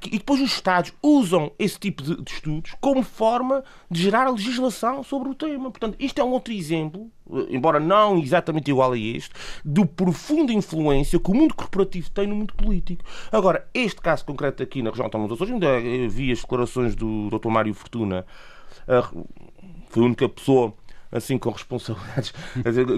e 0.06 0.18
depois 0.18 0.42
os 0.42 0.52
Estados 0.52 0.94
usam 1.02 1.52
esse 1.58 1.80
tipo 1.80 2.02
de, 2.02 2.22
de, 2.22 2.32
estudos 2.32 2.76
como 2.80 3.04
forma 3.04 3.64
de 3.90 4.02
gerar 4.02 4.30
legislação 4.30 5.04
sobre 5.04 5.30
o 5.30 5.36
tema. 5.36 5.72
Portanto, 5.72 5.96
isto 6.00 6.20
é 6.20 6.24
um 6.24 6.32
outro 6.32 6.54
exemplo, 6.54 7.10
eh, 7.32 7.48
embora 7.50 7.80
não 7.80 8.18
exatamente 8.18 8.70
igual 8.72 8.94
a 8.94 8.98
este, 8.98 9.32
de 9.64 9.86
profunda 9.86 10.54
influência 10.54 11.20
que 11.20 11.32
o 11.32 11.34
mundo 11.34 11.54
corporativo 11.54 12.10
tem 12.12 12.28
no 12.28 12.36
mundo 12.36 12.54
político. 12.54 13.04
Agora, 13.32 13.68
este 13.74 14.02
caso 14.02 14.26
concreto 14.26 14.64
aqui 14.64 14.82
na 14.82 14.90
região 14.90 15.06
autónoma 15.06 15.28
dos 15.28 15.38
Açores, 15.38 15.54
ainda 15.54 15.80
vi 16.10 16.32
as 16.32 16.42
declarações 16.42 16.96
do 16.96 17.30
Dr. 17.30 17.50
Mário 17.50 17.74
Fortuna, 17.74 18.26
foi 19.90 20.04
a 20.04 20.06
única 20.06 20.28
pessoa 20.30 20.74
assim 21.12 21.38
com 21.38 21.50
responsabilidades, 21.52 22.34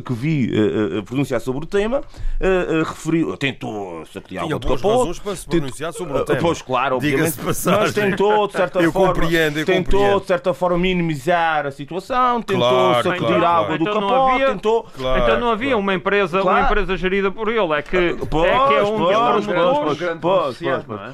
que 0.06 0.14
vi 0.14 0.50
uh, 0.52 1.00
uh, 1.00 1.04
pronunciar 1.04 1.40
sobre 1.42 1.64
o 1.64 1.68
tema, 1.68 2.00
uh, 2.00 2.84
referiu, 2.84 3.36
tentou 3.38 4.06
sacudir 4.08 4.40
algo 4.40 4.60
de 4.60 4.68
capô. 4.68 5.14
para 5.24 5.36
se 5.36 5.48
pronunciar 5.48 5.94
sobre 5.94 6.18
o 6.18 6.26
tema. 6.26 6.40
Pois, 6.40 6.62
claro, 6.62 6.96
obviamente, 6.96 7.38
mas 7.44 7.94
tentou, 7.94 8.48
de 8.48 8.54
certa 8.54 8.80
eu 8.80 8.92
forma, 8.92 9.14
compreendo, 9.14 9.60
eu 9.60 9.66
tentou, 9.66 10.00
compreendo. 10.00 10.22
de 10.22 10.28
certa 10.28 10.54
forma, 10.54 10.78
minimizar 10.78 11.66
a 11.66 11.72
situação, 11.72 12.42
tentou 12.42 12.68
Claro, 12.68 13.04
sacudir 13.04 13.28
claro, 13.28 13.46
água 13.46 13.66
claro. 13.66 13.78
do 13.84 13.90
Então 13.90 14.02
não 14.02 14.10
capô, 14.10 14.28
havia- 14.34 14.48
tentou... 14.48 14.84
Claro, 14.98 15.24
então 15.24 15.40
não 15.40 15.50
havia 15.50 15.68
claro. 15.70 15.80
uma 15.82 15.94
empresa, 15.94 16.42
Claro. 16.42 16.58
uma 16.60 16.66
empresa 16.66 16.98
gerida 16.98 17.32
por 17.32 17.48
ele, 17.50 17.74
é 17.74 17.82
que, 17.82 18.16
Pois, 18.30 18.46
é, 18.50 18.68
que 18.68 18.74
é 18.74 18.84
um 18.84 18.98
pois, 18.98 19.46
pois, 19.46 19.46
pois, 19.46 19.98
pois, 20.00 20.58
pois, 20.58 20.58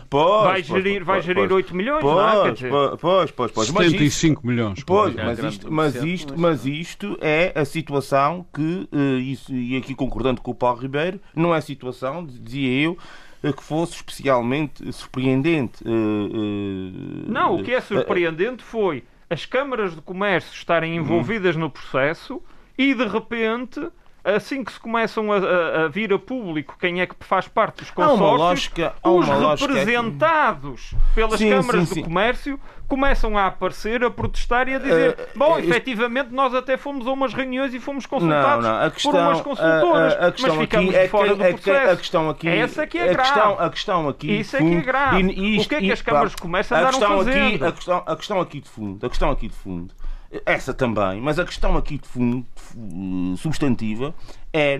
pois, 0.09 0.43
vai 0.43 0.53
pois, 0.53 0.65
gerir, 0.65 1.03
vai 1.03 1.15
pois, 1.17 1.25
gerir 1.25 1.47
pois. 1.47 1.51
8 1.51 1.75
milhões, 1.75 2.03
não 2.03 2.21
é? 2.29 2.33
Pois, 2.33 2.59
pois, 2.61 2.71
pois, 2.99 3.31
pois, 3.31 3.51
pois. 3.51 3.69
Mas 3.71 3.85
isto- 3.87 3.91
75 3.97 4.47
milhões. 4.47 4.83
Pois, 4.85 5.13
correto. 5.13 5.25
mas 5.43 5.53
isto, 5.53 5.71
mas, 5.71 5.93
beneficiário, 5.93 6.13
isto, 6.15 6.33
mas- 6.39 6.53
mas 6.53 6.65
isto 6.83 7.17
é 7.21 7.51
a 7.55 7.65
situação 7.65 8.45
que, 8.53 8.87
eh, 8.91 9.19
isso, 9.21 9.53
e 9.53 9.75
aqui 9.77 9.95
concordando 9.95 10.41
com 10.41 10.51
o 10.51 10.55
Paulo 10.55 10.79
Ribeiro, 10.81 11.19
não 11.35 11.53
é 11.53 11.57
a 11.57 11.61
situação, 11.61 12.25
dizia 12.25 12.71
eu, 12.85 12.97
eh, 13.43 13.51
que 13.53 13.63
fosse 13.63 13.93
especialmente 13.95 14.91
surpreendente. 14.91 15.83
eh, 15.85 17.31
Não, 17.31 17.55
o 17.55 17.63
que 17.63 17.73
é 17.73 17.81
surpreendente 17.81 18.63
foi 18.63 19.03
as 19.29 19.45
câmaras 19.45 19.95
de 19.95 20.01
comércio 20.01 20.53
estarem 20.53 20.95
envolvidas 20.95 21.55
no 21.55 21.69
processo 21.69 22.41
e 22.77 22.93
de 22.93 23.05
repente, 23.07 23.79
assim 24.23 24.63
que 24.63 24.71
se 24.71 24.79
começam 24.79 25.31
a, 25.31 25.37
a- 25.37 25.85
a 25.85 25.87
vir 25.87 26.13
a 26.13 26.19
público 26.19 26.75
quem 26.79 27.01
é 27.01 27.05
que 27.07 27.15
faz 27.21 27.47
parte 27.47 27.77
dos 27.79 27.91
consórcios, 27.91 28.39
lógica- 28.39 28.93
os 29.03 29.27
uma 29.27 29.35
lógica- 29.37 29.73
representados 29.73 30.93
pelas 31.15 31.39
Sim, 31.39 31.49
câmaras 31.49 31.81
sim, 31.81 31.87
de 31.87 31.93
sim. 31.95 32.03
comércio 32.03 32.59
começam 32.87 33.37
a 33.37 33.47
aparecer, 33.47 34.03
a 34.03 34.09
protestar 34.11 34.67
e 34.67 34.75
a 34.75 34.79
dizer: 34.79 35.15
Eh, 35.19 35.27
Bom, 35.35 35.57
eh, 35.57 35.61
isto- 35.61 35.71
efetivamente 35.71 36.31
nós 36.31 36.53
até 36.53 36.77
fomos 36.77 37.07
a 37.07 37.11
umas 37.11 37.33
reuniões 37.33 37.73
e 37.73 37.79
fomos 37.79 38.03
Não, 38.05 38.09
consultados 38.09 38.65
não, 38.65 38.79
por 38.79 38.91
questão, 38.91 39.11
umas 39.27 39.41
consultoras, 39.41 40.13
a, 40.13 40.17
a, 40.17 40.27
a 40.27 40.31
questão 40.31 40.55
mas 40.55 40.61
ficamos 40.65 40.89
aqui 40.89 40.97
é 40.97 41.07
fora 41.07 41.29
que, 41.29 41.35
do 41.35 41.43
é 41.43 41.53
processo. 41.53 41.91
a 41.91 41.97
questão 41.97 42.29
aqui, 42.29 42.47
Essa 42.49 42.83
é 42.83 42.87
que 42.87 42.97
é 42.97 43.01
a 43.03 43.13
grave. 43.13 43.31
questão, 43.31 43.59
a 43.59 43.69
questão 43.69 44.09
aqui 44.09 44.39
Isso 44.39 44.55
é 44.55 44.59
que 44.59 44.73
é 44.75 44.81
grave. 44.81 45.21
e- 45.21 45.55
e 45.57 45.59
O 45.59 45.67
que 45.67 45.75
é 45.75 45.79
que 45.79 45.91
as 45.91 46.01
câmaras 46.01 46.35
comércio 46.35 46.75
a 46.75 46.89
aqui, 46.89 46.99
fazendo? 46.99 47.65
a 47.65 47.71
questão, 47.71 48.03
a 48.05 48.15
questão 48.15 48.41
aqui 48.41 48.59
de 48.59 48.69
fundo, 48.69 49.05
a 49.05 49.09
questão 49.09 49.31
aqui 49.31 49.47
de 49.47 49.55
fundo, 49.55 49.93
essa 50.45 50.73
também, 50.73 51.21
mas 51.21 51.37
a 51.39 51.45
questão 51.45 51.77
aqui 51.77 51.97
de 51.97 52.07
fundo, 52.07 52.45
eh, 52.75 53.37
substantiva, 53.37 54.13
é 54.51 54.79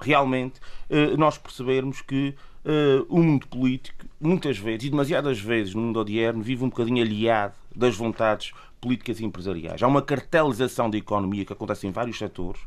realmente 0.00 0.60
eh, 0.90 1.16
nós 1.16 1.38
percebermos 1.38 2.02
que 2.02 2.34
eh, 2.66 3.02
o 3.08 3.22
mundo 3.22 3.46
político, 3.46 4.04
muitas 4.20 4.58
vezes, 4.58 4.84
e 4.84 4.90
demasiadas 4.90 5.38
vezes 5.40 5.74
no 5.74 5.80
mundo 5.82 6.00
odierno, 6.00 6.42
vive 6.42 6.64
um 6.64 6.68
bocadinho 6.68 7.02
aliado 7.02 7.54
das 7.74 7.94
vontades 7.96 8.52
políticas 8.80 9.18
e 9.20 9.24
empresariais. 9.24 9.82
Há 9.82 9.86
uma 9.86 10.02
cartelização 10.02 10.90
da 10.90 10.98
economia 10.98 11.44
que 11.44 11.52
acontece 11.52 11.86
em 11.86 11.90
vários 11.90 12.18
setores, 12.18 12.60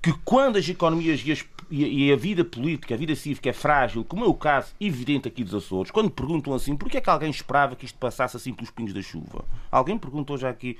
que 0.00 0.12
quando 0.24 0.56
as 0.56 0.68
economias 0.68 1.20
e, 1.26 1.32
as- 1.32 1.44
e 1.70 2.12
a- 2.12 2.16
vida 2.16 2.44
política, 2.44 2.94
a 2.94 2.96
vida 2.96 3.14
cívica 3.14 3.50
é 3.50 3.52
frágil, 3.52 4.04
como 4.04 4.24
é 4.24 4.28
o 4.28 4.34
caso 4.34 4.72
evidente 4.80 5.26
aqui 5.28 5.42
dos 5.42 5.54
Açores, 5.54 5.90
quando 5.90 6.10
perguntam 6.10 6.54
assim, 6.54 6.76
porquê 6.76 6.98
é 6.98 7.00
que 7.00 7.10
alguém 7.10 7.30
esperava 7.30 7.74
que 7.74 7.84
isto 7.84 7.98
passasse 7.98 8.36
assim 8.36 8.52
pelos 8.54 8.70
pingos 8.70 8.94
da 8.94 9.02
chuva? 9.02 9.44
Alguém 9.70 9.98
perguntou 9.98 10.38
já 10.38 10.48
aqui 10.48 10.78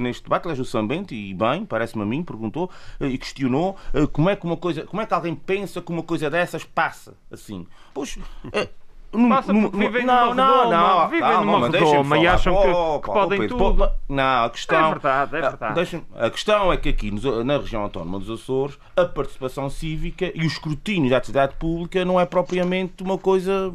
neste 0.00 0.22
debate, 0.22 0.44
aliás, 0.46 0.60
o 0.60 0.64
Sambente, 0.64 1.14
e 1.14 1.34
bem, 1.34 1.64
parece-me 1.64 2.02
a 2.02 2.06
mim, 2.06 2.22
perguntou 2.22 2.70
eh, 3.00 3.06
e 3.06 3.18
questionou 3.18 3.76
eh, 3.92 4.06
como 4.06 4.30
é 4.30 4.36
que 4.36 4.44
uma 4.44 4.56
coisa, 4.56 4.84
como 4.84 5.02
é 5.02 5.06
que 5.06 5.14
alguém 5.14 5.34
pensa 5.34 5.80
que 5.80 5.92
uma 5.92 6.02
coisa 6.02 6.30
dessas 6.30 6.64
passa 6.64 7.14
assim. 7.30 7.66
Pois, 7.92 8.18
eh, 8.52 8.68
num- 9.12 9.28
Passa 9.28 9.52
num- 9.52 9.68
vivem 9.70 10.04
não, 10.06 10.34
numa 10.34 10.34
não, 10.34 10.70
não, 10.70 11.04
vivem 11.08 11.20
calma, 11.20 11.52
numa 11.52 11.68
redoma 11.68 12.18
e 12.18 12.26
acham 12.26 12.54
que- 12.60 12.68
Oh, 12.68 13.00
que 13.00 13.06
podem 13.06 13.40
Pedro, 13.40 13.56
tudo. 13.58 13.90
Não, 14.08 14.44
a 14.44 14.50
questão. 14.50 14.86
É 14.86 14.88
verdade, 14.90 15.36
é 15.36 15.40
verdade. 15.40 15.74
Deixa-me- 15.74 16.04
a 16.16 16.30
questão 16.30 16.72
é 16.72 16.76
que 16.76 16.88
aqui 16.88 17.10
na 17.44 17.58
região 17.58 17.82
autónoma 17.82 18.18
dos 18.18 18.30
Açores 18.42 18.78
a 18.96 19.04
participação 19.04 19.68
cívica 19.70 20.30
e 20.34 20.40
o 20.42 20.46
escrutínio 20.46 21.10
da 21.10 21.16
atividade 21.18 21.54
pública 21.56 22.04
não 22.04 22.18
é 22.18 22.24
propriamente 22.26 23.02
uma 23.02 23.18
coisa 23.18 23.72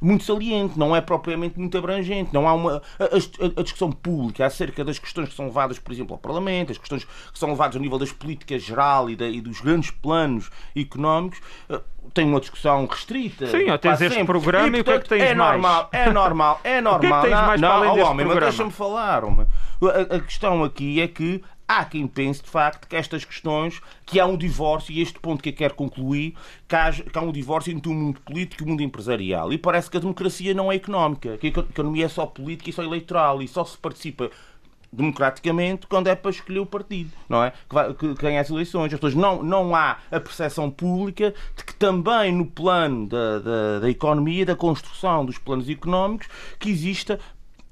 muito 0.00 0.22
saliente, 0.24 0.78
não 0.78 0.94
é 0.94 1.00
propriamente 1.00 1.58
muito 1.58 1.76
abrangente. 1.76 2.32
Não 2.32 2.48
há 2.48 2.54
uma 2.54 2.82
a, 2.98 3.04
a- 3.04 3.60
a 3.60 3.62
discussão 3.62 3.90
pública 3.90 4.46
acerca 4.46 4.84
das 4.84 4.98
questões 4.98 5.28
que 5.28 5.34
são 5.34 5.46
levadas, 5.46 5.78
por 5.78 5.92
exemplo, 5.92 6.14
ao 6.14 6.18
Parlamento, 6.18 6.70
as 6.72 6.78
questões 6.78 7.04
que 7.04 7.38
são 7.38 7.50
levadas 7.50 7.76
ao 7.76 7.82
nível 7.82 7.98
das 7.98 8.12
políticas 8.12 8.62
geral 8.62 9.10
e, 9.10 9.16
da- 9.16 9.28
e 9.28 9.40
dos 9.40 9.60
grandes 9.60 9.90
planos 9.90 10.50
económicos. 10.76 11.40
Tem 12.14 12.26
uma 12.26 12.40
discussão 12.40 12.86
restrita. 12.86 13.46
Sim, 13.46 13.70
ó, 13.70 13.78
tens 13.78 14.00
este 14.00 14.24
programa 14.24 14.76
e 14.76 14.80
o 14.80 14.84
que 14.84 14.90
é 14.90 14.94
que 14.94 15.00
portanto, 15.00 15.08
tens 15.08 15.30
é 15.30 15.34
mais? 15.34 15.52
normal, 15.52 15.88
é 15.92 16.10
normal, 16.10 16.60
é 16.64 16.80
normal. 16.82 17.22
tens 17.22 17.30
não, 17.30 17.46
mais 17.46 17.60
não, 17.60 17.68
para 17.68 17.76
além 17.78 17.90
deste 17.94 18.10
homem, 18.10 18.26
mas 18.26 18.32
programa? 18.34 18.50
deixa-me 18.50 18.70
falar. 18.70 19.24
homem. 19.24 19.46
A, 19.82 20.16
a 20.16 20.20
questão 20.20 20.64
aqui 20.64 21.00
é 21.00 21.08
que 21.08 21.42
há 21.68 21.84
quem 21.84 22.06
pense, 22.06 22.42
de 22.42 22.48
facto, 22.48 22.88
que 22.88 22.96
estas 22.96 23.24
questões, 23.26 23.80
que 24.06 24.18
há 24.18 24.24
um 24.24 24.38
divórcio, 24.38 24.92
e 24.92 25.02
este 25.02 25.20
ponto 25.20 25.42
que 25.42 25.50
eu 25.50 25.52
quero 25.52 25.74
concluir, 25.74 26.34
que 26.66 26.74
há, 26.74 26.90
que 26.90 27.18
há 27.18 27.20
um 27.20 27.30
divórcio 27.30 27.70
entre 27.72 27.92
o 27.92 27.94
mundo 27.94 28.20
político 28.22 28.62
e 28.62 28.64
o 28.64 28.68
mundo 28.68 28.82
empresarial. 28.82 29.52
E 29.52 29.58
parece 29.58 29.90
que 29.90 29.98
a 29.98 30.00
democracia 30.00 30.54
não 30.54 30.72
é 30.72 30.76
económica, 30.76 31.36
que 31.36 31.48
a 31.48 31.60
economia 31.60 32.06
é 32.06 32.08
só 32.08 32.24
política 32.24 32.70
e 32.70 32.72
só 32.72 32.82
eleitoral, 32.82 33.42
e 33.42 33.46
só 33.46 33.64
se 33.64 33.76
participa 33.76 34.30
democraticamente 34.92 35.86
quando 35.86 36.08
é 36.08 36.14
para 36.14 36.30
escolher 36.30 36.60
o 36.60 36.66
partido, 36.66 37.10
não 37.28 37.44
é? 37.44 37.50
Que, 37.50 37.74
vai, 37.74 37.94
que 37.94 38.14
ganha 38.14 38.40
as 38.40 38.50
eleições. 38.50 38.92
As 38.92 38.98
pessoas 38.98 39.14
não, 39.14 39.42
não 39.42 39.74
há 39.74 39.98
a 40.10 40.20
percepção 40.20 40.70
pública 40.70 41.34
de 41.56 41.64
que 41.64 41.74
também 41.74 42.32
no 42.32 42.46
plano 42.46 43.06
da, 43.06 43.38
da, 43.38 43.78
da 43.80 43.90
economia, 43.90 44.46
da 44.46 44.56
construção 44.56 45.24
dos 45.24 45.38
planos 45.38 45.68
económicos, 45.68 46.28
que 46.58 46.70
exista 46.70 47.18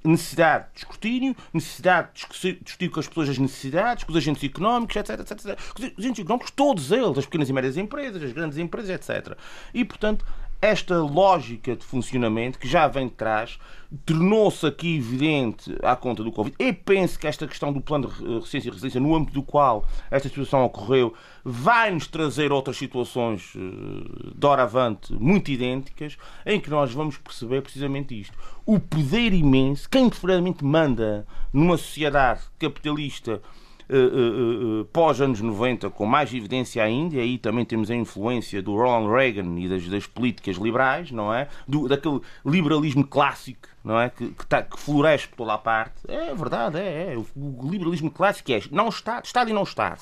necessidade 0.05 0.67
de 0.73 0.81
escrutínio, 0.81 1.37
necessidade 1.53 2.09
de 2.15 2.53
discutir, 2.63 2.89
com 2.89 3.01
as 3.01 3.09
pessoas 3.09 3.29
as 3.31 3.39
necessidades, 3.39 4.05
com 4.05 4.13
os 4.13 4.19
agentes 4.19 4.45
económicos, 4.45 4.97
etc, 4.97 5.21
etc, 5.21 5.33
etc. 5.33 5.59
Os 5.77 6.05
agentes 6.05 6.23
económicos, 6.23 6.51
todos 6.53 6.93
eles, 6.93 7.19
as 7.19 7.25
pequenas 7.25 7.49
e 7.49 7.53
médias 7.53 7.77
empresas, 7.77 8.23
as 8.23 8.33
grandes 8.33 8.59
empresas, 8.59 8.91
etc. 8.91 9.37
E, 9.75 9.85
portanto, 9.85 10.25
esta 10.67 10.99
lógica 10.99 11.77
de 11.77 11.85
funcionamento 11.85 12.59
que 12.59 12.67
já 12.67 12.89
vem 12.89 13.07
de 13.07 13.15
trás 13.15 13.57
tornou-se 14.05 14.67
aqui 14.67 14.97
evidente 14.97 15.77
à 15.81 15.95
conta 15.95 16.25
do 16.25 16.33
Covid. 16.33 16.57
Eu 16.59 16.75
penso 16.75 17.17
que 17.17 17.27
esta 17.29 17.47
questão 17.47 17.73
do 17.73 17.81
plano 17.81 18.09
de 18.09 18.35
resistência 18.35 18.69
e 18.69 18.73
resiliência, 18.73 19.01
no 19.01 19.15
âmbito 19.15 19.35
do 19.35 19.45
qual 19.45 19.87
esta 20.11 20.29
situação 20.29 20.65
ocorreu, 20.65 21.15
vai-nos 21.45 22.09
trazer 22.09 22.51
outras 22.51 22.77
situações 22.77 23.53
eh, 23.55 24.33
de 24.35 24.47
avante 24.47 25.13
muito 25.13 25.53
idênticas, 25.53 26.19
em 26.45 26.59
que 26.59 26.69
nós 26.69 26.93
vamos 26.93 27.17
perceber 27.17 27.63
precisamente 27.63 28.21
isto. 28.21 28.37
O 28.65 28.81
poder 28.81 29.33
imenso, 29.33 29.89
quem 29.89 30.09
verdadeiramente 30.09 30.65
manda 30.65 31.25
numa 31.53 31.77
sociedade 31.77 32.41
capitalista 32.59 33.41
eh, 33.89 33.97
eh, 33.97 34.81
eh, 34.81 34.85
pós 34.93 35.21
anos 35.21 35.41
90 35.41 35.91
com 35.91 36.05
mais 36.07 36.33
evidência 36.35 36.83
ainda, 36.83 37.17
e 37.17 37.21
aí 37.21 37.39
também 37.39 37.65
temos 37.65 37.91
a 37.91 37.95
influência 37.95 38.61
do 38.63 38.75
Ronald 38.77 39.13
Reagan 39.13 39.59
e 39.59 39.69
das, 39.69 39.87
das 39.89 40.07
políticas 40.07 40.57
liberais, 40.57 41.11
não 41.11 41.33
é? 41.33 41.49
Do, 41.67 41.89
daquele 41.89 42.21
liberalismo 42.45 43.07
clássico, 43.07 43.69
não 43.85 44.01
é? 44.01 44.11
Que, 44.11 44.29
que, 44.29 44.47
tá- 44.47 44.63
que 44.63 44.79
floresce 44.79 45.29
por 45.29 45.37
toda 45.37 45.55
a 45.55 45.59
parte. 45.59 45.95
É 46.09 46.35
verdade, 46.35 46.79
é, 46.79 47.15
é. 47.15 47.17
O, 47.17 47.27
o 47.37 47.71
liberalismo 47.71 48.11
clássico 48.11 48.53
é 48.53 48.61
não 48.71 48.89
Estado, 48.89 49.25
Estado 49.25 49.51
e 49.51 49.53
não 49.53 49.63
Estado. 49.63 50.01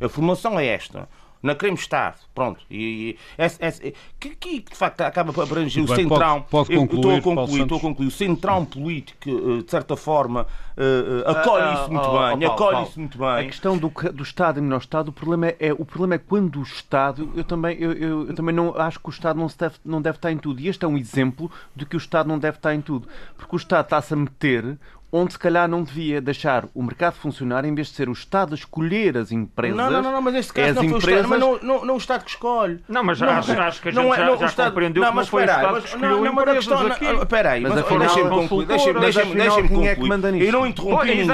A 0.00 0.08
formação 0.08 0.58
é 0.58 0.66
esta. 0.66 1.08
Não 1.44 1.54
queremos 1.54 1.80
Estado. 1.82 2.16
Pronto. 2.34 2.60
E, 2.70 3.16
e 3.38 3.42
esse- 3.42 3.62
esse- 3.62 3.94
que, 4.18 4.30
que, 4.34 4.60
de 4.60 4.74
facto 4.74 5.02
acaba 5.02 5.30
por 5.32 5.42
abranger 5.42 5.84
o 5.84 5.88
centrão. 5.88 6.40
pode- 6.40 6.68
pode 6.68 6.72
Eu 6.72 6.80
concluir, 6.80 7.18
estou 7.18 7.32
a 7.32 7.34
concluir, 7.36 7.62
estou 7.62 7.78
a 7.78 7.80
concluir. 7.80 8.06
O 8.06 8.10
centrão 8.10 8.64
político, 8.64 9.28
eh, 9.28 9.62
de 9.62 9.70
certa 9.70 9.94
forma, 9.96 10.46
eh, 10.76 11.22
acolhe 11.30 11.62
Ah, 11.64 11.72
isso 11.74 11.82
ah, 11.84 11.88
muito 11.88 12.08
oh, 12.08 12.12
bem. 12.12 12.48
oh, 12.48 12.50
Paulo, 12.50 12.52
acolhe 12.52 12.88
isso 12.88 12.98
muito 13.00 13.24
A 13.24 13.36
bem. 13.36 13.46
questão 13.48 13.76
do, 13.76 13.88
do 14.12 14.22
Estado 14.22 14.58
e 14.58 14.62
menor 14.62 14.78
Estado, 14.78 15.08
o 15.08 15.12
problema 15.12 15.48
é, 15.48 15.56
é- 15.60 15.72
o 15.74 15.84
problema 15.84 16.14
é 16.14 16.18
quando 16.18 16.60
o 16.60 16.62
Estado, 16.62 17.30
eu 17.36 17.44
também, 17.44 17.76
eu, 17.78 17.92
eu- 17.92 18.28
eu 18.28 18.34
também 18.34 18.54
não 18.54 18.74
acho 18.80 18.98
que 18.98 19.08
o 19.08 19.10
Estado 19.10 19.38
não, 19.38 19.48
se 19.48 19.58
deve, 19.58 19.74
não 19.84 20.00
deve 20.00 20.16
estar 20.16 20.32
em 20.32 20.38
tudo. 20.38 20.60
E 20.60 20.68
este 20.68 20.82
é 20.84 20.88
um 20.88 20.96
exemplo 20.96 21.50
de 21.76 21.84
que 21.84 21.94
o 21.94 21.98
Estado 21.98 22.26
não 22.26 22.38
deve 22.38 22.56
estar 22.56 22.74
em 22.74 22.80
tudo. 22.80 23.06
Porque 23.36 23.54
o 23.54 23.58
Estado 23.58 23.84
está-se 23.84 24.14
a 24.14 24.16
meter 24.16 24.78
onde 25.16 25.32
se 25.34 25.38
calhar 25.38 25.68
não 25.68 25.84
devia 25.84 26.20
deixar 26.20 26.64
o 26.74 26.82
mercado 26.82 27.14
funcionar 27.14 27.64
em 27.64 27.72
vez 27.72 27.86
de 27.86 27.94
ser 27.94 28.08
o 28.08 28.12
Estado 28.12 28.52
a 28.52 28.56
escolher 28.56 29.16
as 29.16 29.30
empresas. 29.30 29.76
Não, 29.76 29.88
não, 29.88 30.02
não, 30.02 30.12
não 30.12 30.20
mas 30.22 30.34
neste 30.34 30.52
caso 30.52 30.70
é 30.70 30.72
não 30.72 30.82
foi 30.82 30.98
empresas... 30.98 31.04
o 31.04 31.10
Estado, 31.24 31.28
mas 31.28 31.40
não, 31.40 31.76
não, 31.78 31.84
não 31.84 31.94
o 31.94 31.98
Estado 31.98 32.24
que 32.24 32.30
escolhe. 32.30 32.80
Não, 32.88 33.04
mas 33.04 33.18
já, 33.18 33.38
acho, 33.38 33.52
acho 33.52 33.80
que 33.80 33.88
a 33.88 33.92
gente 33.92 34.02
não 34.02 34.12
é- 34.12 34.16
já, 34.16 34.26
não, 34.26 34.36
já 34.38 34.44
o 34.44 34.48
Estado- 34.48 34.68
compreendeu 34.70 35.02
não, 35.04 35.10
que 35.10 35.16
não 35.16 35.26
foi 35.26 35.42
o 35.42 35.44
Estado 35.44 35.72
mas- 35.72 35.82
que 35.84 35.88
escolheu 35.88 36.10
não, 36.16 36.24
não, 36.24 36.32
mas 36.32 36.48
a 36.48 36.50
empresas 36.56 36.66
questão- 36.66 36.86
aqui. 36.92 37.04
não, 37.04 37.22
Espera 37.22 37.50
aí, 37.52 37.60
Mas 37.62 37.70
mas 37.74 37.80
afinal, 37.80 37.98
deixem-me 38.00 38.30
concluir. 38.30 38.66
Deixem-me 38.66 38.92
mas 38.94 39.02
deixem-me- 39.14 39.28
afinal, 39.40 39.46
deixem-me 39.56 39.68
quem 39.68 39.88
é 39.88 39.94
que 39.94 40.00
concluir. 40.08 40.42
Eu 40.46 40.52
não 40.52 40.66
interrompi 40.66 41.06
ninguém. 41.14 41.26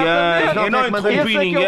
Eu 0.54 0.70
não 0.70 0.80
é 0.80 0.88
interrompi 0.88 1.08
é 1.08 1.34
é 1.34 1.38
ninguém. 1.38 1.64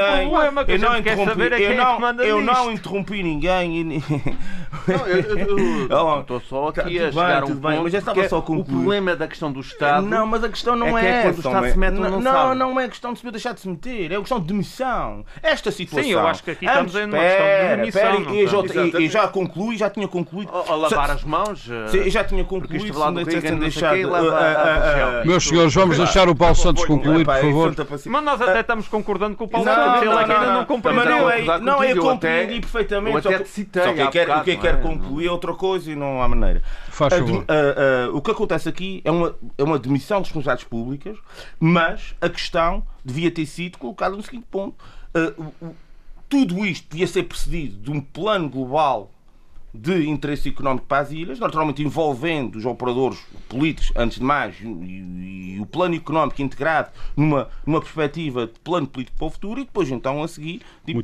Eu 0.68 0.78
não 0.78 0.98
interrompi. 0.98 1.42
é 1.42 2.30
Eu 2.30 2.38
é 2.38 2.42
não- 2.42 2.52
não 2.54 2.72
interrompi 2.72 3.22
ninguém. 3.22 4.02
Não, 5.88 6.20
Estou 6.20 6.40
só 6.40 6.68
aqui 6.68 6.80
a 6.80 6.84
bem, 6.84 7.12
chegar 7.12 7.44
um 7.44 7.46
ponto 7.48 7.82
mas 7.82 7.92
já 7.92 7.98
estava 7.98 8.20
que 8.20 8.26
é 8.34 8.36
O 8.36 8.42
concluir. 8.42 8.64
problema 8.64 9.16
da 9.16 9.28
questão 9.28 9.52
do 9.52 9.60
Estado 9.60 10.06
Não, 10.06 10.26
mas 10.26 10.42
a 10.44 10.48
questão 10.48 10.74
não 10.74 10.96
é 10.98 11.04
é, 11.06 11.08
é 11.10 11.22
quando 11.22 11.26
o 11.36 11.38
essa, 11.40 11.48
Estado 11.48 11.70
se 11.70 11.78
mete 11.78 11.98
não, 12.02 12.10
não 12.10 12.20
não, 12.20 12.32
sabe. 12.32 12.58
não 12.58 12.80
é 12.80 12.88
questão 12.88 13.12
de 13.12 13.20
se 13.20 13.30
deixar 13.30 13.52
de 13.54 13.60
se 13.60 13.68
meter, 13.68 14.12
é 14.12 14.18
questão 14.18 14.40
de 14.40 14.46
demissão. 14.46 15.24
Esta 15.42 15.70
situação. 15.70 16.08
eu 16.10 16.26
acho 16.26 16.42
que 16.42 16.50
aqui 16.50 16.66
estamos 16.66 16.94
Antes, 16.94 17.06
em 17.08 17.10
uma 17.14 17.22
questão 17.22 17.46
de 17.46 17.76
demissão, 17.76 18.34
e, 18.34 18.46
já, 18.46 18.98
e- 18.98 19.04
e 19.04 19.08
já 19.08 19.28
concluí, 19.28 19.76
já 19.76 19.90
tinha 19.90 20.08
concluído. 20.08 20.50
Ou, 20.52 20.64
ou 20.70 20.76
lavar 20.76 21.10
as 21.10 21.24
mãos. 21.24 21.68
eh, 21.70 21.88
Sim, 21.88 21.98
eu 21.98 22.10
já 22.10 22.24
tinha 22.24 22.44
concluído, 22.44 22.76
isto 22.84 22.92
se 22.92 22.98
lá 22.98 23.10
do 23.10 23.22
Reagan, 23.24 23.56
deixar 23.56 23.94
ah, 23.94 24.32
ah, 24.32 25.20
ah, 25.22 25.24
Meus 25.24 25.44
senhores, 25.46 25.74
vamos 25.74 25.96
deixar 25.96 26.28
o 26.28 26.34
Paulo 26.34 26.54
Santos 26.54 26.84
concluir, 26.84 27.24
por 27.24 27.34
é 27.34 27.40
favor. 27.40 27.74
Mas 28.06 28.24
nós 28.24 28.40
até 28.40 28.60
estamos 28.60 28.88
concordando 28.88 29.36
com 29.36 29.44
o 29.44 29.48
Paulo 29.48 29.66
Santos, 29.66 30.02
ele 30.02 30.10
não, 30.10 30.18
é 30.18 30.22
ainda 30.22 30.52
não, 30.52 30.64
compreendeu. 30.64 31.04
não 31.04 31.30
é, 31.30 31.60
não, 31.60 31.84
eu 31.84 32.02
compreendi 32.02 32.60
perfeitamente. 32.60 33.22
só 33.22 33.28
até 33.28 33.38
que- 33.38 33.44
te 33.44 33.50
citei 33.50 33.82
o 33.82 33.94
que 33.94 34.00
eu 34.00 34.58
quero 34.58 34.78
é? 34.78 34.80
concluir 34.80 35.26
é 35.26 35.30
outra 35.30 35.54
coisa 35.54 35.90
e 35.90 35.96
não 35.96 36.22
há 36.22 36.28
maneira. 36.28 36.62
Faz 37.10 37.22
favor. 37.22 38.16
o 38.16 38.20
que 38.22 38.30
acontece 38.30 38.68
aqui 38.68 39.00
é 39.04 39.10
uma, 39.10 39.34
é 39.58 39.62
uma 39.62 39.78
demissão 39.78 40.18
de 40.20 40.24
responsabilidades 40.28 40.64
públicas, 40.64 41.16
mas 41.60 42.14
a 42.20 42.28
questão 42.28 42.82
devia 43.04 43.30
ter 43.30 43.46
sido 43.46 43.78
colocada 43.78 44.16
no 44.16 44.22
seguinte 44.22 44.46
ponto. 44.50 44.74
O- 45.38 45.66
o- 45.66 45.76
tudo 46.28 46.64
isto 46.64 46.88
devia 46.90 47.06
ser 47.06 47.24
precedido 47.24 47.76
de 47.76 47.90
um 47.90 48.00
plano 48.00 48.48
global 48.48 49.11
de 49.74 50.06
interesse 50.08 50.50
económico 50.50 50.86
para 50.86 50.98
as 51.02 51.10
ilhas, 51.12 51.38
naturalmente 51.38 51.82
envolvendo 51.82 52.56
os 52.56 52.64
operadores 52.66 53.18
políticos, 53.48 53.90
antes 53.96 54.18
de 54.18 54.24
mais, 54.24 54.54
e, 54.60 54.66
e- 54.66 55.42
o 55.60 55.66
plano 55.66 55.94
económico 55.94 56.42
integrado 56.42 56.90
numa, 57.16 57.48
numa 57.64 57.80
perspectiva 57.80 58.46
de 58.46 58.58
plano 58.60 58.86
político 58.86 59.16
para 59.18 59.26
o 59.26 59.30
futuro, 59.30 59.60
e 59.60 59.64
depois, 59.64 59.90
então, 59.90 60.22
a 60.22 60.28
seguir, 60.28 60.60
tipo, 60.84 61.00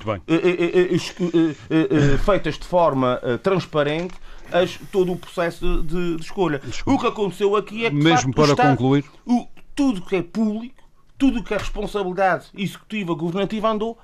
feitas 2.18 2.58
de 2.58 2.64
forma 2.64 3.18
eh, 3.22 3.36
transparente 3.38 4.14
as- 4.52 4.78
todo 4.92 5.12
o 5.12 5.16
processo 5.16 5.82
de, 5.82 6.16
de 6.16 6.22
escolha. 6.22 6.60
O 6.86 6.98
que 6.98 7.06
aconteceu 7.06 7.56
aqui 7.56 7.84
é 7.86 7.90
que, 7.90 7.96
Mesmo 7.96 8.16
facto, 8.16 8.34
para 8.34 8.50
Estado- 8.50 8.70
concluir, 8.76 9.04
o- 9.26 9.46
tudo 9.74 10.00
que 10.02 10.16
é 10.16 10.22
público, 10.22 10.74
tudo 11.16 11.42
que 11.42 11.52
é 11.54 11.56
responsabilidade 11.58 12.46
executiva, 12.56 13.14
governativa, 13.14 13.68
andou 13.68 13.98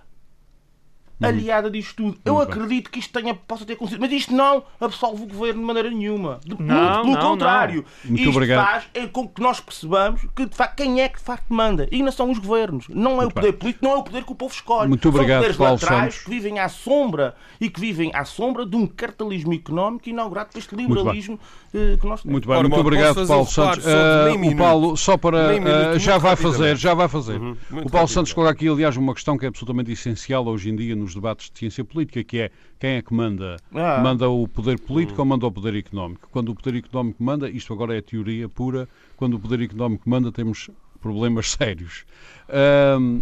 aliada 1.22 1.70
disto 1.70 1.94
tudo. 1.96 2.18
Eu 2.24 2.34
Uhum. 2.34 2.40
Bem. 2.40 2.48
acredito 2.48 2.90
que 2.90 2.98
isto 2.98 3.12
tenha, 3.12 3.34
possa 3.34 3.64
ter 3.64 3.74
acontecido, 3.74 4.00
mas 4.00 4.12
isto 4.12 4.34
não 4.34 4.62
absolve 4.80 5.22
o 5.22 5.26
governo 5.26 5.60
de 5.60 5.66
maneira 5.66 5.90
nenhuma. 5.90 6.40
De- 6.44 6.54
Não, 6.60 7.04
muito 7.04 7.04
pelo 7.04 7.12
não, 7.14 7.30
contrário. 7.30 7.84
Muito 8.04 8.20
isto 8.20 8.30
obrigado. 8.30 8.66
faz 8.66 8.84
é 8.94 9.06
com 9.06 9.28
que 9.28 9.40
nós 9.40 9.60
percebamos 9.60 10.22
que 10.34 10.46
de 10.46 10.54
facto, 10.56 10.76
quem 10.76 11.00
é 11.00 11.08
que 11.08 11.18
de 11.18 11.24
facto 11.24 11.52
manda. 11.52 11.88
E 11.90 12.02
não 12.02 12.12
são 12.12 12.30
os 12.30 12.38
governos. 12.38 12.86
Não 12.88 13.12
é 13.12 13.14
Muito 13.16 13.30
o 13.30 13.34
poder 13.34 13.50
bem. 13.52 13.58
político, 13.60 13.84
não 13.84 13.92
é 13.92 13.96
o 13.96 14.02
poder 14.02 14.24
que 14.24 14.32
o 14.32 14.34
povo 14.34 14.52
escolhe. 14.54 14.88
Muito 14.88 15.08
obrigado, 15.08 15.28
são 15.30 15.36
poderes 15.38 15.56
Paulo 15.56 15.72
laterais 15.74 16.14
Santos. 16.14 16.24
que 16.24 16.30
vivem 16.30 16.58
à 16.58 16.68
sombra 16.68 17.34
e 17.60 17.70
que 17.70 17.80
vivem 17.80 18.10
à 18.14 18.24
sombra 18.24 18.66
de 18.66 18.76
um 18.76 18.86
cartalismo 18.86 19.54
económico 19.54 20.08
inaugurado 20.08 20.50
por 20.52 20.58
este 20.58 20.74
liberalismo 20.74 21.38
eh, 21.72 21.96
que 22.00 22.06
nós 22.06 22.20
temos. 22.22 22.32
Muito 22.32 22.46
bem, 22.48 22.56
Ora, 22.56 22.62
muito 22.68 22.74
bom, 22.74 22.80
obrigado, 22.80 23.26
Paulo 23.26 23.46
Santos. 23.46 23.84
meio 23.84 24.52
o? 24.52 24.56
Paulo, 24.56 24.96
só 24.96 25.16
para. 25.16 25.48
Muito 25.52 25.98
já 25.98 26.18
vai 26.18 26.36
fazer, 26.36 26.76
já 26.76 26.94
vai 26.94 27.08
fazer. 27.08 27.40
Uhum, 27.40 27.56
o 27.84 27.90
Paulo 27.90 28.08
Santos 28.08 28.30
rapidamente. 28.30 28.34
coloca 28.34 28.50
aqui, 28.52 28.68
aliás, 28.68 28.96
uma 28.96 29.14
questão 29.14 29.38
que 29.38 29.44
é 29.44 29.48
absolutamente 29.48 29.92
essencial 29.92 30.46
hoje 30.46 30.70
em 30.70 30.76
dia 30.76 30.94
nos 30.96 31.13
debates 31.14 31.50
de 31.50 31.58
ciência 31.58 31.84
política, 31.84 32.22
que 32.22 32.38
é 32.40 32.50
quem 32.78 32.90
é 32.96 33.02
que 33.02 33.14
manda? 33.14 33.56
Ah. 33.72 34.00
Manda 34.02 34.28
o 34.28 34.46
poder 34.46 34.78
político 34.78 35.20
ou 35.20 35.26
manda 35.26 35.46
o 35.46 35.52
poder 35.52 35.74
económico? 35.74 36.28
Quando 36.30 36.50
o 36.50 36.54
poder 36.54 36.78
económico 36.78 37.22
manda, 37.22 37.48
isto 37.48 37.72
agora 37.72 37.96
é 37.96 38.00
teoria 38.00 38.48
pura, 38.48 38.88
quando 39.16 39.34
o 39.34 39.40
poder 39.40 39.60
económico 39.62 40.08
manda, 40.08 40.30
temos 40.30 40.70
problemas 41.00 41.50
sérios. 41.52 42.04
Ahm, 42.48 43.20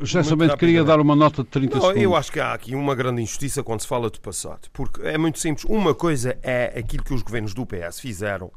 José 0.00 0.18
Muito 0.18 0.28
Sambento 0.28 0.56
queria 0.56 0.84
dar 0.84 1.00
uma 1.00 1.16
nota 1.16 1.42
de 1.42 1.48
30 1.48 1.74
Não, 1.74 1.80
segundos. 1.80 2.02
eu 2.02 2.14
acho 2.16 2.30
que 2.32 2.38
há 2.40 2.52
aqui 2.52 2.74
uma 2.74 2.94
grande 2.94 3.20
injustiça 3.22 3.62
quando 3.62 3.80
se 3.80 3.86
fala 3.88 4.08
do 4.08 4.20
passado, 4.20 4.68
porque 4.72 5.02
é 5.02 5.18
muito 5.18 5.38
simples. 5.38 5.64
Uma 5.64 5.94
coisa 5.94 6.38
é 6.42 6.72
aquilo 6.78 7.02
que 7.02 7.12
os 7.12 7.22
governos 7.22 7.52
do 7.52 7.66
PS 7.66 7.98
fizeram 8.00 8.50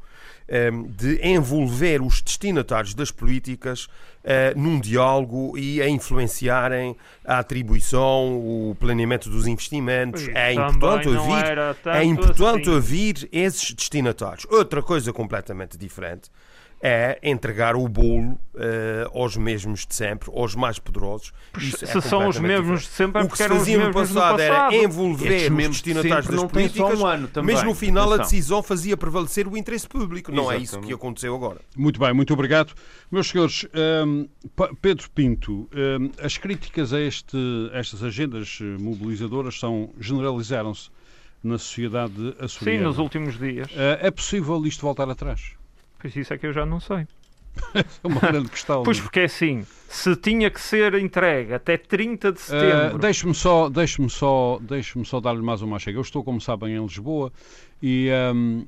ehm, 0.48 0.84
de 0.96 1.18
envolver 1.26 2.00
os 2.00 2.22
destinatários 2.22 2.94
das 2.94 3.10
políticas 3.10 3.88
eh, 4.22 4.52
num 4.56 4.78
diálogo 4.78 5.58
e 5.58 5.82
a 5.82 5.88
influenciarem 5.88 6.96
a 7.24 7.38
atribuição, 7.40 8.36
o 8.38 8.76
planeamento 8.78 9.28
dos 9.28 9.46
investimentos. 9.48 10.22
Pois, 10.24 10.36
É 10.36 10.54
também 10.54 10.70
importante 10.70 11.08
não 11.08 11.28
ouvir, 11.28 11.44
era 11.44 11.74
tanto 11.74 11.96
é 11.96 12.04
importante 12.04 12.60
assim. 12.62 12.70
ouvir 12.70 13.28
esses 13.32 13.72
destinatários. 13.74 14.46
Outra 14.48 14.80
coisa 14.80 15.12
completamente 15.12 15.76
diferente 15.76 16.30
é 16.84 17.16
entregar 17.22 17.76
o 17.76 17.86
bolo 17.86 18.36
eh, 18.56 19.06
aos 19.14 19.36
mesmos 19.36 19.86
de 19.86 19.94
sempre, 19.94 20.28
aos 20.34 20.56
mais 20.56 20.80
poderosos. 20.80 21.32
Isso 21.56 21.84
é 21.84 21.86
se 21.86 22.00
são 22.02 22.26
os 22.26 22.38
mesmos 22.40 22.80
de 22.82 22.86
diferente. 22.88 22.96
sempre, 22.96 23.22
é 23.22 23.24
o 23.24 23.28
que 23.28 23.38
se 23.38 23.48
fazia 23.48 23.78
no 23.86 23.92
passado, 23.94 24.40
era 24.40 24.74
envolver 24.74 25.52
os 25.52 25.56
de 25.58 25.68
destinatários 25.68 26.26
das 26.26 26.44
políticas, 26.50 26.98
um 27.00 27.06
ano 27.06 27.28
também. 27.28 27.54
mas 27.54 27.64
no 27.64 27.72
final 27.72 28.02
a 28.10 28.14
Atenção. 28.16 28.24
decisão 28.24 28.62
fazia 28.64 28.96
prevalecer 28.96 29.46
o 29.46 29.56
interesse 29.56 29.86
público. 29.88 30.32
Não 30.32 30.50
é 30.50 30.56
isso 30.56 30.64
Exatamente. 30.72 30.88
que 30.88 30.94
aconteceu 30.94 31.34
agora. 31.36 31.60
Muito 31.76 32.00
bem, 32.00 32.12
muito 32.12 32.32
obrigado. 32.34 32.72
Meus 33.12 33.28
senhores, 33.28 33.64
hum, 34.04 34.26
Pa- 34.56 34.70
Pedro 34.82 35.08
Pinto, 35.10 35.68
hum, 35.72 36.10
as 36.20 36.36
críticas 36.36 36.92
a, 36.92 37.00
este, 37.00 37.36
a 37.72 37.78
estas 37.78 38.02
agendas 38.02 38.58
eh, 38.60 38.64
mobilizadoras 38.82 39.56
são 39.56 39.90
generalizaram-se 40.00 40.90
na 41.44 41.58
sociedade 41.58 42.14
Sim, 42.16 42.34
açoriana. 42.40 42.84
nos 42.88 42.98
últimos 42.98 43.38
dias. 43.38 43.68
Eh, 43.76 43.98
é 44.02 44.10
possível 44.10 44.64
isto 44.66 44.82
voltar 44.82 45.08
atrás? 45.08 45.52
Pois 46.02 46.14
isso 46.16 46.34
é 46.34 46.38
que 46.38 46.46
eu 46.46 46.52
já 46.52 46.66
não 46.66 46.80
sei. 46.80 47.06
É 47.74 47.84
uma 48.04 48.20
grande 48.20 48.48
questão. 48.50 48.82
Pois 48.82 48.98
é? 48.98 49.02
porque 49.02 49.20
é 49.20 49.24
assim, 49.24 49.64
se 49.88 50.14
tinha 50.16 50.50
que 50.50 50.60
ser 50.60 50.94
entregue 50.94 51.54
até 51.54 51.76
30 51.76 52.32
de 52.32 52.38
Eh, 52.38 52.42
setembro. 52.42 52.98
deixe-me 52.98 53.34
só, 53.34 53.68
deixe-me 53.70 54.10
só, 54.10 54.58
deixe-me 54.60 55.04
só 55.04 55.20
dar-lhe 55.20 55.42
mais 55.42 55.62
uma 55.62 55.78
chega. 55.78 55.98
Eu 55.98 56.02
estou, 56.02 56.24
como 56.24 56.40
sabem, 56.40 56.74
em 56.74 56.82
Lisboa 56.82 57.32
e 57.82 58.08
hum, 58.34 58.66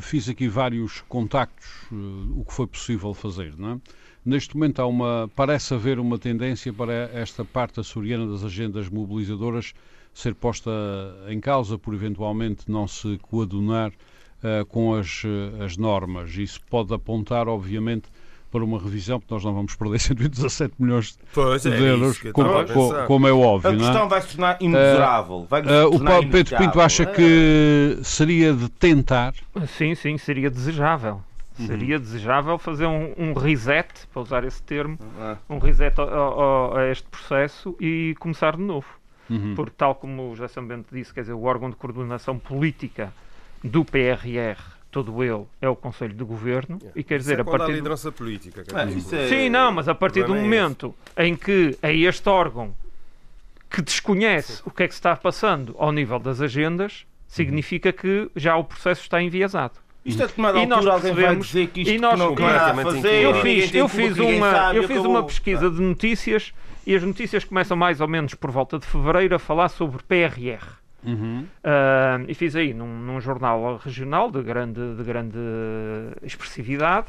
fiz 0.00 0.28
aqui 0.28 0.48
vários 0.48 1.02
contactos, 1.08 1.66
eh, 1.92 1.94
o 2.36 2.44
que 2.46 2.52
foi 2.54 2.66
possível 2.66 3.12
fazer, 3.14 3.54
não 3.58 3.72
é? 3.72 3.78
Neste 4.24 4.56
momento 4.56 4.80
há 4.80 4.86
uma, 4.86 5.30
parece 5.36 5.72
haver 5.72 5.98
uma 6.00 6.18
tendência 6.18 6.72
para 6.72 6.92
esta 7.14 7.44
parte 7.44 7.78
açoriana 7.80 8.26
das 8.26 8.42
agendas 8.44 8.88
mobilizadoras 8.88 9.72
ser 10.12 10.34
posta 10.34 10.70
em 11.28 11.38
causa 11.40 11.78
por 11.78 11.94
eventualmente 11.94 12.70
não 12.70 12.88
se 12.88 13.18
coadunar 13.22 13.92
com 14.68 14.94
as, 14.94 15.22
eh, 15.24 15.64
as 15.64 15.76
normas. 15.76 16.36
Isso 16.36 16.60
pode 16.70 16.92
apontar, 16.94 17.48
obviamente, 17.48 18.04
para 18.50 18.64
uma 18.64 18.78
revisão, 18.78 19.18
porque 19.18 19.34
nós 19.34 19.44
não 19.44 19.52
vamos 19.54 19.74
perder 19.74 19.98
117 20.00 20.74
milhões 20.78 21.18
Pois 21.34 21.62
de 21.62 21.72
é, 21.72 21.80
euros, 21.90 22.12
isso 22.12 22.20
que 22.20 22.28
eu 22.28 22.32
como, 22.32 23.06
como 23.06 23.28
é 23.28 23.32
óbvio, 23.32 23.70
A 23.70 23.72
não 23.72 23.80
é? 23.80 23.88
questão 23.88 24.08
vai 24.08 24.20
se 24.22 24.28
tornar 24.28 24.56
imesurável. 24.62 25.46
vai 25.50 25.62
se 25.64 25.68
Ah, 25.68 25.86
o 25.88 26.02
Paulo 26.02 26.28
Pedro 26.30 26.56
Pinto 26.56 26.80
acha 26.80 27.02
É. 27.02 27.06
que 27.06 27.98
seria 28.02 28.52
de 28.54 28.68
tentar, 28.68 29.34
Sim, 29.66 29.94
sim, 29.94 30.16
seria 30.16 30.48
desejável. 30.50 31.20
Uhum. 31.58 31.66
Seria 31.66 31.98
desejável 31.98 32.58
fazer 32.58 32.84
um, 32.86 33.14
um 33.16 33.32
reset, 33.32 33.88
para 34.12 34.20
usar 34.22 34.44
esse 34.44 34.62
termo, 34.62 34.98
Ah. 35.18 35.36
um 35.48 35.58
reset 35.58 35.98
ao- 35.98 36.08
ao- 36.08 36.76
a 36.76 36.90
este 36.90 37.08
processo 37.08 37.74
e 37.80 38.14
começar 38.20 38.56
de 38.56 38.62
novo. 38.62 38.86
Uhum. 39.28 39.54
Porque, 39.56 39.72
tal 39.76 39.94
como 39.94 40.30
o 40.30 40.36
José 40.36 40.48
Sambento 40.48 40.94
disse, 40.94 41.12
quer 41.12 41.22
dizer, 41.22 41.32
o 41.32 41.42
órgão 41.44 41.68
de 41.70 41.76
coordenação 41.76 42.38
política 42.38 43.12
do 43.66 43.84
PRR, 43.84 44.58
todo 44.90 45.22
ele, 45.22 45.44
é 45.60 45.68
o 45.68 45.76
Conselho 45.76 46.14
de 46.14 46.24
Governo, 46.24 46.78
e 46.94 47.02
quer 47.02 47.16
Isso 47.16 47.24
dizer, 47.24 47.38
é 47.38 47.42
a 47.42 47.44
partir 47.44 47.66
do... 47.66 47.72
liderança 47.72 48.10
política. 48.12 48.62
quer 48.64 48.76
Ah, 48.76 48.84
dizer. 48.84 48.98
isso 48.98 49.14
é- 49.14 49.28
Sim, 49.28 49.48
não, 49.50 49.72
mas 49.72 49.88
a 49.88 49.94
partir 49.94 50.24
do 50.24 50.34
é 50.34 50.40
momento 50.40 50.94
em 51.18 51.36
que 51.36 51.76
é 51.82 51.94
este 51.94 52.28
órgão 52.28 52.74
que 53.70 53.82
desconhece 53.82 54.62
o 54.64 54.70
que 54.70 54.84
é 54.84 54.88
que 54.88 54.94
se 54.94 54.98
está 54.98 55.14
passando 55.16 55.74
ao 55.78 55.92
nível 55.92 56.18
das 56.18 56.40
agendas, 56.40 57.04
significa 57.26 57.92
que 57.92 58.30
já 58.36 58.56
o 58.56 58.64
processo 58.64 59.02
está 59.02 59.20
enviesado. 59.20 59.74
Isto 60.04 60.22
é 60.22 60.28
tomada 60.28 60.58
E 60.60 60.66
nós 60.66 60.78
altura, 60.86 60.92
alguém 60.94 61.12
vai 61.12 61.22
percebemos- 61.24 61.46
dizer 61.48 61.66
que 61.68 61.80
isto 61.82 61.90
e 61.92 61.98
nós- 61.98 62.12
que 62.12 62.18
não 62.20 62.32
e- 62.32 62.36
Completamente 62.36 62.84
fazer. 62.84 63.22
Eu 63.24 63.34
Sim, 63.34 63.40
fiz, 63.42 63.74
eu 63.74 63.88
fiz, 63.88 64.16
uma, 64.18 64.50
sabe, 64.52 64.78
eu 64.78 64.82
fiz 64.84 64.90
acabou. 64.98 65.10
uma 65.10 65.22
pesquisa 65.24 65.68
de 65.68 65.80
notícias 65.80 66.54
e 66.86 66.94
as 66.94 67.02
notícias 67.02 67.42
começam 67.44 67.76
mais 67.76 68.00
ou 68.00 68.06
menos 68.06 68.32
por 68.34 68.50
volta 68.52 68.78
de 68.78 68.86
fevereiro 68.86 69.34
a 69.34 69.38
falar 69.40 69.68
sobre 69.68 70.00
PRR. 70.04 70.62
Uhum. 71.06 71.46
Ah, 71.62 72.18
e 72.26 72.34
fiz 72.34 72.56
aí 72.56 72.74
num, 72.74 72.98
num 72.98 73.20
jornal 73.20 73.76
regional 73.76 74.30
de 74.30 74.42
grande, 74.42 74.94
de 74.96 75.04
grande 75.04 75.38
expressividade 76.22 77.06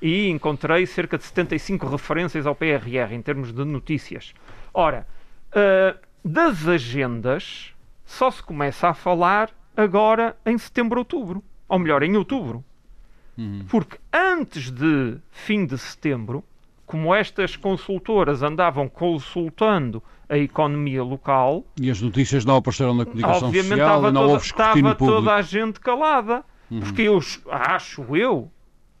e 0.00 0.28
encontrei 0.28 0.86
cerca 0.86 1.18
de 1.18 1.24
75 1.24 1.86
referências 1.86 2.46
ao 2.46 2.54
PRR 2.54 3.12
em 3.12 3.20
termos 3.20 3.52
de 3.52 3.64
notícias. 3.64 4.32
Ora, 4.72 5.06
ah, 5.52 5.96
das 6.24 6.68
agendas 6.68 7.74
só 8.04 8.30
se 8.30 8.42
começa 8.42 8.88
a 8.88 8.94
falar 8.94 9.50
agora 9.76 10.36
em 10.44 10.56
setembro, 10.58 10.98
outubro. 10.98 11.42
Ou 11.68 11.78
melhor, 11.78 12.02
em 12.02 12.16
outubro. 12.16 12.64
Uhum. 13.38 13.64
Porque 13.68 13.98
antes 14.12 14.70
de 14.70 15.16
fim 15.30 15.64
de 15.64 15.78
setembro, 15.78 16.44
como 16.90 17.14
estas 17.14 17.54
consultoras 17.54 18.42
andavam 18.42 18.88
consultando 18.88 20.02
a 20.28 20.36
economia 20.36 21.04
local. 21.04 21.64
E 21.80 21.88
as 21.88 22.02
notícias 22.02 22.44
não 22.44 22.56
apareceram 22.56 22.94
na 22.94 23.04
comunicação 23.04 23.46
obviamente 23.46 23.68
social 23.68 23.86
estava 23.86 24.10
não 24.10 24.20
toda, 24.22 24.32
houve 24.32 24.44
estava 24.44 24.72
público. 24.74 25.06
toda 25.06 25.34
a 25.36 25.40
gente 25.40 25.78
calada. 25.78 26.44
Uhum. 26.68 26.80
Porque 26.80 27.02
eu 27.02 27.20
acho 27.48 28.16
eu 28.16 28.50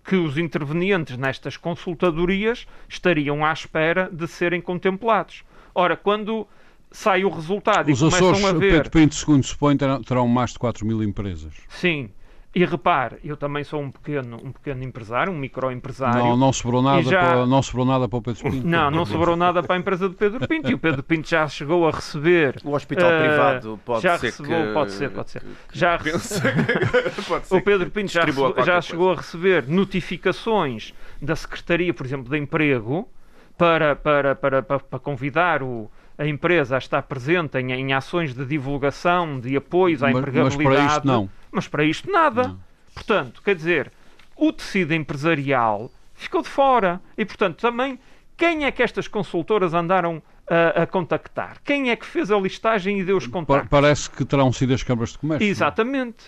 que 0.04 0.14
os 0.14 0.38
intervenientes 0.38 1.16
nestas 1.16 1.56
consultadorias 1.56 2.64
estariam 2.88 3.44
à 3.44 3.52
espera 3.52 4.08
de 4.08 4.28
serem 4.28 4.60
contemplados. 4.60 5.42
Ora, 5.74 5.96
quando 5.96 6.46
sai 6.92 7.24
o 7.24 7.28
resultado 7.28 7.90
Os 7.90 7.98
e 7.98 8.04
começam 8.04 8.30
Açores, 8.30 8.44
a 8.44 8.52
ver... 8.52 8.70
Pedro 8.70 8.90
Pinto, 8.92 9.16
segundo 9.16 9.44
supõe, 9.44 9.76
terão, 9.76 10.00
terão 10.00 10.28
mais 10.28 10.52
de 10.52 10.60
4 10.60 10.86
mil 10.86 11.02
empresas. 11.02 11.54
Sim. 11.68 12.10
E 12.52 12.64
repare, 12.64 13.18
eu 13.22 13.36
também 13.36 13.62
sou 13.62 13.80
um 13.80 13.92
pequeno, 13.92 14.36
um 14.44 14.50
pequeno 14.50 14.82
empresário, 14.82 15.32
um 15.32 15.38
microempresário. 15.38 16.18
Não, 16.18 16.36
não, 16.36 16.52
sobrou 16.52 16.82
nada 16.82 17.00
já- 17.02 17.20
para, 17.20 17.46
não 17.46 17.62
sobrou 17.62 17.86
nada 17.86 18.08
para 18.08 18.18
o 18.18 18.22
Pedro 18.22 18.42
Pinto. 18.50 18.66
Não, 18.66 18.90
não 18.90 19.06
sobrou 19.06 19.36
nada 19.36 19.62
para 19.62 19.76
a 19.76 19.78
empresa 19.78 20.08
do 20.08 20.16
Pedro 20.16 20.48
Pinto. 20.48 20.68
E 20.68 20.74
o 20.74 20.78
Pedro 20.78 21.00
Pinto 21.04 21.28
já 21.28 21.46
chegou 21.46 21.86
a 21.86 21.92
receber. 21.92 22.56
O 22.64 22.72
hospital 22.74 23.08
eh, 23.08 23.28
privado 23.28 23.80
pode 23.84 24.02
já 24.02 24.18
ser 24.18 24.26
recebeu, 24.26 24.66
que... 24.66 24.72
pode 24.74 24.90
ser, 24.92 25.10
pode 25.10 25.30
ser. 25.30 25.42
que- 25.42 25.78
Já 25.78 25.94
rece- 26.02 26.40
pode 27.28 27.46
ser 27.46 27.54
O 27.54 27.62
Pedro 27.62 27.88
Pinto 27.88 28.10
já, 28.10 28.26
já 28.26 28.32
coisa. 28.52 28.80
chegou 28.82 29.12
a 29.12 29.14
receber 29.14 29.68
notificações 29.68 30.92
da 31.22 31.36
Secretaria, 31.36 31.94
por 31.94 32.04
exemplo, 32.04 32.28
de 32.30 32.36
Emprego, 32.36 33.08
para, 33.56 33.94
para, 33.94 34.34
para, 34.34 34.62
para, 34.62 34.80
para 34.80 34.98
convidar 34.98 35.62
o, 35.62 35.88
a 36.20 36.26
empresa 36.26 36.74
a 36.74 36.78
estar 36.78 37.02
presente 37.02 37.56
em, 37.58 37.72
em 37.72 37.92
ações 37.94 38.34
de 38.34 38.44
divulgação, 38.44 39.40
de 39.40 39.56
apoios 39.56 40.02
à 40.02 40.06
Mas- 40.06 40.14
mas 40.16 40.20
empregabilidade. 40.28 40.64
para 40.76 40.86
isto 40.94 41.06
não. 41.06 41.30
Mas 41.50 41.66
para 41.66 41.84
isto 41.84 42.12
nada. 42.12 42.48
Não. 42.48 42.60
Portanto, 42.94 43.40
quer 43.42 43.54
dizer, 43.54 43.90
o 44.36 44.52
tecido 44.52 44.92
empresarial 44.92 45.90
ficou 46.14 46.42
de 46.42 46.48
fora. 46.48 47.00
E, 47.16 47.24
portanto, 47.24 47.58
também, 47.60 47.98
quem 48.36 48.64
é 48.66 48.70
que 48.70 48.82
estas 48.82 49.08
consultoras 49.08 49.72
andaram 49.72 50.22
a, 50.46 50.82
a 50.82 50.86
contactar? 50.86 51.56
Quem 51.64 51.90
é 51.90 51.96
que 51.96 52.04
fez 52.04 52.30
a 52.30 52.38
listagem 52.38 53.00
e 53.00 53.04
deu 53.04 53.16
os 53.16 53.26
contactos? 53.26 53.68
Parece 53.70 54.10
que 54.10 54.24
terão 54.24 54.52
sido 54.52 54.74
as 54.74 54.82
câmaras 54.82 55.10
de 55.12 55.18
comércio. 55.18 55.48
Exatamente. 55.48 56.24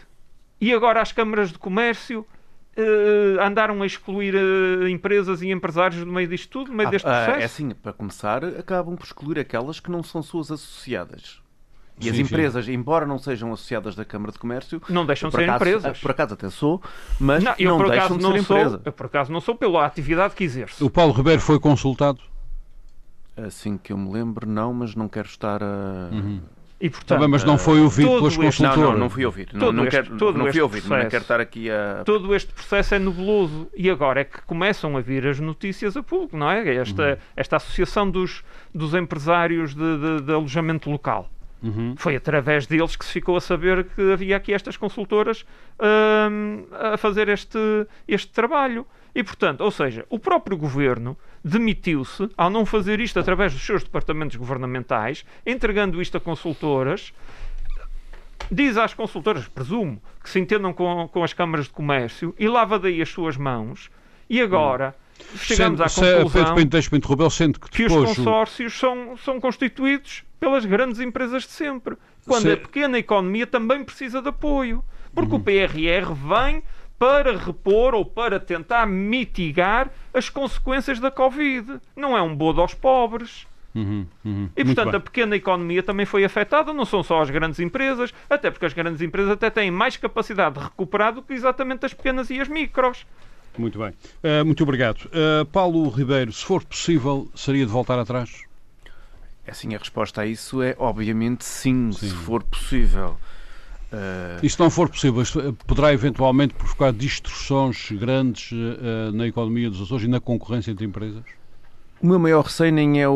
E 0.60 0.72
agora 0.72 1.02
as 1.02 1.12
câmaras 1.12 1.52
de 1.52 1.58
comércio 1.58 2.26
eh, 2.76 3.36
andaram 3.40 3.80
a 3.82 3.86
excluir 3.86 4.34
eh, 4.34 4.88
empresas 4.90 5.42
e 5.42 5.50
empresários 5.50 6.04
do 6.04 6.10
meio 6.10 6.28
disto 6.28 6.48
tudo, 6.50 6.70
no 6.70 6.76
meio 6.76 6.90
deste 6.90 7.06
Ah, 7.06 7.10
ah, 7.10 7.24
processo? 7.24 7.40
é 7.42 7.44
assim, 7.44 7.70
para 7.70 7.92
começar, 7.92 8.44
acabam 8.44 8.96
por 8.96 9.04
excluir 9.04 9.38
aquelas 9.38 9.78
que 9.80 9.90
não 9.90 10.02
são 10.02 10.22
suas 10.22 10.50
associadas. 10.50 11.40
E 12.00 12.04
Sim, 12.04 12.10
as 12.10 12.16
sim. 12.16 12.22
empresas, 12.22 12.68
embora 12.68 13.04
não 13.06 13.18
sejam 13.18 13.52
associadas 13.52 13.94
da 13.94 14.04
Câmara 14.04 14.32
de 14.32 14.38
Comércio, 14.38 14.80
Não 14.88 15.04
deixam 15.04 15.28
de 15.28 15.36
ser 15.36 15.42
acaso- 15.44 15.56
empresas. 15.64 15.98
ah, 15.98 16.00
Por 16.00 16.10
acaso 16.10 16.34
até 16.34 16.48
sou, 16.50 16.82
mas 17.20 17.44
Não, 17.44 17.50
não, 17.52 17.58
eu, 17.58 17.76
por 17.76 17.86
deixam 17.90 18.04
acaso 18.06 18.16
de 18.18 18.22
não 18.22 18.32
ser 18.32 18.42
sou, 18.44 18.56
empresa. 18.58 18.82
eu 18.84 18.92
por 18.92 19.06
acaso 19.06 19.32
não 19.32 19.40
sou 19.40 19.54
pela 19.54 19.84
atividade 19.86 20.34
que 20.34 20.42
exerço. 20.42 20.84
O 20.84 20.90
Paulo 20.90 21.12
Ribeiro 21.12 21.40
foi 21.42 21.60
consultado. 21.60 22.20
Assim 23.36 23.78
que 23.78 23.92
eu 23.92 23.96
me 23.98 24.10
lembro, 24.12 24.46
não, 24.48 24.72
mas 24.74 24.94
não 24.94 25.08
quero 25.08 25.26
estar 25.28 25.62
a. 25.62 26.08
E 26.84 26.90
portanto, 26.90 27.18
Também, 27.18 27.28
mas 27.28 27.44
não 27.44 27.56
foi 27.56 27.80
ouvido 27.80 28.08
todo 28.08 28.18
pelas 28.18 28.32
este- 28.32 28.44
consultoras. 28.44 28.76
Não, 28.78 28.90
não, 28.92 28.98
não 28.98 29.08
fui 29.10 29.24
ouvir. 29.24 29.48
Não, 29.52 29.60
Todo 29.60 29.72
não, 29.76 29.84
este- 29.84 29.90
quero, 30.02 30.16
todo 30.16 30.36
não 30.36 30.50
fui 30.50 30.60
mas 30.60 30.72
não 30.72 30.80
processo. 30.88 31.10
quero 31.10 31.22
estar 31.22 31.40
aqui 31.40 31.70
a. 31.70 32.02
todo 32.04 32.34
este 32.34 32.52
processo 32.52 32.94
é 32.96 32.98
nebuloso 32.98 33.68
e 33.76 33.88
agora 33.88 34.22
é 34.22 34.24
que 34.24 34.42
começam 34.42 34.96
a 34.96 35.00
vir 35.00 35.24
as 35.28 35.38
notícias 35.38 35.96
a 35.96 36.02
público, 36.02 36.36
não 36.36 36.50
é? 36.50 36.74
Esta, 36.74 37.20
esta 37.36 37.54
associação 37.56 38.10
dos, 38.10 38.42
dos 38.74 38.94
empresários 38.94 39.74
de, 39.76 39.98
de- 39.98 40.22
de 40.22 40.32
alojamento 40.32 40.90
local. 40.90 41.30
Uhum. 41.62 41.94
Foi 41.96 42.16
através 42.16 42.66
deles 42.66 42.96
que 42.96 43.04
se 43.04 43.12
ficou 43.12 43.36
a 43.36 43.40
saber 43.40 43.84
que 43.84 44.12
havia 44.12 44.36
aqui 44.36 44.52
estas 44.52 44.76
consultoras 44.76 45.44
hum, 45.80 46.64
a 46.72 46.96
fazer 46.96 47.28
este, 47.28 47.58
este 48.08 48.32
trabalho. 48.32 48.84
E, 49.14 49.22
portanto, 49.22 49.60
ou 49.60 49.70
seja, 49.70 50.06
o 50.08 50.18
próprio 50.18 50.56
governo 50.56 51.16
demitiu-se 51.44 52.30
ao 52.36 52.48
não 52.48 52.64
fazer 52.64 52.98
isto 53.00 53.18
através 53.20 53.52
dos 53.52 53.62
seus 53.62 53.82
departamentos 53.82 54.36
governamentais, 54.36 55.24
entregando 55.46 56.00
isto 56.00 56.16
a 56.16 56.20
consultoras. 56.20 57.12
Diz 58.50 58.76
às 58.76 58.92
consultoras, 58.92 59.46
presumo, 59.48 60.02
que 60.22 60.28
se 60.28 60.38
entendam 60.38 60.72
com, 60.72 61.08
com 61.08 61.22
as 61.24 61.32
câmaras 61.32 61.66
de 61.66 61.72
comércio 61.72 62.34
e 62.38 62.48
lava 62.48 62.78
daí 62.78 63.00
as 63.00 63.08
suas 63.08 63.36
mãos. 63.36 63.90
E 64.28 64.40
agora 64.40 64.94
chegamos 65.36 65.78
Sendo- 65.78 65.84
à 65.84 65.88
se- 65.88 66.00
Pedro 66.00 66.24
conclusão 66.24 66.54
deixa-me 66.66 66.98
interromper, 66.98 67.30
sendo 67.30 67.60
que 67.60 67.70
que 67.70 67.84
os 67.84 67.92
depois 67.92 68.10
o- 68.12 68.14
consórcios 68.16 68.78
são, 68.78 69.16
são 69.18 69.40
constituídos 69.40 70.24
pelas 70.40 70.64
grandes 70.64 71.00
empresas 71.00 71.44
de 71.44 71.50
sempre. 71.50 71.96
Quando 72.26 72.42
Se- 72.42 72.52
a 72.52 72.56
pequena 72.56 72.98
economia 72.98 73.46
também 73.46 73.84
precisa 73.84 74.20
de 74.20 74.28
apoio. 74.28 74.82
Porque 75.14 75.34
o 75.34 75.40
PRR 75.40 76.14
vem 76.14 76.62
para 77.02 77.36
repor 77.36 77.96
ou 77.96 78.04
para 78.04 78.38
tentar 78.38 78.86
mitigar 78.86 79.90
as 80.14 80.28
consequências 80.28 81.00
da 81.00 81.10
Covid. 81.10 81.80
Não 81.96 82.16
é 82.16 82.22
um 82.22 82.32
bodo 82.32 82.60
aos 82.60 82.74
pobres. 82.74 83.44
Uhum, 83.74 84.06
uhum. 84.24 84.48
E, 84.56 84.62
Muito 84.62 84.76
portanto, 84.76 84.92
bem. 84.92 84.98
a 84.98 85.00
pequena 85.00 85.34
economia 85.34 85.82
também 85.82 86.06
foi 86.06 86.24
afetada, 86.24 86.72
não 86.72 86.84
são 86.84 87.02
só 87.02 87.20
as 87.20 87.28
grandes 87.28 87.58
empresas, 87.58 88.14
até 88.30 88.52
porque 88.52 88.66
as 88.66 88.72
grandes 88.72 89.02
empresas 89.02 89.32
até 89.32 89.50
têm 89.50 89.68
mais 89.68 89.96
capacidade 89.96 90.60
de 90.60 90.64
recuperar 90.64 91.12
do 91.12 91.22
que 91.22 91.32
exatamente 91.32 91.84
as 91.84 91.92
pequenas 91.92 92.30
e 92.30 92.40
as 92.40 92.46
micros. 92.46 93.04
Muito 93.58 93.80
bem. 93.80 93.88
Uh, 94.22 94.44
muito 94.44 94.62
obrigado. 94.62 95.06
Uh, 95.06 95.44
Paulo 95.46 95.88
Ribeiro, 95.88 96.30
se 96.32 96.44
for 96.44 96.62
possível, 96.62 97.28
seria 97.34 97.66
de 97.66 97.72
voltar 97.72 97.98
atrás? 97.98 98.44
Assim, 99.44 99.74
a 99.74 99.78
resposta 99.78 100.20
a 100.20 100.26
isso 100.26 100.62
é 100.62 100.76
obviamente 100.78 101.44
sim, 101.44 101.90
Sim. 101.90 102.10
se 102.10 102.14
for 102.14 102.44
possível. 102.44 103.16
Ah, 103.92 104.38
E 104.42 104.48
se 104.48 104.58
não 104.58 104.70
for 104.70 104.88
possível, 104.88 105.22
uh, 105.22 105.52
poderá 105.66 105.92
eventualmente 105.92 106.54
provocar 106.54 106.92
distorções 106.92 107.90
grandes 107.92 108.50
uh, 108.52 109.12
na 109.12 109.26
economia 109.26 109.68
dos 109.70 109.82
Açores 109.82 110.04
e 110.04 110.08
na 110.08 110.20
concorrência 110.20 110.70
entre 110.70 110.86
empresas? 110.86 111.22
O 112.00 112.06
meu 112.06 112.18
maior 112.18 112.42
receio 112.44 112.72
nem 112.72 113.00
é 113.00 113.08
o, 113.08 113.12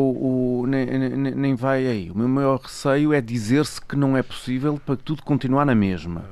o- 0.61 0.65
nem, 0.67 0.85
nem- 0.85 1.35
nem 1.35 1.55
vai 1.55 1.85
aí. 1.87 2.09
O 2.11 2.17
meu 2.17 2.27
maior 2.27 2.59
receio 2.61 3.11
é 3.11 3.19
dizer-se 3.19 3.81
que 3.81 3.95
não 3.97 4.15
é 4.15 4.23
possível 4.23 4.79
para 4.85 4.95
que 4.95 5.03
tudo 5.03 5.23
continuar 5.23 5.65
na 5.65 5.75
mesma. 5.75 6.23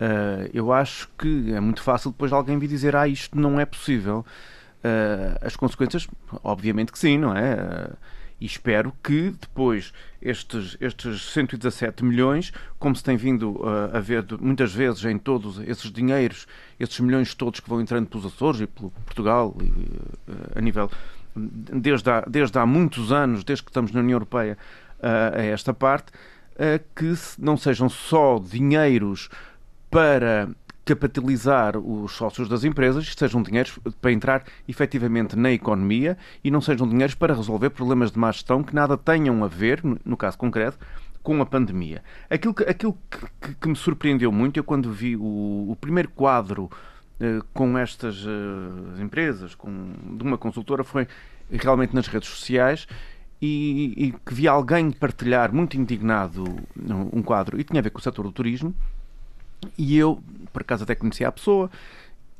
Ah, 0.00 0.48
eu 0.52 0.72
acho 0.72 1.08
que 1.18 1.52
é 1.52 1.60
muito 1.60 1.82
fácil 1.82 2.10
depois 2.10 2.32
alguém 2.32 2.58
vir 2.58 2.66
dizer 2.68 2.96
ah, 2.96 3.06
isto 3.06 3.38
não 3.38 3.60
é 3.60 3.64
possível. 3.64 4.24
As 5.40 5.56
consequências, 5.56 6.06
obviamente 6.42 6.92
que 6.92 6.98
sim, 6.98 7.16
não 7.16 7.34
é? 7.34 7.88
E 8.40 8.46
espero 8.46 8.92
que 9.02 9.30
depois 9.30 9.92
estes, 10.20 10.76
estes 10.80 11.22
117 11.32 12.04
milhões, 12.04 12.52
como 12.78 12.94
se 12.94 13.02
tem 13.02 13.16
vindo 13.16 13.60
ah, 13.64 13.98
a 13.98 14.00
ver 14.00 14.24
muitas 14.40 14.74
vezes 14.74 15.04
em 15.04 15.18
todos 15.18 15.58
esses 15.60 15.90
dinheiros, 15.90 16.46
esses 16.78 16.98
milhões 17.00 17.34
todos 17.34 17.60
que 17.60 17.68
vão 17.68 17.80
entrando 17.80 18.06
pelos 18.06 18.26
Açores 18.26 18.60
e 18.60 18.66
pelo 18.66 18.90
Portugal, 18.90 19.56
e, 19.62 19.72
ah, 20.28 20.58
a 20.58 20.60
nível 20.60 20.90
desde 21.36 22.10
há, 22.10 22.20
desde 22.22 22.58
há 22.58 22.66
muitos 22.66 23.12
anos, 23.12 23.44
desde 23.44 23.64
que 23.64 23.70
estamos 23.70 23.92
na 23.92 24.00
União 24.00 24.16
Europeia 24.16 24.56
ah, 25.02 25.32
a 25.34 25.42
esta 25.42 25.74
parte, 25.74 26.12
ah, 26.58 26.80
que 26.94 27.14
não 27.38 27.56
sejam 27.56 27.88
só 27.88 28.38
dinheiros 28.38 29.28
para 29.90 30.48
capitalizar 30.84 31.76
os 31.78 32.12
sócios 32.12 32.48
das 32.48 32.64
empresas, 32.64 33.08
que 33.08 33.18
sejam 33.18 33.42
dinheiros 33.42 33.78
para 34.00 34.12
entrar 34.12 34.44
efetivamente 34.68 35.34
na 35.36 35.50
economia 35.50 36.16
e 36.42 36.50
não 36.50 36.60
sejam 36.60 36.88
dinheiros 36.88 37.14
para 37.14 37.34
resolver 37.34 37.70
problemas 37.70 38.10
de 38.12 38.18
má 38.18 38.30
gestão 38.30 38.62
que 38.62 38.74
nada 38.74 38.96
tenham 38.96 39.42
a 39.44 39.48
ver, 39.48 39.80
no- 40.04 40.16
caso 40.16 40.36
concreto, 40.38 40.78
com 41.22 41.40
a 41.40 41.46
pandemia. 41.46 42.02
Aquilo 42.28 42.52
que, 42.52 42.64
aquilo 42.64 42.96
que- 43.40 43.54
que 43.54 43.68
me 43.68 43.76
surpreendeu 43.76 44.30
muito, 44.30 44.58
eu 44.58 44.64
quando 44.64 44.92
vi 44.92 45.16
o, 45.16 45.70
o 45.70 45.76
primeiro 45.80 46.10
quadro 46.10 46.70
eh, 47.18 47.40
com 47.54 47.78
estas 47.78 48.16
eh, 48.26 49.02
empresas, 49.02 49.54
com, 49.54 49.92
de 50.16 50.22
uma 50.22 50.36
consultora, 50.36 50.84
foi 50.84 51.08
realmente 51.50 51.94
nas 51.94 52.06
redes 52.08 52.28
sociais 52.28 52.86
e, 53.40 53.94
e 53.96 54.12
que 54.24 54.34
vi 54.34 54.46
alguém 54.46 54.90
partilhar 54.90 55.52
muito 55.52 55.76
indignado 55.78 56.44
um 57.12 57.22
quadro 57.22 57.58
e 57.58 57.64
tinha 57.64 57.80
a 57.80 57.82
ver 57.82 57.90
com 57.90 57.98
o 57.98 58.02
setor 58.02 58.22
do 58.24 58.32
turismo 58.32 58.74
e 59.76 59.96
eu, 59.96 60.22
por 60.52 60.62
acaso 60.62 60.84
até 60.84 60.94
conhecia 60.94 61.28
a 61.28 61.32
pessoa 61.32 61.70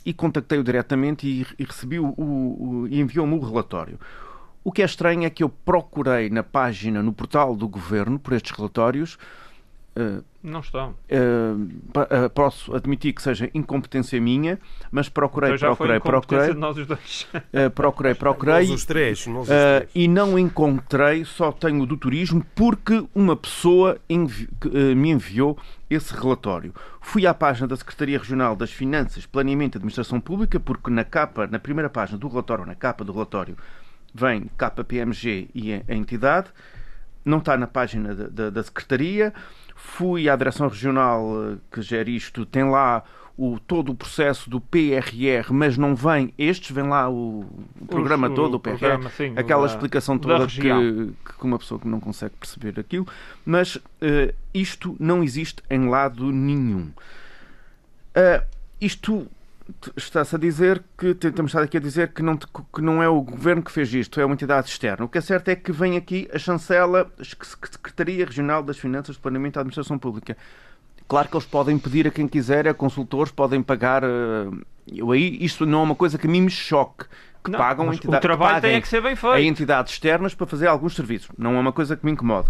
e 0.05 0.13
contactei-o 0.13 0.63
diretamente 0.65 1.27
e, 1.27 1.47
e 1.59 1.65
recebi 1.65 1.99
o, 1.99 2.07
o- 2.17 2.89
enviou-me 2.91 3.35
o 3.35 3.41
relatório. 3.41 3.99
O 4.63 4.73
que 4.73 4.83
é 4.83 4.85
estranho 4.85 5.25
é 5.25 5.31
que 5.31 5.43
eu 5.43 5.49
procurei 5.49 6.31
na 6.31 6.43
página, 6.43 7.03
no 7.03 7.13
portal 7.13 7.55
do 7.55 7.69
governo, 7.69 8.19
por 8.19 8.33
estes 8.33 8.53
relatórios, 8.57 9.19
Não 10.43 10.61
estão. 10.61 10.95
Uh, 11.11 11.63
uh, 12.27 12.31
posso 12.35 12.75
admitir 12.75 13.13
que 13.15 13.23
seja 13.23 13.49
incompetência 13.55 14.21
minha, 14.21 14.59
mas 14.91 15.09
procurei, 15.09 15.51
Então 15.51 15.59
já 15.59 15.75
foi 15.77 15.87
procurei, 15.99 16.01
procurei, 16.01 16.55
nós 16.55 16.77
os 16.77 16.87
dois. 16.87 17.27
uh, 17.35 17.71
procurei, 17.71 18.15
procurei, 18.15 18.55
Nós 18.67 18.71
os 18.71 18.85
três, 18.85 19.27
nós 19.27 19.45
os 19.45 19.49
uh, 19.49 19.53
três. 19.79 19.91
e 19.95 20.07
não 20.09 20.39
encontrei, 20.39 21.25
só 21.25 21.51
tenho 21.53 21.83
o 21.83 21.87
do 21.87 21.97
turismo, 21.97 22.45
porque 22.55 23.07
uma 23.15 23.37
pessoa 23.37 23.97
envi- 24.11 24.49
que, 24.61 24.69
uh, 24.69 24.97
me 24.97 25.11
enviou 25.11 25.57
esse 25.89 26.13
relatório. 26.13 26.75
Fui 27.01 27.27
à 27.27 27.33
página 27.33 27.67
da 27.69 27.77
Secretaria 27.77 28.19
Regional 28.19 28.55
das 28.57 28.71
Finanças, 28.73 29.25
Planeamento 29.25 29.77
e 29.77 29.79
Administração 29.79 30.21
Pública, 30.21 30.59
porque 30.61 30.91
na 30.91 31.05
capa, 31.05 31.47
na 31.47 31.59
primeira 31.59 31.89
página 31.89 32.19
do 32.19 32.29
relatório, 32.29 32.67
na 32.67 32.75
capa 32.75 33.05
do 33.05 33.13
relatório, 33.13 33.57
vem 34.13 34.51
KPMG 34.59 35.49
e 35.55 35.73
a 35.75 35.83
a 35.89 35.95
entidade, 35.95 36.49
não 37.25 37.39
está 37.39 37.57
na 37.57 37.67
página 37.67 38.15
da, 38.15 38.27
da- 38.29 38.51
da 38.51 38.63
Secretaria. 38.63 39.33
Fui 39.87 40.29
à 40.29 40.35
Direção 40.35 40.67
Regional 40.69 41.53
eh, 41.53 41.57
que 41.71 41.81
gera 41.83 42.09
isto, 42.11 42.45
tem 42.47 42.65
lá 42.65 43.05
o, 43.37 43.59
todo 43.61 43.93
o 43.93 43.95
processo 43.95 44.49
do 44.49 44.61
PRR, 44.61 45.53
mas 45.53 45.77
não 45.77 45.95
vem 45.95 46.33
estes, 46.39 46.71
vem 46.75 46.85
lá 46.89 47.09
o, 47.11 47.45
o 47.81 47.87
programa 47.87 48.31
todo, 48.31 48.55
o 48.55 48.61
PRR, 48.61 48.79
programa, 48.79 49.11
sim, 49.11 49.33
aquela 49.37 49.67
da- 49.67 49.73
explicação 49.73 50.17
da 50.17 50.23
toda 50.23 50.47
que, 50.47 51.13
que 51.39 51.45
uma 51.45 51.59
pessoa 51.59 51.79
que 51.81 51.87
não 51.89 52.01
consegue 52.01 52.35
perceber 52.41 52.79
aquilo, 52.81 53.07
mas 53.45 53.79
eh, 54.01 54.35
isto 54.53 54.97
não 54.99 55.23
existe 55.23 55.63
em 55.71 55.89
lado 55.89 56.31
nenhum. 56.33 56.91
Ah, 58.15 58.45
isto 58.81 59.27
está-se 59.97 60.35
a 60.37 60.39
dizer 60.39 60.83
que 60.99 61.15
te- 61.15 61.31
temos 61.31 61.51
estado 61.51 61.65
aqui 61.65 61.77
a 61.77 61.81
dizer 61.81 62.13
que 62.13 62.23
não, 62.23 62.37
que 62.37 62.81
não 62.83 63.03
é 63.03 63.09
o 63.09 63.21
governo 63.23 63.63
que 63.63 63.73
fez 63.73 63.93
isto, 63.95 64.21
é 64.21 64.25
uma 64.25 64.35
entidade 64.35 64.69
externa. 64.69 65.05
O 65.05 65.09
que 65.09 65.19
é 65.19 65.21
certo 65.21 65.49
é 65.49 65.57
que 65.57 65.73
vem 65.73 65.97
aqui 65.97 66.29
a 66.33 66.39
chancela, 66.39 67.11
a 67.19 67.25
Secretaria 67.25 68.25
Regional 68.27 68.63
das 68.63 68.79
Finanças, 68.79 69.17
do 69.17 69.23
Planeamento 69.23 69.59
e 69.59 69.61
Administração 69.61 69.99
Pública. 69.99 70.37
Claro 71.09 71.29
que 71.29 71.37
eles 71.37 71.47
podem 71.47 71.79
pedir 71.79 72.07
a 72.07 72.11
quem 72.11 72.27
quiser, 72.29 72.67
a 72.69 72.75
consultores, 72.75 73.31
podem 73.33 73.63
pagar. 73.63 74.03
eh, 74.05 74.49
Eu 74.87 75.11
aí, 75.13 75.39
isto 75.43 75.65
não 75.65 75.81
é 75.81 75.83
uma 75.83 75.95
coisa 75.95 76.19
que 76.19 76.27
a 76.27 76.31
mim 76.31 76.43
me 76.43 76.51
choque. 76.51 77.07
Que 77.43 77.51
Não, 77.51 77.59
pagam 77.59 77.93
entidade, 77.93 78.17
o 78.19 78.21
trabalho 78.21 78.55
que 78.57 78.61
tem 78.63 78.75
é 78.77 78.81
que 78.81 78.89
ser 78.89 79.03
bem 79.03 79.13
a 79.13 79.17
feito. 79.17 79.39
entidades 79.39 79.93
externas 79.93 80.35
para 80.35 80.47
fazer 80.47 80.67
alguns 80.67 80.95
serviços. 80.95 81.29
Não 81.37 81.55
é 81.57 81.61
uma 81.61 81.73
coisa 81.73 81.95
que 81.97 82.05
me 82.07 82.13
incomode. 82.13 82.49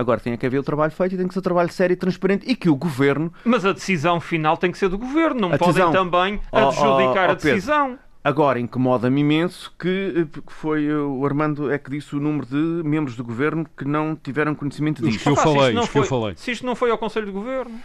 Agora 0.00 0.18
tem 0.18 0.34
que 0.36 0.46
haver 0.46 0.58
o 0.58 0.62
trabalho 0.62 0.90
feito 0.92 1.14
e 1.14 1.18
tem 1.18 1.28
que 1.28 1.34
ser 1.34 1.40
um 1.40 1.42
trabalho 1.42 1.70
sério 1.70 1.92
e 1.92 1.96
transparente 1.96 2.50
e 2.50 2.56
que 2.56 2.70
o 2.70 2.74
governo 2.74 3.30
Mas 3.44 3.66
a 3.66 3.72
decisão 3.72 4.18
final 4.18 4.56
tem 4.56 4.72
que 4.72 4.78
ser 4.78 4.88
do 4.88 4.96
governo, 4.96 5.38
não 5.42 5.52
A 5.52 5.58
podem 5.58 5.74
decisão. 5.74 5.92
também 5.92 6.40
Oh, 6.50 6.56
adjudicar 6.56 7.28
oh, 7.28 7.32
a 7.32 7.34
oh, 7.34 7.36
Pedro. 7.36 7.36
decisão. 7.54 7.98
Agora 8.24 8.58
incomoda-me 8.60 9.20
imenso 9.20 9.72
que 9.78 10.14
eh, 10.34 10.40
que 10.46 10.52
foi 10.52 10.86
eh, 10.86 10.94
o 10.94 11.24
Armando 11.26 11.70
é 11.70 11.78
que 11.78 11.90
disse 11.90 12.14
o 12.16 12.20
número 12.20 12.46
de 12.46 12.56
membros 12.88 13.14
do 13.16 13.24
governo 13.24 13.66
que 13.76 13.84
não 13.86 14.14
tiveram 14.16 14.54
conhecimento 14.54 15.02
Os 15.02 15.08
disto. 15.12 15.22
que 15.22 15.28
eu 15.28 15.32
Opa, 15.34 15.42
se 15.42 15.54
falei, 15.54 15.74
não 15.74 15.82
os 15.82 15.88
que 15.90 15.98
eu 15.98 16.04
foi- 16.04 16.20
falei. 16.20 16.34
Se 16.36 16.50
isto 16.50 16.64
não 16.66 16.74
foi 16.74 16.90
ao 16.90 16.98
Conselho 16.98 17.26
de 17.26 17.32
Governo. 17.32 17.78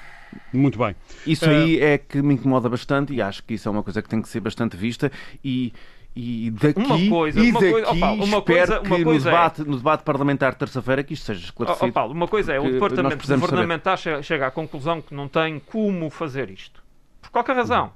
Muito 0.52 0.78
bem. 0.78 0.94
Isso 1.26 1.50
aí 1.50 1.80
é 1.80 1.98
que 1.98 2.22
me 2.22 2.34
incomoda 2.34 2.68
bastante 2.68 3.14
e 3.14 3.22
acho 3.22 3.42
que 3.44 3.54
isso 3.54 3.70
é 3.70 3.72
uma 3.72 3.82
coisa 3.84 4.02
que 4.02 4.10
tem 4.10 4.22
que 4.22 4.28
ser 4.28 4.42
bastante 4.42 4.76
vista 4.76 5.10
e, 5.44 5.72
e 6.16 6.50
daqui, 6.52 6.80
Uma 6.80 7.10
coisa, 7.10 7.40
e 7.40 7.50
uma 7.52 7.60
daqui 7.60 7.72
coisa- 7.72 7.88
opa, 7.92 8.12
uma 8.12 8.24
espero 8.24 8.44
coisa- 8.46 8.80
uma 8.82 8.96
que 8.98 9.04
coisa 9.04 9.30
é- 9.30 9.32
no, 9.32 9.38
debate, 9.38 9.64
no 9.66 9.78
debate 9.78 10.04
parlamentar 10.04 10.54
de 10.54 10.58
terça-feira 10.60 11.04
que 11.04 11.14
isto 11.14 11.26
seja 11.26 11.44
esclarecido. 11.46 11.92
Paulo, 11.92 12.14
uma 12.14 12.28
coisa 12.28 12.54
é, 12.54 12.60
o 12.60 12.72
Departamento 12.72 13.26
saber. 13.28 13.42
Governamental 13.42 13.98
che- 13.98 14.24
chega 14.24 14.48
à 14.48 14.52
conclusão 14.52 15.02
que 15.02 15.14
não 15.14 15.28
tem 15.28 15.60
como 15.60 16.10
fazer 16.10 16.50
isto. 16.50 16.82
Por 17.22 17.30
qualquer 17.32 17.56
razão. 17.58 17.92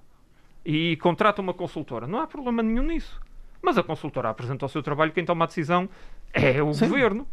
E 0.65 0.97
contrata 0.97 1.41
uma 1.41 1.53
consultora. 1.53 2.05
Não 2.07 2.19
há 2.19 2.27
problema 2.27 2.61
nenhum 2.61 2.83
nisso. 2.83 3.19
Mas 3.61 3.77
a 3.77 3.83
consultora 3.83 4.29
apresenta 4.29 4.65
o 4.65 4.69
seu 4.69 4.83
trabalho, 4.83 5.11
quem 5.13 5.23
toma 5.23 5.45
a 5.45 5.47
decisão 5.47 5.87
é 6.33 6.61
o 6.61 6.73
Sim. 6.73 6.89
governo. 6.89 7.25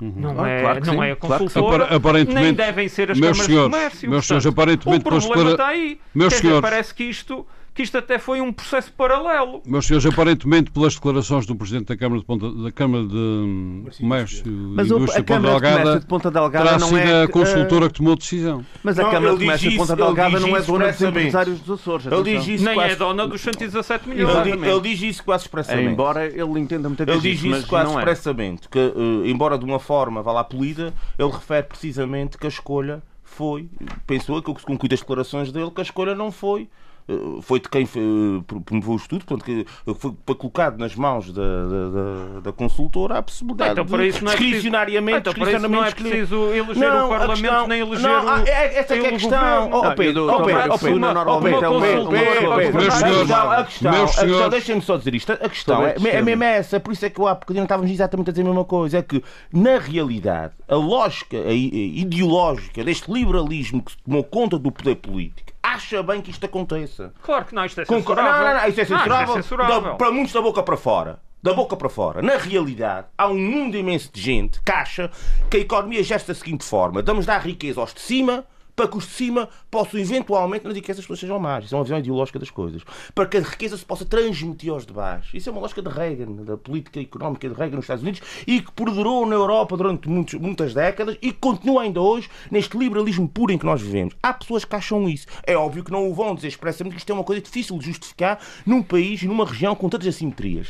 Não, 0.00 0.34
Claro, 0.34 0.48
é, 0.48 0.60
claro 0.60 0.86
não 0.86 0.92
sim, 0.94 1.00
é 1.08 1.12
a 1.12 1.16
claro 1.16 1.42
consultora, 1.44 1.84
aparentemente, 1.96 2.42
nem 2.42 2.52
devem 2.54 2.88
ser 2.88 3.10
as 3.12 3.18
câmaras 3.18 3.38
senhores, 3.44 3.70
de 3.70 3.76
comércio. 3.76 4.10
meus 4.10 4.26
senhores, 4.26 4.44
portanto, 4.44 4.60
aparentemente, 4.62 5.00
o 5.00 5.04
problema 5.04 5.34
pelas 5.34 5.52
está 5.52 5.66
aí. 5.68 6.00
Meus 6.14 6.28
Quer 6.32 6.36
dizer, 6.36 6.48
senhores. 6.48 6.60
parece 6.70 6.94
que 6.94 7.04
isto, 7.04 7.46
que 7.74 7.82
isto 7.82 7.98
até 7.98 8.18
foi 8.20 8.40
um 8.40 8.52
processo 8.52 8.92
paralelo. 8.92 9.60
Meus 9.66 9.86
senhores, 9.86 10.06
aparentemente, 10.06 10.70
pelas 10.70 10.94
declarações 10.94 11.44
do 11.44 11.56
Presidente 11.56 11.86
da 11.86 11.96
Câmara 11.96 12.20
de, 12.20 12.24
Ponta, 12.26 12.50
da 12.52 12.70
Câmara 12.70 13.04
de 13.04 13.90
Comércio 13.98 14.44
Mas 14.74 14.88
e 14.88 14.92
o- 14.92 14.96
Indústria 14.96 15.18
a 15.18 15.20
de 15.22 15.26
Ponta 15.26 15.40
Câmara 15.40 15.54
de 15.54 15.60
Comércio 15.60 15.60
Delgada 15.82 16.00
de 16.00 16.06
Ponta 16.06 16.30
Delgada 16.30 16.64
terá 16.66 16.78
não 16.78 16.86
sido 16.88 16.98
é 16.98 17.22
a 17.22 17.26
que- 17.26 17.32
consultora 17.32 17.88
que 17.88 17.94
tomou 17.94 18.12
a 18.12 18.16
decisão. 18.16 18.64
Mas 18.82 18.96
a 18.98 19.02
Não, 19.02 19.10
Câmara 19.10 19.32
ele 19.32 19.38
de 19.38 19.44
Comércio 19.44 19.70
de 19.70 19.76
Ponta 19.76 19.92
ele 19.92 20.02
Delgada 20.02 20.40
não 20.40 20.56
é 20.56 20.62
dona 20.62 20.92
dos 20.92 21.02
empresários 21.02 21.60
dos 21.60 21.80
Açores. 21.80 22.06
Ele 22.06 22.22
diz 22.22 22.46
isso 22.48 22.64
Nem 22.64 22.74
quase- 22.74 22.92
é 22.92 22.96
dona 22.96 23.26
dos 23.26 23.40
117 23.40 24.08
milhões. 24.08 24.46
Ele, 24.46 24.66
ele 24.70 24.80
diz 24.80 25.02
isso 25.02 25.24
quase 25.24 25.42
expressamente. 25.44 25.88
Embora 25.90 26.26
ele 26.26 26.60
entenda 26.60 26.88
muita 26.88 27.02
Ele 27.02 27.18
vez 27.18 27.22
diz 27.40 27.42
isso, 27.58 27.66
quase 27.66 27.90
não 27.90 27.98
é. 27.98 28.02
expressamente, 28.02 28.68
que, 28.68 28.78
eh, 28.78 28.92
embora 29.28 29.58
de 29.58 29.64
uma 29.64 29.80
forma 29.80 30.22
vá 30.22 30.30
lá 30.32 30.44
polida, 30.44 30.94
ele 31.18 31.30
refere 31.30 31.64
precisamente 31.64 32.38
que 32.38 32.46
a 32.46 32.48
escolha 32.48 33.02
foi, 33.24 33.68
pensou 34.06 34.40
que 34.40 34.52
com 34.62 34.72
as 34.74 35.00
declarações 35.00 35.50
dele, 35.50 35.72
que 35.72 35.80
a 35.80 35.82
escolha 35.82 36.14
não 36.14 36.30
foi. 36.30 36.68
Eh, 37.08 37.12
Foi 37.42 37.60
de 37.60 37.68
quem 37.68 37.84
eh, 37.84 38.60
promoveu 38.64 38.92
o 38.92 38.96
estudo, 38.96 39.24
portanto, 39.24 39.44
que 39.44 39.66
foi, 39.94 40.34
colocado 40.36 40.78
nas 40.78 40.94
mãos 40.94 41.32
da, 41.32 41.42
da, 41.42 41.88
da- 41.90 42.40
da 42.40 42.52
consultora 42.52 43.18
a 43.18 43.22
possibilidade 43.22 43.72
Então, 43.72 43.86
para 43.86 44.02
de 44.02 44.08
isso 44.08 44.24
não 44.24 44.32
é 44.32 44.34
preciso- 44.36 44.52
discricionariamente, 44.54 45.18
Então, 45.18 45.32
isso 45.32 45.68
não 45.68 45.84
é 45.84 45.90
preciso 45.90 46.34
eleger 46.52 46.92
o 46.94 47.08
Parlamento 47.08 47.40
questão- 47.42 47.66
nem 47.68 47.80
eleger 47.80 48.00
não, 48.08 48.24
o, 48.24 48.28
ah, 48.28 48.42
é, 48.46 48.78
essa 48.78 48.94
é 48.94 48.98
que 48.98 49.04
é 49.04 49.08
a 49.08 49.12
questão. 49.12 49.70
Oh, 49.72 49.82
Não, 49.82 49.94
Pedro, 49.94 50.24
oh, 50.32 50.42
Pedro, 50.44 50.72
oh, 50.72 50.78
Pedro, 50.78 50.96
uma- 50.96 51.14
normalmente 51.14 51.56
uma 51.56 51.64
é 51.66 51.68
o 51.68 51.80
mesmo. 51.80 52.04
consultora 52.04 52.20
Pedro, 52.34 52.48
para 52.48 52.56
Pedro, 52.56 52.74
Meus 52.80 52.88
a 52.94 52.96
senhores, 52.98 54.16
questão- 54.16 54.48
deixem-me 54.50 54.82
só 54.82 54.96
dizer 54.96 55.14
isto. 55.14 55.32
A 55.32 55.48
questão 55.48 55.86
é, 55.86 55.94
é 56.10 56.22
mesmo 56.22 56.44
essa, 56.44 56.80
por 56.80 56.92
isso 56.92 57.04
é 57.04 57.10
que 57.10 57.20
eu 57.20 57.26
há 57.28 57.34
bocadinho 57.34 57.64
estávamos 57.64 57.90
exatamente 57.90 58.30
a 58.30 58.32
dizer 58.32 58.42
a 58.42 58.46
mesma 58.46 58.64
coisa. 58.64 58.98
É 58.98 59.02
que, 59.02 59.22
na 59.52 59.78
realidade, 59.78 60.54
a 60.68 60.74
lógica 60.76 61.36
ideológica 61.52 62.82
deste 62.84 63.10
liberalismo 63.12 63.82
que 63.82 63.92
se 63.92 63.98
tomou 64.04 64.24
conta 64.24 64.58
do 64.58 64.70
poder 64.70 64.96
político 64.96 65.52
acha 65.74 66.02
bem 66.02 66.20
que 66.22 66.30
isto 66.30 66.44
aconteça. 66.46 67.12
Claro 67.22 67.44
que 67.44 67.54
não, 67.54 67.64
isto 67.64 67.80
é 67.80 67.84
censurável. 67.84 68.32
Não, 68.32 68.38
não, 68.44 68.54
não, 68.54 68.60
é 68.60 68.68
isto 68.68 68.84
censurável. 68.86 69.34
censurável. 69.34 69.80
Da- 69.82 69.94
para 69.94 70.10
muitos 70.10 70.32
da 70.32 70.40
boca 70.40 70.62
para 70.62 70.76
fora. 70.76 71.18
Da 71.42 71.52
boca 71.52 71.76
para 71.76 71.88
fora. 71.90 72.22
Na 72.22 72.36
realidade, 72.36 73.06
há 73.18 73.28
um 73.28 73.36
mundo 73.38 73.76
imenso 73.76 74.10
de 74.12 74.20
gente 74.20 74.60
que 74.62 74.72
acha 74.72 75.10
que 75.50 75.58
a 75.58 75.60
economia 75.60 76.02
gesta 76.02 76.32
da 76.32 76.38
seguinte 76.38 76.64
forma: 76.64 77.02
damos 77.02 77.26
dar 77.26 77.38
riqueza 77.44 77.80
aos 77.80 77.92
de 77.92 78.00
cima 78.00 78.44
para 78.76 78.88
que 78.88 78.96
os 78.96 79.04
de 79.04 79.10
cima 79.12 79.48
possam 79.70 80.00
eventualmente, 80.00 80.64
não 80.64 80.72
digo 80.72 80.84
que 80.84 80.90
essas 80.90 81.04
pessoas 81.04 81.20
sejam 81.20 81.38
más, 81.38 81.64
isso 81.64 81.74
é 81.74 81.78
uma 81.78 81.84
visão 81.84 81.98
ideológica 81.98 82.38
das 82.38 82.50
coisas, 82.50 82.82
para 83.14 83.26
que 83.26 83.36
a 83.36 83.40
riqueza 83.40 83.76
se 83.76 83.84
possa 83.84 84.04
transmitir 84.04 84.72
aos 84.72 84.84
de 84.84 84.92
baixo. 84.92 85.36
Isso 85.36 85.48
é 85.48 85.52
uma 85.52 85.60
lógica 85.60 85.80
de 85.82 85.88
Reagan, 85.88 86.32
da 86.44 86.56
política 86.56 87.00
económica 87.00 87.48
de 87.48 87.54
Reagan 87.54 87.76
nos 87.76 87.84
Estados 87.84 88.02
Unidos 88.02 88.20
e 88.46 88.60
que 88.60 88.72
perdurou 88.72 89.24
na 89.26 89.34
Europa 89.34 89.76
durante 89.76 90.08
muitos- 90.08 90.34
muitas 90.40 90.74
décadas 90.74 91.16
e 91.22 91.32
continua 91.32 91.82
ainda 91.82 92.00
hoje 92.00 92.28
neste 92.50 92.76
liberalismo 92.76 93.28
puro 93.28 93.52
em 93.52 93.58
que 93.58 93.66
nós 93.66 93.80
vivemos. 93.80 94.14
Há 94.22 94.32
pessoas 94.32 94.64
que 94.64 94.74
acham 94.74 95.08
isso. 95.08 95.26
É 95.44 95.56
óbvio 95.56 95.84
que 95.84 95.92
não 95.92 96.10
o 96.10 96.14
vão 96.14 96.34
dizer 96.34 96.48
expressamente 96.48 96.94
que 96.94 96.98
isto 96.98 97.10
é 97.10 97.14
uma 97.14 97.24
coisa 97.24 97.40
difícil 97.40 97.78
de 97.78 97.86
justificar 97.86 98.38
num 98.66 98.82
país 98.82 99.22
e 99.22 99.26
numa 99.28 99.44
região 99.46 99.74
com 99.74 99.88
tantas 99.88 100.08
assimetrias. 100.08 100.68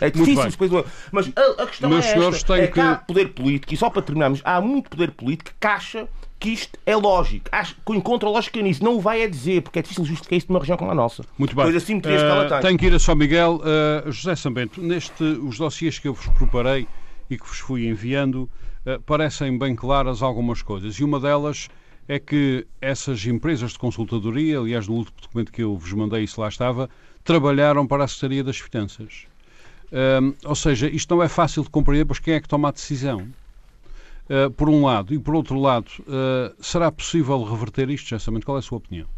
É 0.00 0.10
difícil 0.10 0.48
depois. 0.50 0.70
Mas 1.10 1.28
a, 1.34 1.62
a 1.62 1.66
questão 1.66 1.90
Meus 1.90 2.06
é 2.06 2.18
esta. 2.28 2.56
É 2.56 2.66
que 2.68 2.78
há 2.78 2.96
que- 2.96 3.06
poder 3.06 3.28
político, 3.34 3.74
e 3.74 3.76
só 3.76 3.90
para 3.90 4.00
terminarmos, 4.02 4.40
há 4.44 4.60
muito 4.60 4.88
poder 4.90 5.10
político 5.10 5.50
que 5.58 5.66
acha 5.66 6.06
que 6.38 6.50
isto 6.50 6.78
é 6.86 6.94
lógico. 6.94 7.46
Acha, 7.50 7.74
que 7.84 7.92
encontra 7.92 8.28
lógica 8.28 8.60
nisso. 8.62 8.82
Não 8.84 8.96
o 8.96 9.00
vai 9.00 9.22
a 9.24 9.28
dizer, 9.28 9.62
porque 9.62 9.78
é 9.78 9.82
difícil 9.82 10.04
justificar 10.04 10.38
isto 10.38 10.52
numa 10.52 10.60
região 10.60 10.76
como 10.76 10.90
a 10.90 10.94
nossa. 10.94 11.24
Muito 11.36 11.54
bem. 11.54 11.64
Pois 11.64 11.76
as 11.76 11.82
assimetrias 11.82 12.20
que 12.22 12.28
ela 12.28 12.44
Eh, 12.44 12.48
tem. 12.48 12.60
Tenho 12.60 12.78
que 12.78 12.86
ir 12.86 12.94
a 12.94 12.98
São 12.98 13.16
Miguel. 13.16 13.60
Eh, 13.64 14.04
José 14.10 14.36
Sambento, 14.36 14.80
neste, 14.80 15.22
os 15.22 15.58
dossiês 15.58 15.98
que 15.98 16.06
eu 16.08 16.14
vos 16.14 16.26
preparei 16.28 16.86
e 17.28 17.36
que 17.36 17.46
vos 17.46 17.58
fui 17.58 17.88
enviando, 17.88 18.48
eh, 18.86 18.98
parecem 19.04 19.58
bem 19.58 19.74
claras 19.74 20.22
algumas 20.22 20.62
coisas. 20.62 20.94
E 20.96 21.04
uma 21.04 21.18
delas 21.18 21.68
é 22.06 22.18
que 22.18 22.66
essas 22.80 23.26
empresas 23.26 23.72
de 23.72 23.78
consultadoria, 23.78 24.58
aliás, 24.60 24.86
no 24.86 24.94
último 24.94 25.16
documento 25.20 25.52
que 25.52 25.62
eu 25.62 25.76
vos 25.76 25.92
mandei, 25.92 26.22
isso 26.24 26.40
lá 26.40 26.48
estava, 26.48 26.88
trabalharam 27.24 27.86
para 27.86 28.04
a 28.04 28.08
Secretaria 28.08 28.44
das 28.44 28.58
Finanças. 28.58 29.26
Ou 30.44 30.54
seja, 30.54 30.88
isto 30.88 31.14
não 31.14 31.22
é 31.22 31.28
fácil 31.28 31.62
de 31.62 31.68
compreender, 31.70 32.04
pois 32.06 32.18
quem 32.18 32.34
é 32.34 32.40
que 32.40 32.48
toma 32.48 32.68
a 32.68 32.72
decisão? 32.72 33.28
Uh, 34.28 34.50
por 34.50 34.68
um 34.68 34.84
lado, 34.84 35.14
e 35.14 35.18
por 35.18 35.34
outro 35.34 35.58
lado, 35.58 35.90
uh, 36.00 36.54
será 36.62 36.92
possível 36.92 37.42
reverter 37.44 37.88
isto, 37.88 38.08
Jassamento? 38.10 38.44
Qual 38.44 38.56
é 38.56 38.60
a 38.60 38.62
sua 38.62 38.78
opinião? 38.78 39.08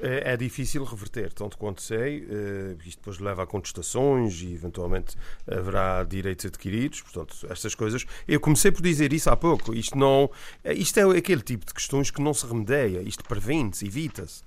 É, 0.00 0.32
é 0.34 0.36
difícil 0.36 0.84
reverter, 0.84 1.32
tanto 1.32 1.58
quanto 1.58 1.82
sei. 1.82 2.24
eh, 2.30 2.76
isto 2.86 2.98
depois 3.00 3.18
leva 3.18 3.42
a 3.42 3.46
contestações 3.46 4.40
e 4.42 4.54
eventualmente 4.54 5.16
haverá 5.44 6.04
direitos 6.04 6.46
adquiridos. 6.46 7.02
Portanto, 7.02 7.36
estas 7.50 7.74
coisas. 7.74 8.04
Eu 8.26 8.38
comecei 8.38 8.70
por 8.70 8.80
dizer 8.80 9.12
isso 9.12 9.28
há 9.28 9.36
pouco. 9.36 9.74
Isto 9.74 9.98
não. 9.98 10.30
eh, 10.62 10.72
Isto 10.74 11.00
é 11.00 11.18
aquele 11.18 11.42
tipo 11.42 11.66
de 11.66 11.74
questões 11.74 12.12
que 12.12 12.22
não 12.22 12.32
se 12.32 12.46
remedeia. 12.46 13.02
Isto 13.02 13.24
previne-se, 13.24 13.86
evita-se. 13.86 14.44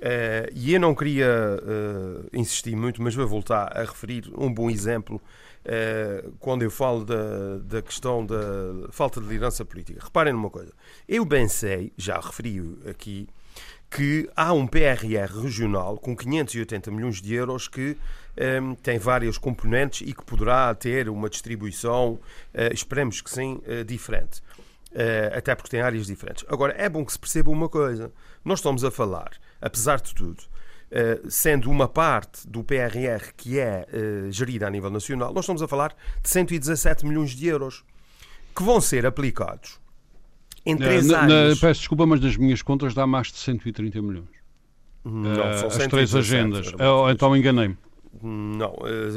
Eh, 0.00 0.50
e 0.54 0.74
eu 0.74 0.80
não 0.80 0.94
queria 0.94 1.26
eh, 1.26 2.28
insistir 2.32 2.76
muito, 2.76 3.02
mas 3.02 3.14
vou 3.14 3.26
voltar 3.26 3.76
a 3.76 3.80
referir 3.80 4.30
um 4.36 4.52
bom 4.52 4.70
exemplo 4.70 5.20
eh, 5.64 6.24
quando 6.38 6.62
eu 6.62 6.70
falo 6.70 7.04
da, 7.04 7.58
da 7.58 7.82
questão 7.82 8.24
da 8.24 8.36
falta 8.90 9.20
de 9.20 9.26
liderança 9.26 9.64
política. 9.64 10.00
Reparem 10.02 10.32
numa 10.32 10.50
coisa. 10.50 10.72
Eu 11.08 11.24
bem 11.24 11.48
sei, 11.48 11.92
já 11.96 12.20
referi 12.20 12.62
aqui, 12.88 13.28
que 13.90 14.28
há 14.36 14.52
um 14.52 14.66
PRR 14.66 15.42
regional 15.42 15.96
com 15.96 16.14
580 16.14 16.90
milhões 16.90 17.20
de 17.20 17.34
euros 17.34 17.66
que 17.66 17.96
ehm, 18.36 18.74
tem 18.74 18.98
várias 18.98 19.38
componentes 19.38 20.06
e 20.06 20.12
que 20.12 20.22
poderá 20.24 20.74
ter 20.74 21.08
uma 21.08 21.28
distribuição, 21.28 22.20
esperemos 22.72 23.22
que 23.22 23.30
sim, 23.30 23.60
diferente. 23.86 24.42
Até 25.34 25.54
porque 25.54 25.70
tem 25.70 25.80
áreas 25.80 26.06
diferentes. 26.06 26.44
Agora, 26.48 26.74
é 26.76 26.86
bom 26.86 27.02
que 27.02 27.12
se 27.12 27.18
perceba 27.18 27.50
uma 27.50 27.68
coisa. 27.68 28.12
Nós 28.44 28.58
estamos 28.60 28.84
a 28.84 28.90
falar, 28.90 29.30
apesar 29.60 30.00
de 30.00 30.14
tudo, 30.14 30.42
eh, 30.90 31.20
sendo 31.28 31.70
uma 31.70 31.86
parte 31.88 32.46
do 32.48 32.62
PRR 32.64 33.32
que 33.36 33.58
é 33.58 33.86
eh, 33.92 34.30
gerida 34.30 34.66
a 34.66 34.70
nível 34.70 34.90
nacional, 34.90 35.32
nós 35.34 35.44
estamos 35.44 35.62
a 35.62 35.68
falar 35.68 35.94
de 36.22 36.28
117 36.28 37.04
milhões 37.06 37.30
de 37.32 37.46
euros 37.46 37.84
que 38.56 38.62
vão 38.62 38.80
ser 38.80 39.04
aplicados 39.06 39.78
em 40.64 40.76
três 40.76 41.06
Na- 41.06 41.18
na- 41.26 41.34
áreas. 41.42 41.58
peço 41.60 41.80
desculpa, 41.80 42.06
mas 42.06 42.20
nas 42.20 42.36
minhas 42.36 42.62
contas 42.62 42.94
dá 42.94 43.06
mais 43.06 43.28
de 43.28 43.38
130 43.38 44.00
milhões. 44.02 44.28
Não, 45.04 45.30
Eh, 45.42 45.56
são 45.58 45.68
as 45.68 45.74
três 45.76 46.10
117, 46.10 46.18
agendas. 46.18 46.66
muito 46.72 47.10
então 47.10 47.36
enganei-me. 47.36 47.76
Não, 48.22 48.74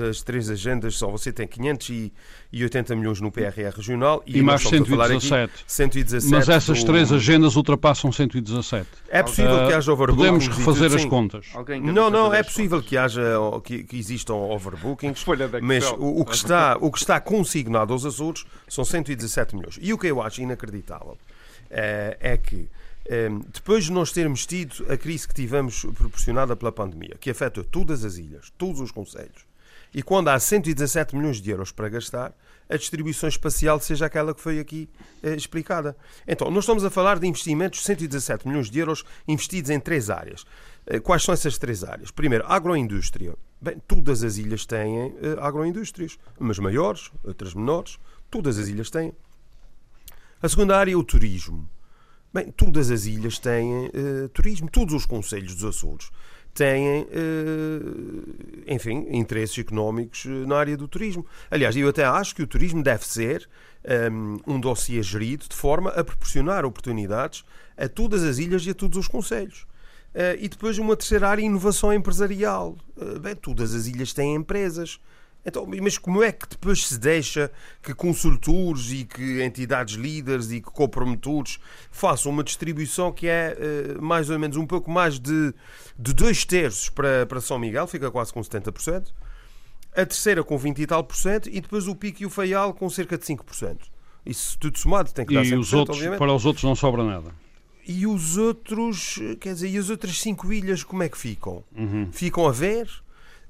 as, 0.09 0.21
três 0.21 0.49
agendas 0.49 0.97
são. 0.97 1.11
Você 1.11 1.31
tem 1.31 1.47
580 1.47 2.95
milhões 2.95 3.21
no 3.21 3.31
PRR 3.31 3.69
regional 3.75 4.23
E 4.25 4.41
mais 4.41 4.61
estamos 4.61 4.87
a 4.87 4.91
falar 4.91 5.11
aqui 5.11 5.21
117. 5.27 5.63
117. 5.67 6.31
Mas 6.31 6.49
essas 6.49 6.79
do- 6.79 6.85
três 6.85 7.11
agendas 7.11 7.55
ultrapassam 7.55 8.11
117. 8.11 8.87
É 9.09 9.23
possível 9.23 9.67
que 9.67 9.73
Ah, 9.73 9.77
haja 9.77 9.91
overbookings. 9.91 10.47
Podemos 10.47 10.57
e 10.57 10.59
refazer 10.59 10.95
as 10.95 11.05
contas. 11.05 11.47
Não, 11.81 12.09
não, 12.09 12.33
é 12.33 12.43
possível 12.43 12.81
que 12.81 12.97
haja 12.97 13.21
que, 13.63 13.83
que 13.83 13.97
existam 13.97 14.33
overbookings, 14.35 15.23
mas 15.61 15.89
o, 15.91 16.21
o 16.21 16.25
que 16.25 16.35
está, 16.35 16.77
o 16.79 16.91
que 16.91 16.99
está 16.99 17.19
consignado 17.19 17.93
aos 17.93 18.05
Açores 18.05 18.45
são 18.67 18.83
117 18.83 19.55
milhões. 19.55 19.77
E 19.81 19.93
o 19.93 19.97
que 19.97 20.07
eu 20.07 20.21
acho 20.21 20.41
inacreditável 20.41 21.17
eh, 21.69 22.17
é 22.19 22.37
que 22.37 22.67
depois 23.53 23.85
de 23.85 23.91
nós 23.91 24.11
termos 24.11 24.45
tido 24.45 24.85
a 24.89 24.95
crise 24.95 25.27
que 25.27 25.33
tivemos 25.33 25.83
proporcionada 25.95 26.55
pela 26.55 26.71
pandemia, 26.71 27.17
que 27.19 27.29
afeta 27.29 27.63
todas 27.63 28.05
as 28.05 28.17
ilhas, 28.17 28.51
todos 28.57 28.79
os 28.79 28.91
conselhos, 28.91 29.45
e 29.93 30.01
quando 30.01 30.29
há 30.29 30.39
117 30.39 31.15
milhões 31.15 31.41
de 31.41 31.49
euros 31.51 31.71
para 31.71 31.89
gastar, 31.89 32.33
a 32.69 32.77
distribuição 32.77 33.27
espacial 33.27 33.79
seja 33.79 34.05
aquela 34.05 34.33
que 34.33 34.39
foi 34.39 34.57
aqui 34.57 34.89
eh, 35.21 35.35
explicada. 35.35 35.97
Então, 36.25 36.49
nós 36.49 36.63
estamos 36.63 36.85
a 36.85 36.89
falar 36.89 37.19
de 37.19 37.27
investimentos 37.27 37.79
de 37.79 37.85
117 37.85 38.47
milhões 38.47 38.69
de 38.69 38.79
euros 38.79 39.03
investidos 39.27 39.69
em 39.69 39.79
três 39.79 40.09
áreas. 40.09 40.45
Eh, 40.85 41.01
Quais 41.01 41.23
são 41.23 41.33
essas 41.33 41.57
três 41.57 41.83
áreas? 41.83 42.09
Primeiro, 42.09 42.45
agroindústria. 42.47 43.35
Bem, 43.59 43.81
todas 43.85 44.23
as 44.23 44.37
ilhas 44.37 44.65
têm 44.65 44.97
eh, 44.97 45.35
agroindústrias, 45.41 46.17
umas 46.39 46.57
maiores, 46.57 47.11
outras 47.21 47.53
menores, 47.53 47.99
todas 48.29 48.57
as 48.57 48.69
ilhas 48.69 48.89
têm. 48.89 49.13
A 50.41 50.47
segunda 50.47 50.77
área 50.77 50.93
é 50.93 50.95
o 50.95 51.03
turismo. 51.03 51.69
Bem, 52.33 52.49
todas 52.49 52.89
as 52.89 53.05
ilhas 53.05 53.37
têm 53.39 53.87
eh, 53.87 54.29
turismo, 54.33 54.69
todos 54.69 54.93
os 54.93 55.05
conselhos 55.05 55.53
dos 55.53 55.65
Açores 55.65 56.09
têm, 56.53 57.05
eh, 57.11 58.73
enfim, 58.73 59.05
interesses 59.11 59.57
económicos 59.59 60.25
eh, 60.25 60.29
na 60.47 60.55
área 60.55 60.77
do 60.77 60.87
turismo. 60.87 61.25
Aliás, 61.49 61.75
eu 61.75 61.89
até 61.89 62.05
acho 62.05 62.33
que 62.33 62.41
o 62.41 62.47
turismo 62.47 62.81
deve 62.81 63.05
ser 63.05 63.49
um, 64.11 64.39
um 64.47 64.59
dossiê 64.61 65.03
gerido 65.03 65.45
de 65.49 65.55
forma 65.55 65.89
a 65.89 66.05
proporcionar 66.05 66.63
oportunidades 66.63 67.43
a 67.75 67.89
todas 67.89 68.23
as 68.23 68.37
ilhas 68.37 68.65
e 68.65 68.69
a 68.69 68.73
todos 68.73 68.97
os 68.97 69.07
conselhos. 69.09 69.65
E 70.39 70.47
depois 70.49 70.77
uma 70.77 70.95
terceira 70.95 71.29
área, 71.29 71.41
inovação 71.41 71.93
empresarial. 71.93 72.77
Bem, 73.21 73.33
todas 73.33 73.73
as 73.73 73.87
ilhas 73.87 74.11
têm 74.11 74.35
empresas. 74.35 74.99
Então, 75.43 75.65
mas 75.81 75.97
como 75.97 76.21
é 76.21 76.31
que 76.31 76.47
depois 76.47 76.85
se 76.85 76.99
deixa 76.99 77.51
que 77.81 77.95
consultores 77.95 78.91
e 78.91 79.05
que 79.05 79.41
entidades 79.43 79.95
líderes 79.95 80.51
e 80.51 80.61
que 80.61 80.69
copromotores 80.69 81.57
façam 81.89 82.31
uma 82.31 82.43
distribuição 82.43 83.11
que 83.11 83.27
é 83.27 83.57
eh, 83.59 83.97
mais 83.99 84.29
ou 84.29 84.37
menos 84.37 84.55
um 84.55 84.67
pouco 84.67 84.91
mais 84.91 85.19
de, 85.19 85.51
de 85.97 86.13
dois 86.13 86.45
terços 86.45 86.89
para, 86.89 87.25
para 87.25 87.41
São 87.41 87.57
Miguel, 87.57 87.87
fica 87.87 88.11
quase 88.11 88.31
com 88.31 88.39
70%, 88.39 89.07
a 89.93 90.05
terceira 90.05 90.43
com 90.43 90.57
20 90.59 90.79
e 90.79 90.85
tal 90.85 91.03
por 91.03 91.15
cento 91.15 91.49
e 91.49 91.59
depois 91.59 91.87
o 91.87 91.95
Pico 91.95 92.21
e 92.21 92.25
o 92.25 92.29
Faial 92.29 92.73
com 92.73 92.87
cerca 92.89 93.17
de 93.17 93.25
5%. 93.25 93.77
Isso 94.23 94.55
tudo 94.59 94.77
somado 94.77 95.11
tem 95.11 95.25
que 95.25 95.33
dar 95.33 95.43
E 95.43 95.49
100%, 95.49 95.59
os 95.59 95.73
outros, 95.73 95.97
obviamente. 95.97 96.19
para 96.19 96.33
os 96.33 96.45
outros 96.45 96.63
não 96.63 96.75
sobra 96.75 97.03
nada. 97.03 97.31
E 97.87 98.05
os 98.05 98.37
outros, 98.37 99.19
quer 99.39 99.55
dizer, 99.55 99.69
e 99.69 99.77
as 99.77 99.89
outras 99.89 100.19
cinco 100.21 100.53
ilhas 100.53 100.83
como 100.83 101.01
é 101.01 101.09
que 101.09 101.17
ficam? 101.17 101.63
Uhum. 101.75 102.09
Ficam 102.11 102.45
a 102.47 102.51
ver? 102.51 102.87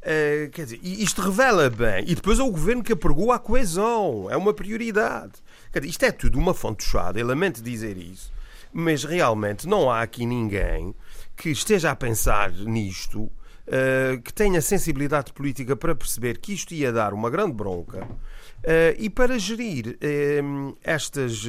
Eh, 0.04 0.50
quer 0.52 0.64
dizer, 0.66 0.80
isto 0.82 1.22
revela 1.22 1.70
bem. 1.70 2.04
E 2.08 2.16
depois 2.16 2.40
é 2.40 2.44
o 2.44 2.52
governo 2.52 2.84
que 2.84 2.94
apregou 2.94 3.32
a 3.32 3.40
coesão. 3.40 4.28
É 4.30 4.36
uma 4.36 4.54
prioridade. 4.54 5.34
Dizer, 5.72 5.88
isto 5.88 6.04
é 6.04 6.12
tudo 6.12 6.40
uma 6.40 6.54
fonte 6.54 6.84
fechada. 6.84 7.20
Eu 7.20 7.28
lamento 7.28 7.62
dizer 7.62 7.98
isso. 7.98 8.32
Mas 8.74 9.04
realmente 9.04 9.68
não 9.68 9.92
há 9.92 10.02
aqui 10.02 10.26
ninguém 10.26 10.96
que 11.36 11.50
esteja 11.50 11.92
a 11.92 11.96
pensar 11.96 12.52
nisto, 12.52 13.30
eh, 13.68 14.20
que 14.24 14.34
tenha 14.34 14.62
sensibilidade 14.62 15.34
política 15.34 15.76
para 15.76 15.94
perceber 15.94 16.38
que 16.38 16.54
isto 16.54 16.74
ia 16.74 16.92
dar 16.92 17.14
uma 17.14 17.30
grande 17.30 17.54
bronca 17.54 18.08
eh, 18.64 18.96
e 18.98 19.10
para 19.10 19.38
gerir 19.38 19.98
estas, 20.84 21.46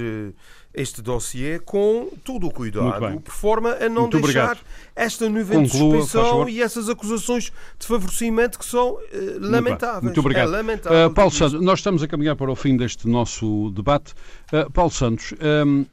este 0.74 1.02
dossiê 1.02 1.58
com 1.58 2.08
todo 2.24 2.46
o 2.46 2.50
cuidado, 2.50 3.20
por 3.20 3.32
forma 3.32 3.70
a 3.72 3.88
não 3.88 4.02
Muito 4.02 4.20
deixar 4.20 4.44
obrigado. 4.52 4.66
esta 4.96 5.28
nuvem 5.28 5.62
de 5.64 5.68
suspeição 5.70 6.48
e 6.48 6.62
essas 6.62 6.88
acusações 6.88 7.52
de 7.78 7.86
favorecimento 7.86 8.58
que 8.58 8.64
são 8.64 8.96
bem. 9.12 9.38
lamentáveis. 9.40 10.04
Muito 10.04 10.20
obrigado. 10.20 10.48
É 10.48 10.56
lamentável. 10.56 11.08
Uh, 11.08 11.12
Paulo. 11.12 11.30
Santos, 11.30 11.60
nós 11.60 11.78
estamos 11.78 12.02
a 12.02 12.08
caminhar 12.08 12.36
para 12.36 12.50
o 12.50 12.56
fim 12.56 12.76
deste 12.76 13.08
nosso 13.08 13.70
debate. 13.70 14.14
Uh, 14.52 14.70
Paulo 14.70 14.90
Santos, 14.90 15.34
um, 15.66 15.84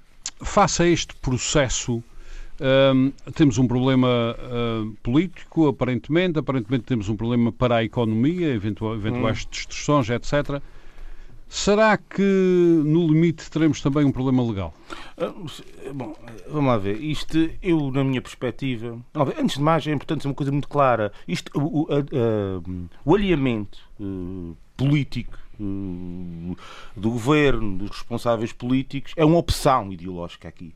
face 0.42 0.82
a 0.84 0.88
este 0.88 1.14
processo, 1.16 2.04
um, 2.62 3.12
temos 3.36 3.58
um 3.58 3.68
problema 3.68 4.36
uh, 4.38 4.96
político, 5.04 5.68
aparentemente, 5.68 6.40
aparentemente 6.40 6.84
temos 6.86 7.10
um 7.10 7.16
problema 7.16 7.52
para 7.52 7.78
a 7.78 7.84
economia, 7.84 8.54
eventuais 8.54 9.44
Hum. 9.46 9.48
distorções, 9.50 10.10
etc. 10.10 10.62
Será 11.52 11.98
que 11.98 12.22
no 12.22 13.08
limite 13.08 13.50
teremos 13.50 13.82
também 13.82 14.06
um 14.06 14.12
problema 14.12 14.44
legal? 14.44 14.72
Ah, 15.18 15.34
Bom, 15.94 16.16
vamos 16.48 16.68
lá 16.68 16.78
ver. 16.78 17.02
Isto, 17.02 17.50
eu, 17.62 17.90
na 17.92 18.04
minha 18.04 18.22
perspectiva. 18.22 19.00
Antes 19.38 19.58
de 19.58 19.64
mais, 19.64 19.86
é 19.88 19.92
importante 19.92 20.22
ser 20.22 20.28
uma 20.28 20.36
coisa 20.36 20.52
muito 20.52 20.68
clara. 20.70 21.12
Isto, 21.28 21.52
o, 21.60 21.82
o, 21.82 21.88
a- 21.92 22.62
o 23.04 23.16
alinhamento 23.16 23.80
eh, 24.00 24.54
político 24.78 25.38
eh, 25.60 26.56
do 26.96 27.10
governo, 27.10 27.80
dos 27.80 27.90
responsáveis 27.98 28.54
políticos, 28.54 29.14
é 29.18 29.26
uma 29.26 29.38
opção 29.40 29.92
ideológica 29.92 30.48
aqui. 30.48 30.72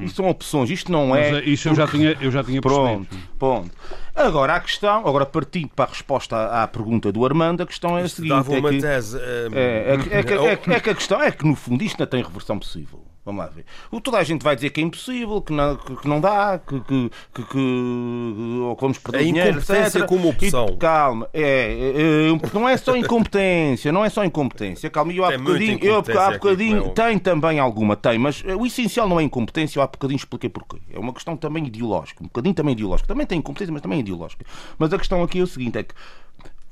Isto 0.00 0.16
são 0.16 0.28
opções, 0.28 0.70
isto 0.70 0.92
não 0.92 1.14
é. 1.16 1.26
Uhum. 1.28 1.32
Mas, 1.34 1.44
uh, 1.44 1.48
isso 1.48 1.68
eu 1.68 1.74
já 1.74 1.86
tinha, 1.88 2.16
eu 2.20 2.30
já 2.30 2.44
tinha 2.44 2.60
Pronto, 2.60 3.06
percebido. 3.08 3.32
pronto. 3.38 3.70
Agora 4.14 4.54
a 4.54 4.60
questão, 4.60 5.06
agora 5.06 5.26
partindo 5.26 5.70
para 5.74 5.86
a 5.86 5.88
resposta 5.88 6.36
à, 6.36 6.62
à 6.62 6.68
pergunta 6.68 7.10
do 7.10 7.24
Armando, 7.24 7.62
a 7.62 7.66
questão 7.66 7.98
é 7.98 8.02
a 8.02 8.08
seguinte: 8.08 8.28
dava 8.30 8.54
é 8.54 8.58
uma 8.60 8.70
que, 8.70 8.78
tese. 8.80 9.18
eh, 9.18 9.48
é, 9.52 9.94
é 9.94 9.98
que- 9.98 10.14
é 10.14 10.22
que- 10.22 10.32
é 10.34 10.56
que- 10.56 10.70
é 10.72 10.80
que 10.80 10.90
a 10.90 10.94
questão 10.94 11.20
é 11.22 11.30
que 11.32 11.44
no 11.44 11.56
fundo 11.56 11.82
isto 11.82 11.98
não 11.98 12.06
tem 12.06 12.22
reversão 12.22 12.58
possível. 12.58 13.02
Vamos 13.24 13.44
lá 13.44 13.50
ver. 13.50 13.64
O, 13.90 14.00
toda 14.00 14.18
a 14.18 14.24
gente 14.24 14.42
vai 14.42 14.56
dizer 14.56 14.70
que 14.70 14.80
é 14.80 14.84
impossível, 14.84 15.40
que 15.40 15.52
não, 15.52 15.76
que, 15.76 15.94
que 15.94 16.08
não 16.08 16.20
dá, 16.20 16.58
que, 16.58 16.80
que, 16.80 17.10
que, 17.32 17.42
que- 17.44 18.58
ou 18.62 18.74
que 18.74 18.80
vamos 18.82 18.98
perder 18.98 19.18
A 19.18 19.22
dinheiro, 19.22 19.50
incompetência 19.50 19.98
etc. 19.98 20.08
como 20.08 20.28
opção. 20.28 20.66
E, 20.70 20.76
calma, 20.76 21.28
é, 21.32 21.40
é, 21.42 22.30
é, 22.32 22.54
não 22.54 22.68
é 22.68 22.76
só 22.76 22.96
incompetência, 22.96 23.92
não 23.92 24.04
é 24.04 24.10
só 24.10 24.24
incompetência. 24.24 24.90
Calma, 24.90 25.12
eu 25.12 25.24
há 25.24 25.28
Tem 25.28 25.38
bocadinho, 25.38 25.78
eu, 25.82 25.98
há 25.98 26.30
bocadinho 26.32 26.88
tem 26.90 27.18
também 27.18 27.60
alguma, 27.60 27.94
tem, 27.94 28.18
mas 28.18 28.42
o 28.58 28.66
essencial 28.66 29.08
não 29.08 29.20
é 29.20 29.22
incompetência, 29.22 29.78
eu 29.78 29.82
há 29.84 29.86
bocadinho 29.86 30.16
expliquei 30.16 30.50
porquê. 30.50 30.78
É 30.92 30.98
uma 30.98 31.12
questão 31.12 31.36
também 31.36 31.64
ideológica, 31.66 32.24
um 32.24 32.26
bocadinho 32.26 32.54
também 32.54 32.72
ideológica. 32.72 33.06
Também 33.06 33.24
tem 33.24 33.38
incompetência, 33.38 33.72
mas 33.72 33.82
também 33.82 33.98
é 33.98 34.00
ideológica. 34.00 34.44
Mas 34.78 34.92
a 34.92 34.98
questão 34.98 35.22
aqui 35.22 35.38
é 35.38 35.42
o 35.42 35.46
seguinte: 35.46 35.78
é 35.78 35.84
que 35.84 35.94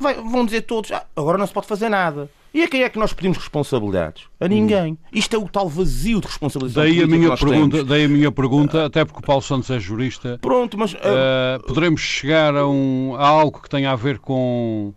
vai- 0.00 0.14
vão 0.14 0.44
dizer 0.44 0.62
todos, 0.62 0.90
ah, 0.92 1.04
agora 1.14 1.38
não 1.38 1.46
se 1.46 1.52
pode 1.52 1.66
fazer 1.66 1.88
nada. 1.88 2.28
E 2.52 2.64
a 2.64 2.68
quem 2.68 2.82
é 2.82 2.88
que 2.88 2.98
nós 2.98 3.12
pedimos 3.12 3.38
responsabilidades? 3.38 4.24
A 4.40 4.48
ninguém. 4.48 4.98
Isto 5.12 5.36
é 5.36 5.38
o 5.38 5.48
tal 5.48 5.68
vazio 5.68 6.20
de 6.20 6.26
responsabilidade. 6.26 6.88
Daí 6.88 7.00
a 7.00 7.06
minha 7.06 7.28
nós 7.28 7.38
pergunta, 7.38 7.76
temos. 7.76 7.88
daí 7.88 8.04
a 8.04 8.08
minha 8.08 8.32
pergunta, 8.32 8.86
até 8.86 9.04
porque 9.04 9.20
o 9.20 9.22
Paulo 9.22 9.40
Santos 9.42 9.70
é 9.70 9.78
jurista. 9.78 10.36
Pronto, 10.42 10.76
mas. 10.76 10.96
ah, 10.96 11.58
Uh, 11.60 11.66
poderemos 11.68 12.00
chegar 12.00 12.56
a, 12.56 12.66
um, 12.66 13.14
a 13.16 13.28
algo 13.28 13.60
que 13.62 13.68
tenha 13.70 13.92
a 13.92 13.96
ver 13.96 14.18
com, 14.18 14.92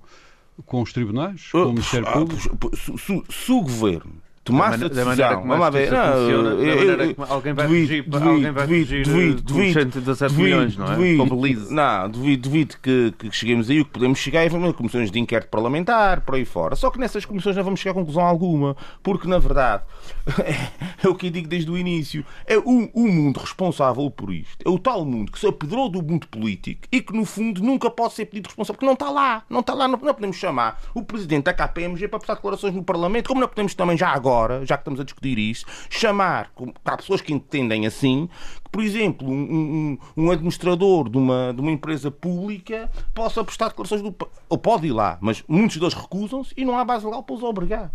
com 0.66 0.82
os 0.82 0.91
tribunais, 0.91 1.47
com 1.51 1.60
o 1.60 1.70
Ministério 1.74 2.08
ah, 2.08 2.12
Público? 2.14 2.72
se, 2.76 2.97
se- 2.97 3.24
se 3.30 3.51
o 3.51 3.62
governo 3.62 4.16
tomasse 4.44 4.84
a 4.84 4.88
Da 4.89 5.06
maneira 5.06 5.06
decisão, 5.06 5.41
como 5.41 5.54
a 5.54 5.58
vamos 5.58 5.60
lá 5.60 5.70
ver, 5.70 5.80
justiça 5.89 6.06
não, 6.06 6.14
funciona, 6.22 6.44
da 6.44 6.56
eu- 6.64 6.76
maneira 6.76 7.06
eu- 7.06 7.16
como 7.16 7.34
alguém 7.34 7.54
vai 7.54 7.68
duvido, 7.68 7.88
fugir, 7.88 8.04
duvido, 8.04 8.30
alguém 8.30 8.52
vai 8.52 8.68
duvido, 8.68 8.86
fugir 8.88 9.06
duvido, 9.06 9.41
duvido, 9.41 9.74
117 9.80 10.34
duvido, 10.34 10.44
milhões, 10.56 10.78
não 10.78 10.86
é? 10.86 10.96
duvido. 10.96 11.28
Com 11.30 11.36
Belize. 11.41 11.74
Não, 11.74 12.10
duvido, 12.10 12.41
duvido 12.50 12.76
que, 12.82 13.14
que 13.18 13.32
cheguemos 13.32 13.70
aí, 13.70 13.82
o 13.82 13.86
que 13.86 13.91
podemos 13.91 14.20
chegar 14.20 14.41
é 14.44 14.48
a 14.48 14.74
comissões 14.74 15.10
de 15.12 15.20
inquérito 15.20 15.50
parlamentar, 15.50 16.22
por 16.22 16.36
aí 16.36 16.46
fora. 16.46 16.76
Só 16.76 16.89
que 16.91 17.00
nessas 17.00 17.24
comissões 17.26 17.56
não 17.56 17.64
vamos 17.64 17.80
chegar 17.80 17.91
a 17.91 17.96
conclusão 17.96 18.24
alguma, 18.24 18.76
porque 19.02 19.28
na 19.28 19.39
verdade 19.39 19.84
é 21.04 21.08
o 21.08 21.16
que 21.16 21.28
eu 21.28 21.32
digo 21.32 21.48
desde 21.48 21.70
o 21.72 21.78
início, 21.78 22.26
é 22.46 22.58
o, 22.58 22.89
o 22.94 23.08
mundo 23.08 23.39
responsável 23.39 24.10
por 24.12 24.34
isto, 24.34 24.58
é 24.66 24.70
o 24.70 24.78
tal 24.80 25.06
mundo 25.06 25.32
que 25.32 25.39
se 25.39 25.48
apedrou 25.48 25.89
do 25.89 26.02
mundo 26.02 26.28
político 26.28 26.82
e 26.91 27.02
que 27.02 27.14
no 27.16 27.26
fundo 27.26 27.62
nunca 27.64 27.89
pode 27.89 28.14
ser 28.14 28.26
pedido 28.26 28.48
responsável, 28.48 28.76
porque 28.76 28.86
não 28.86 28.94
está 28.94 29.10
lá, 29.10 29.44
não 29.50 29.60
está 29.62 29.74
lá, 29.74 29.88
não, 29.88 29.98
não 30.00 30.14
podemos 30.14 30.36
chamar 30.36 30.82
o 30.94 31.04
presidente 31.04 31.46
da 31.46 31.54
KPMG 31.54 32.08
para 32.08 32.20
prestar 32.20 32.36
declarações 32.36 32.74
no 32.74 32.84
Parlamento, 32.84 33.28
como 33.28 33.39
não 33.41 33.48
podemos 33.48 33.74
também 33.74 33.98
já 33.98 34.10
agora, 34.10 34.33
já 34.66 34.78
que 34.78 34.82
estamos 34.82 35.00
a 35.00 35.04
discutir 35.04 35.38
isso, 35.38 35.66
chamar, 35.90 36.52
há 36.86 36.98
pessoas 36.98 37.22
que 37.22 37.34
entendem 37.34 37.86
assim, 37.86 38.28
que, 38.64 38.70
por 38.72 38.84
exemplo, 38.84 39.28
um, 39.30 39.98
um- 40.16 40.26
um 40.26 40.32
administrador 40.32 41.10
de 41.10 41.18
uma, 41.18 41.54
de 41.54 41.62
uma 41.62 41.72
empresa 41.72 42.10
pública 42.12 42.90
possa 43.14 43.44
prestar 43.44 43.70
declarações 43.70 44.02
do. 44.02 44.14
ou 44.50 44.58
pode 44.58 44.88
ir 44.88 44.92
lá, 44.92 45.18
mas 45.22 45.44
muitos 45.48 45.78
deles 45.78 45.94
recusam-se 45.94 46.54
e 46.58 46.66
não 46.66 46.78
há 46.78 46.84
base 46.84 47.06
legal 47.06 47.24
para 47.24 47.36
os 47.36 47.44
obrigar. 47.44 47.92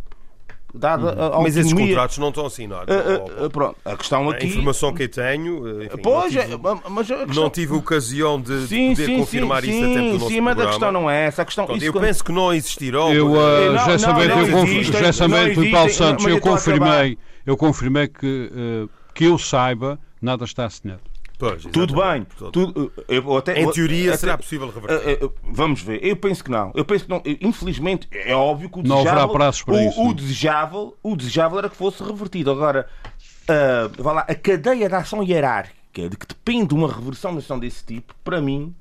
Dada 0.74 1.10
a, 1.12 1.36
a 1.38 1.40
Mas 1.40 1.56
esses 1.56 1.72
contratos 1.72 2.18
não 2.18 2.28
estão 2.28 2.44
assinados. 2.44 2.94
Ah, 2.94 3.44
ah, 3.46 3.50
pronto, 3.50 3.76
a 3.84 3.96
questão 3.96 4.28
A 4.28 4.34
aqui. 4.34 4.48
informação 4.48 4.92
que 4.92 5.04
eu 5.04 5.08
tenho, 5.08 5.66
eh, 5.82 5.86
enfim, 5.86 5.98
Pois, 6.02 6.34
não, 6.34 6.42
é, 6.42 6.44
tive, 6.44 6.58
mas 6.90 7.10
a 7.10 7.16
questão... 7.24 7.42
não 7.42 7.50
tive 7.50 7.74
ocasião 7.74 8.40
de, 8.40 8.60
de 8.62 8.66
Sim, 8.68 8.90
poder 8.90 9.06
sim, 9.06 9.18
confirmar 9.18 9.62
sim, 9.62 9.70
isso 9.70 9.78
a 9.78 9.86
tempo 9.88 9.98
do 9.98 10.04
sim, 10.04 10.12
nosso 10.18 10.28
sim, 10.28 10.40
mas 10.42 10.60
a 10.60 10.66
questão 10.66 10.92
não 10.92 11.10
é 11.10 11.24
essa. 11.26 11.42
A 11.42 11.44
questão, 11.46 11.64
isso 11.74 11.86
eu 11.86 11.92
quando- 11.92 12.04
penso 12.04 12.24
que 12.24 12.32
não 12.32 12.52
existirão. 12.52 13.12
Eu, 13.14 13.34
eh, 13.34 13.70
uh, 13.70 13.72
Não, 13.72 13.90
eu, 13.90 15.54
do 15.54 15.70
Paulo 15.70 15.90
Santos, 15.90 16.24
mas 16.24 16.32
eu 16.32 16.36
a 16.36 16.38
acabar. 16.38 16.52
confirmei, 16.52 17.18
eu 17.46 17.56
confirmei 17.56 18.08
que, 18.08 18.50
uh, 18.52 18.90
que 19.14 19.24
eu 19.24 19.38
saiba, 19.38 19.98
nada 20.20 20.44
está 20.44 20.66
assinado. 20.66 21.00
Pois, 21.38 21.62
Tudo 21.62 21.94
bem. 21.94 22.26
Tudo, 22.52 22.92
eu 23.08 23.36
até, 23.36 23.60
Em 23.60 23.70
teoria 23.70 24.08
até- 24.10 24.16
será 24.18 24.36
possível 24.36 24.68
reverter. 24.70 25.08
Eh, 25.08 25.18
eh, 25.24 25.28
Vamos 25.44 25.80
ver. 25.82 26.04
Eu 26.04 26.16
penso 26.16 26.42
que 26.42 26.50
não. 26.50 26.72
Eu 26.74 26.84
penso 26.84 27.04
que 27.04 27.10
não. 27.10 27.22
Infelizmente, 27.40 28.08
é 28.12 28.34
óbvio 28.34 28.68
que 28.68 28.80
o 28.80 28.82
Não 28.82 29.04
desejável, 29.04 29.28
para 29.28 29.46
o, 29.46 29.50
isso, 29.50 30.00
o 30.00 30.04
não? 30.06 30.12
desejável, 30.12 30.96
o 31.00 31.16
desejável 31.16 31.58
era 31.60 31.68
que 31.70 31.76
fosse 31.76 32.02
revertido. 32.02 32.50
Agora, 32.50 32.88
vá 33.98 34.12
lá, 34.12 34.20
a 34.28 34.34
cadeia 34.34 34.88
de 34.88 34.94
ação 34.96 35.22
hierárquica 35.22 36.08
de 36.08 36.16
que 36.16 36.26
depende 36.26 36.74
uma 36.74 36.92
reversão 36.92 37.32
de 37.32 37.38
ação 37.38 37.58
desse 37.58 37.84
tipo, 37.84 38.14
para 38.22 38.40
mim, 38.40 38.74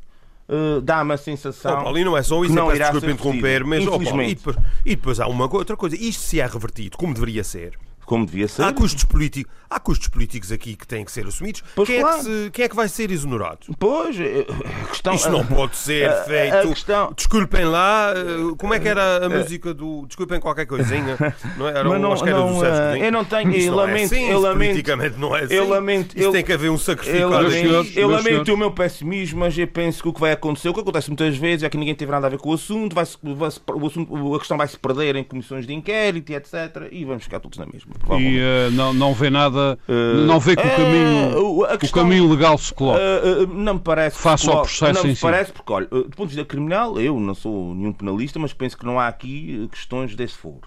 ah, 0.49 0.79
dá-me 0.83 1.13
a 1.13 1.17
sensação. 1.17 1.79
Oh, 1.79 1.83
Paulo, 1.83 1.97
e 1.99 2.03
não 2.03 2.17
é 2.17 2.23
só 2.23 2.43
isso, 2.43 2.53
não 2.53 2.73
irá 2.73 2.91
desculpa 2.91 3.07
ser 3.07 3.13
interromper, 3.13 3.63
revertido. 3.63 3.69
mas 3.69 3.81
oh, 3.87 3.89
Paulo, 3.91 4.03
e, 4.03 4.07
Infelizmente. 4.07 4.35
depois, 4.37 4.57
e 4.85 4.95
depois 4.95 5.19
há 5.19 5.27
uma 5.27 5.51
outra 5.53 5.75
coisa. 5.77 5.95
Isto 5.95 6.21
se 6.21 6.39
é 6.39 6.45
revertido, 6.45 6.97
como 6.97 7.13
deveria 7.13 7.43
ser. 7.43 7.77
Como 8.07 8.25
devia 8.25 8.47
ser. 8.47 8.63
Há 8.63 8.71
custos 8.71 9.03
políticos, 9.03 9.53
há 9.69 9.79
custos 9.81 10.07
políticos 10.07 10.49
aqui 10.51 10.75
que 10.77 10.87
têm 10.87 11.03
que 11.03 11.11
ser 11.11 11.27
assumidos. 11.27 11.61
Pois 11.75 11.87
quem, 11.89 11.97
é 11.97 12.01
claro. 12.01 12.17
que 12.17 12.23
se- 12.23 12.49
quem 12.53 12.65
é 12.65 12.69
que 12.69 12.75
vai 12.75 12.87
ser 12.87 13.11
exonerado? 13.11 13.59
Pois, 13.77 14.17
eh, 14.19 14.45
a 14.83 14.87
questão. 14.87 15.13
Isto 15.13 15.29
não 15.29 15.45
pode 15.45 15.75
ser 15.75 16.09
a- 16.09 16.21
a 16.21 16.23
feito. 16.23 16.69
questão- 16.69 17.11
Desculpem 17.13 17.65
lá, 17.65 18.13
eh, 18.15 18.55
como 18.57 18.73
é 18.73 18.79
que 18.79 18.87
era 18.87 19.25
a 19.25 19.29
música 19.29 19.73
do. 19.73 20.05
Desculpem 20.07 20.39
qualquer 20.39 20.65
coisinha. 20.65 21.17
Não 21.57 21.67
é? 21.67 21.71
Era 21.71 21.83
Mas 21.83 21.97
um, 21.97 22.01
não- 22.01 22.15
não, 22.15 22.65
eh, 22.65 22.87
Godinho. 22.87 23.05
eu 23.05 23.11
não 23.11 23.25
tenho- 23.25 23.51
Isto 23.51 23.67
eu 23.67 23.71
não 23.75 23.83
é 23.83 23.85
lamento- 23.87 24.05
assim, 24.15 24.29
eu 24.29 24.39
lamento- 24.39 24.69
politicamente 24.69 25.17
não 25.19 25.35
é 25.35 25.43
assim. 25.43 25.53
eu 25.53 25.67
lamento- 25.67 26.07
Isto 26.15 26.19
eu- 26.21 26.31
tem 26.31 26.43
que 26.45 26.53
haver 26.53 26.69
um 26.71 26.77
sacrifício. 26.77 27.19
Eu 27.21 27.29
lamento, 27.29 27.51
senhores, 27.51 27.97
eu 27.97 28.07
lamento 28.07 28.53
o 28.53 28.57
meu 28.57 28.71
pessimismo, 28.71 29.41
mas 29.41 29.57
eu 29.57 29.67
penso 29.67 30.01
que 30.01 30.07
o 30.07 30.13
que 30.13 30.21
vai 30.21 30.31
acontecer, 30.31 30.69
o 30.69 30.73
que 30.73 30.79
acontece 30.79 31.09
muitas 31.09 31.35
vezes 31.35 31.63
é 31.63 31.69
que 31.69 31.75
ninguém 31.77 31.93
teve 31.93 32.09
nada 32.11 32.27
a 32.27 32.29
ver 32.29 32.37
com 32.39 32.49
o 32.51 32.53
assunto, 32.53 32.93
vai 32.95 33.03
o 33.03 33.85
assunto 33.85 34.35
a 34.35 34.39
questão 34.39 34.57
vai 34.57 34.67
se 34.69 34.79
perder 34.79 35.15
em 35.17 35.25
comissões 35.25 35.67
de 35.67 35.73
inquérito 35.73 36.31
e 36.31 36.35
etc. 36.35 36.87
E 36.89 37.03
vamos 37.03 37.23
ficar 37.25 37.41
todos 37.41 37.57
na 37.57 37.65
mesma. 37.65 37.96
E 38.19 38.37
eh, 38.39 38.69
não, 38.71 38.93
não 38.93 39.13
vê 39.13 39.29
nada, 39.29 39.77
Eh, 39.87 40.25
não 40.25 40.39
vê 40.39 40.55
que 40.55 40.61
o 40.61 40.65
eh, 40.65 40.75
caminho, 40.75 41.65
a 41.65 41.73
o 41.73 41.77
questão- 41.77 42.03
caminho 42.03 42.29
legal 42.29 42.57
se 42.57 42.73
coloca. 42.73 42.99
Uh, 42.99 43.43
uh, 43.43 43.47
não 43.53 43.73
me 43.75 43.79
parece. 43.79 44.25
ao 44.27 44.37
coloque- 44.37 44.61
processo 44.67 44.93
não 44.93 45.05
em 45.05 45.09
me 45.09 45.15
si. 45.15 45.21
parece, 45.21 45.51
porque, 45.51 45.73
olha, 45.73 45.87
uh, 45.91 46.03
do 46.03 46.15
ponto 46.15 46.29
de 46.29 46.35
vista 46.35 46.45
criminal, 46.45 46.99
eu 46.99 47.19
não 47.19 47.35
sou 47.35 47.75
nenhum 47.75 47.91
penalista, 47.91 48.39
mas 48.39 48.53
penso 48.53 48.77
que 48.77 48.85
não 48.85 48.97
há 48.99 49.07
aqui 49.07 49.61
uh, 49.65 49.69
questões 49.69 50.15
desse 50.15 50.35
foro. 50.35 50.61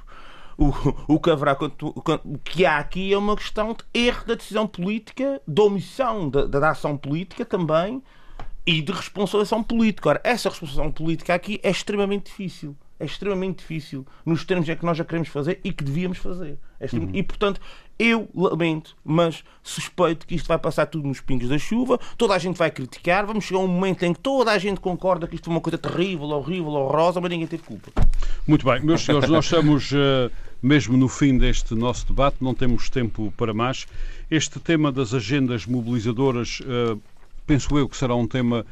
O, 0.59 0.75
o, 1.15 1.19
que 1.19 1.31
haverá, 1.31 1.57
o 1.59 2.39
que 2.45 2.67
há 2.67 2.77
aqui 2.77 3.11
é 3.15 3.17
uma 3.17 3.35
questão 3.35 3.73
de 3.73 3.79
erro 3.99 4.27
da 4.27 4.35
decisão 4.35 4.67
política, 4.67 5.41
de 5.49 5.61
omissão 5.63 6.29
da, 6.29 6.45
da 6.45 6.71
ação 6.71 6.99
política 6.99 7.47
também 7.47 8.03
e 8.67 8.83
de 8.83 8.93
responsabilização 8.93 9.63
política. 9.63 10.11
Ora, 10.11 10.21
essa 10.23 10.51
responsabilização 10.51 10.93
política 10.93 11.33
aqui 11.33 11.59
é 11.63 11.71
extremamente 11.71 12.25
difícil. 12.27 12.77
É 13.01 13.05
extremamente 13.07 13.59
difícil 13.61 14.07
nos 14.27 14.45
termos 14.45 14.69
em 14.69 14.77
que 14.77 14.85
nós 14.85 14.97
já 14.97 15.05
queremos 15.05 15.29
fazer 15.29 15.59
e 15.65 15.73
que 15.73 15.83
devíamos 15.83 16.19
fazer. 16.19 16.59
É 16.79 16.85
extremamente- 16.85 17.19
E, 17.19 17.23
portanto, 17.23 17.61
eu 17.99 18.29
lamento, 18.35 18.95
mas 19.05 19.43
suspeito 19.63 20.27
que 20.27 20.35
isto 20.35 20.47
vai 20.47 20.59
passar 20.59 20.87
tudo 20.87 21.09
nos 21.09 21.21
pingos 21.21 21.49
da 21.49 21.59
chuva, 21.59 21.99
toda 22.17 22.35
a 22.35 22.39
gente 22.39 22.57
vai 22.57 22.71
criticar, 22.71 23.25
vamos 23.27 23.45
chegar 23.47 23.61
a 23.61 23.63
um 23.65 23.67
momento 23.67 24.03
em 24.05 24.13
que 24.13 24.21
toda 24.21 24.53
a 24.53 24.59
gente 24.59 24.81
concorda 24.81 25.27
que 25.27 25.35
isto 25.35 25.45
foi 25.47 25.55
uma 25.55 25.61
coisa 25.61 25.77
terrível, 25.79 26.27
horrível, 26.29 26.71
horrorosa, 26.73 27.21
mas 27.21 27.31
ninguém 27.31 27.47
teve 27.47 27.63
culpa. 27.63 27.91
Muito 28.47 28.65
bem, 28.67 28.81
meus 28.81 29.03
senhores, 29.03 29.29
nós 29.29 29.45
estamos 29.47 29.91
eh, 29.93 30.31
mesmo 30.63 30.97
no 30.97 31.09
fim 31.09 31.37
deste 31.39 31.75
nosso 31.75 32.07
debate, 32.07 32.37
não 32.41 32.55
temos 32.55 32.89
tempo 32.91 33.33
para 33.37 33.53
mais. 33.55 33.87
Este 34.31 34.61
tema 34.61 34.93
das 34.93 35.13
agendas 35.15 35.65
mobilizadoras, 35.67 36.61
eh, 36.67 36.97
penso 37.47 37.77
eu 37.79 37.89
que 37.89 37.97
será 37.97 38.15
um 38.15 38.27
tema 38.27 38.65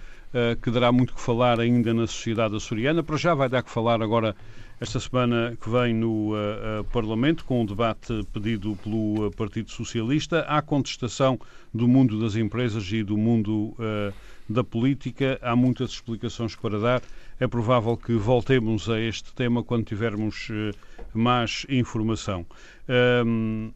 que 0.63 0.71
dará 0.71 0.93
muito 0.93 1.15
que 1.15 1.21
falar 1.21 1.59
ainda 1.59 1.95
na 1.95 2.07
sociedade 2.07 2.55
açoriana. 2.55 3.03
Para 3.03 3.17
já 3.17 3.35
vai 3.35 3.49
dar 3.49 3.63
que 3.63 3.71
falar 3.71 4.03
agora 4.03 4.37
esta 4.81 5.01
semana 5.01 5.57
que 5.61 5.69
vem 5.69 5.93
no 5.93 6.37
eh, 6.37 6.39
eh, 6.39 6.83
Parlamento, 6.93 7.45
com 7.45 7.63
um 7.63 7.67
debate 7.67 8.25
pedido 8.33 8.77
pelo 8.77 9.27
eh, 9.27 9.31
Partido 9.37 9.71
Socialista. 9.71 10.41
Há 10.43 10.63
contestação 10.63 11.39
do 11.75 11.89
mundo 11.89 12.21
das 12.21 12.37
empresas 12.37 12.91
e 12.93 13.03
do 13.03 13.17
mundo 13.17 13.75
eh, 13.81 14.13
da 14.49 14.63
política. 14.63 15.37
Há 15.43 15.57
muitas 15.57 15.91
explicações 15.91 16.55
para 16.55 16.79
dar. 16.79 17.03
É 17.41 17.49
provável 17.49 17.97
que 17.97 18.13
voltemos 18.13 18.89
a 18.89 19.01
este 19.01 19.33
tema 19.35 19.65
quando 19.65 19.85
tivermos 19.85 20.49
eh, 20.51 20.71
mais 21.13 21.67
informação. 21.69 22.47
Ahm, 22.89 23.71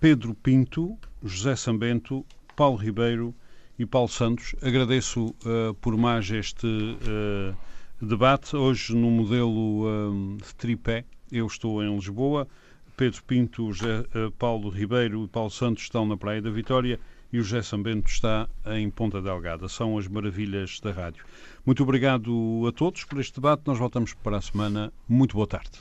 Pedro 0.00 0.32
Pinto, 0.34 0.96
José 1.24 1.56
Sambento, 1.56 2.24
Paulo 2.54 2.76
Ribeiro 2.76 3.34
e 3.78 3.86
Paulo 3.86 4.08
Santos, 4.08 4.56
agradeço 4.60 5.34
eh, 5.46 5.74
por 5.80 5.96
mais 5.96 6.28
este 6.30 6.66
eh, 6.66 7.54
debate, 8.02 8.56
hoje 8.56 8.94
no 8.94 9.10
modelo 9.10 9.86
ahm, 9.86 10.36
de 10.36 10.54
tripé. 10.56 11.04
Eu 11.30 11.46
estou 11.46 11.82
em 11.82 11.94
Lisboa, 11.94 12.48
Pedro 12.96 13.22
Pinto, 13.22 13.72
José, 13.72 14.04
eh, 14.12 14.32
Paulo 14.36 14.68
Ribeiro 14.68 15.24
e 15.24 15.28
Paulo 15.28 15.50
Santos 15.50 15.84
estão 15.84 16.04
na 16.04 16.16
Praia 16.16 16.42
da 16.42 16.50
Vitória 16.50 16.98
e 17.32 17.38
o 17.38 17.42
José 17.42 17.62
Sambento 17.62 18.10
está 18.10 18.48
em 18.66 18.90
Ponta 18.90 19.22
Delgada. 19.22 19.68
São 19.68 19.96
as 19.96 20.08
maravilhas 20.08 20.80
da 20.80 20.90
rádio. 20.90 21.24
Muito 21.64 21.82
obrigado 21.82 22.66
a 22.66 22.72
todos 22.72 23.04
por 23.04 23.20
este 23.20 23.34
debate. 23.34 23.62
Nós 23.66 23.78
voltamos 23.78 24.12
para 24.14 24.38
a 24.38 24.40
semana. 24.40 24.92
Muito 25.08 25.36
boa 25.36 25.46
tarde. 25.46 25.78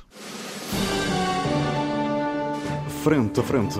Frente 3.04 3.40
a 3.40 3.44
frente. 3.44 3.80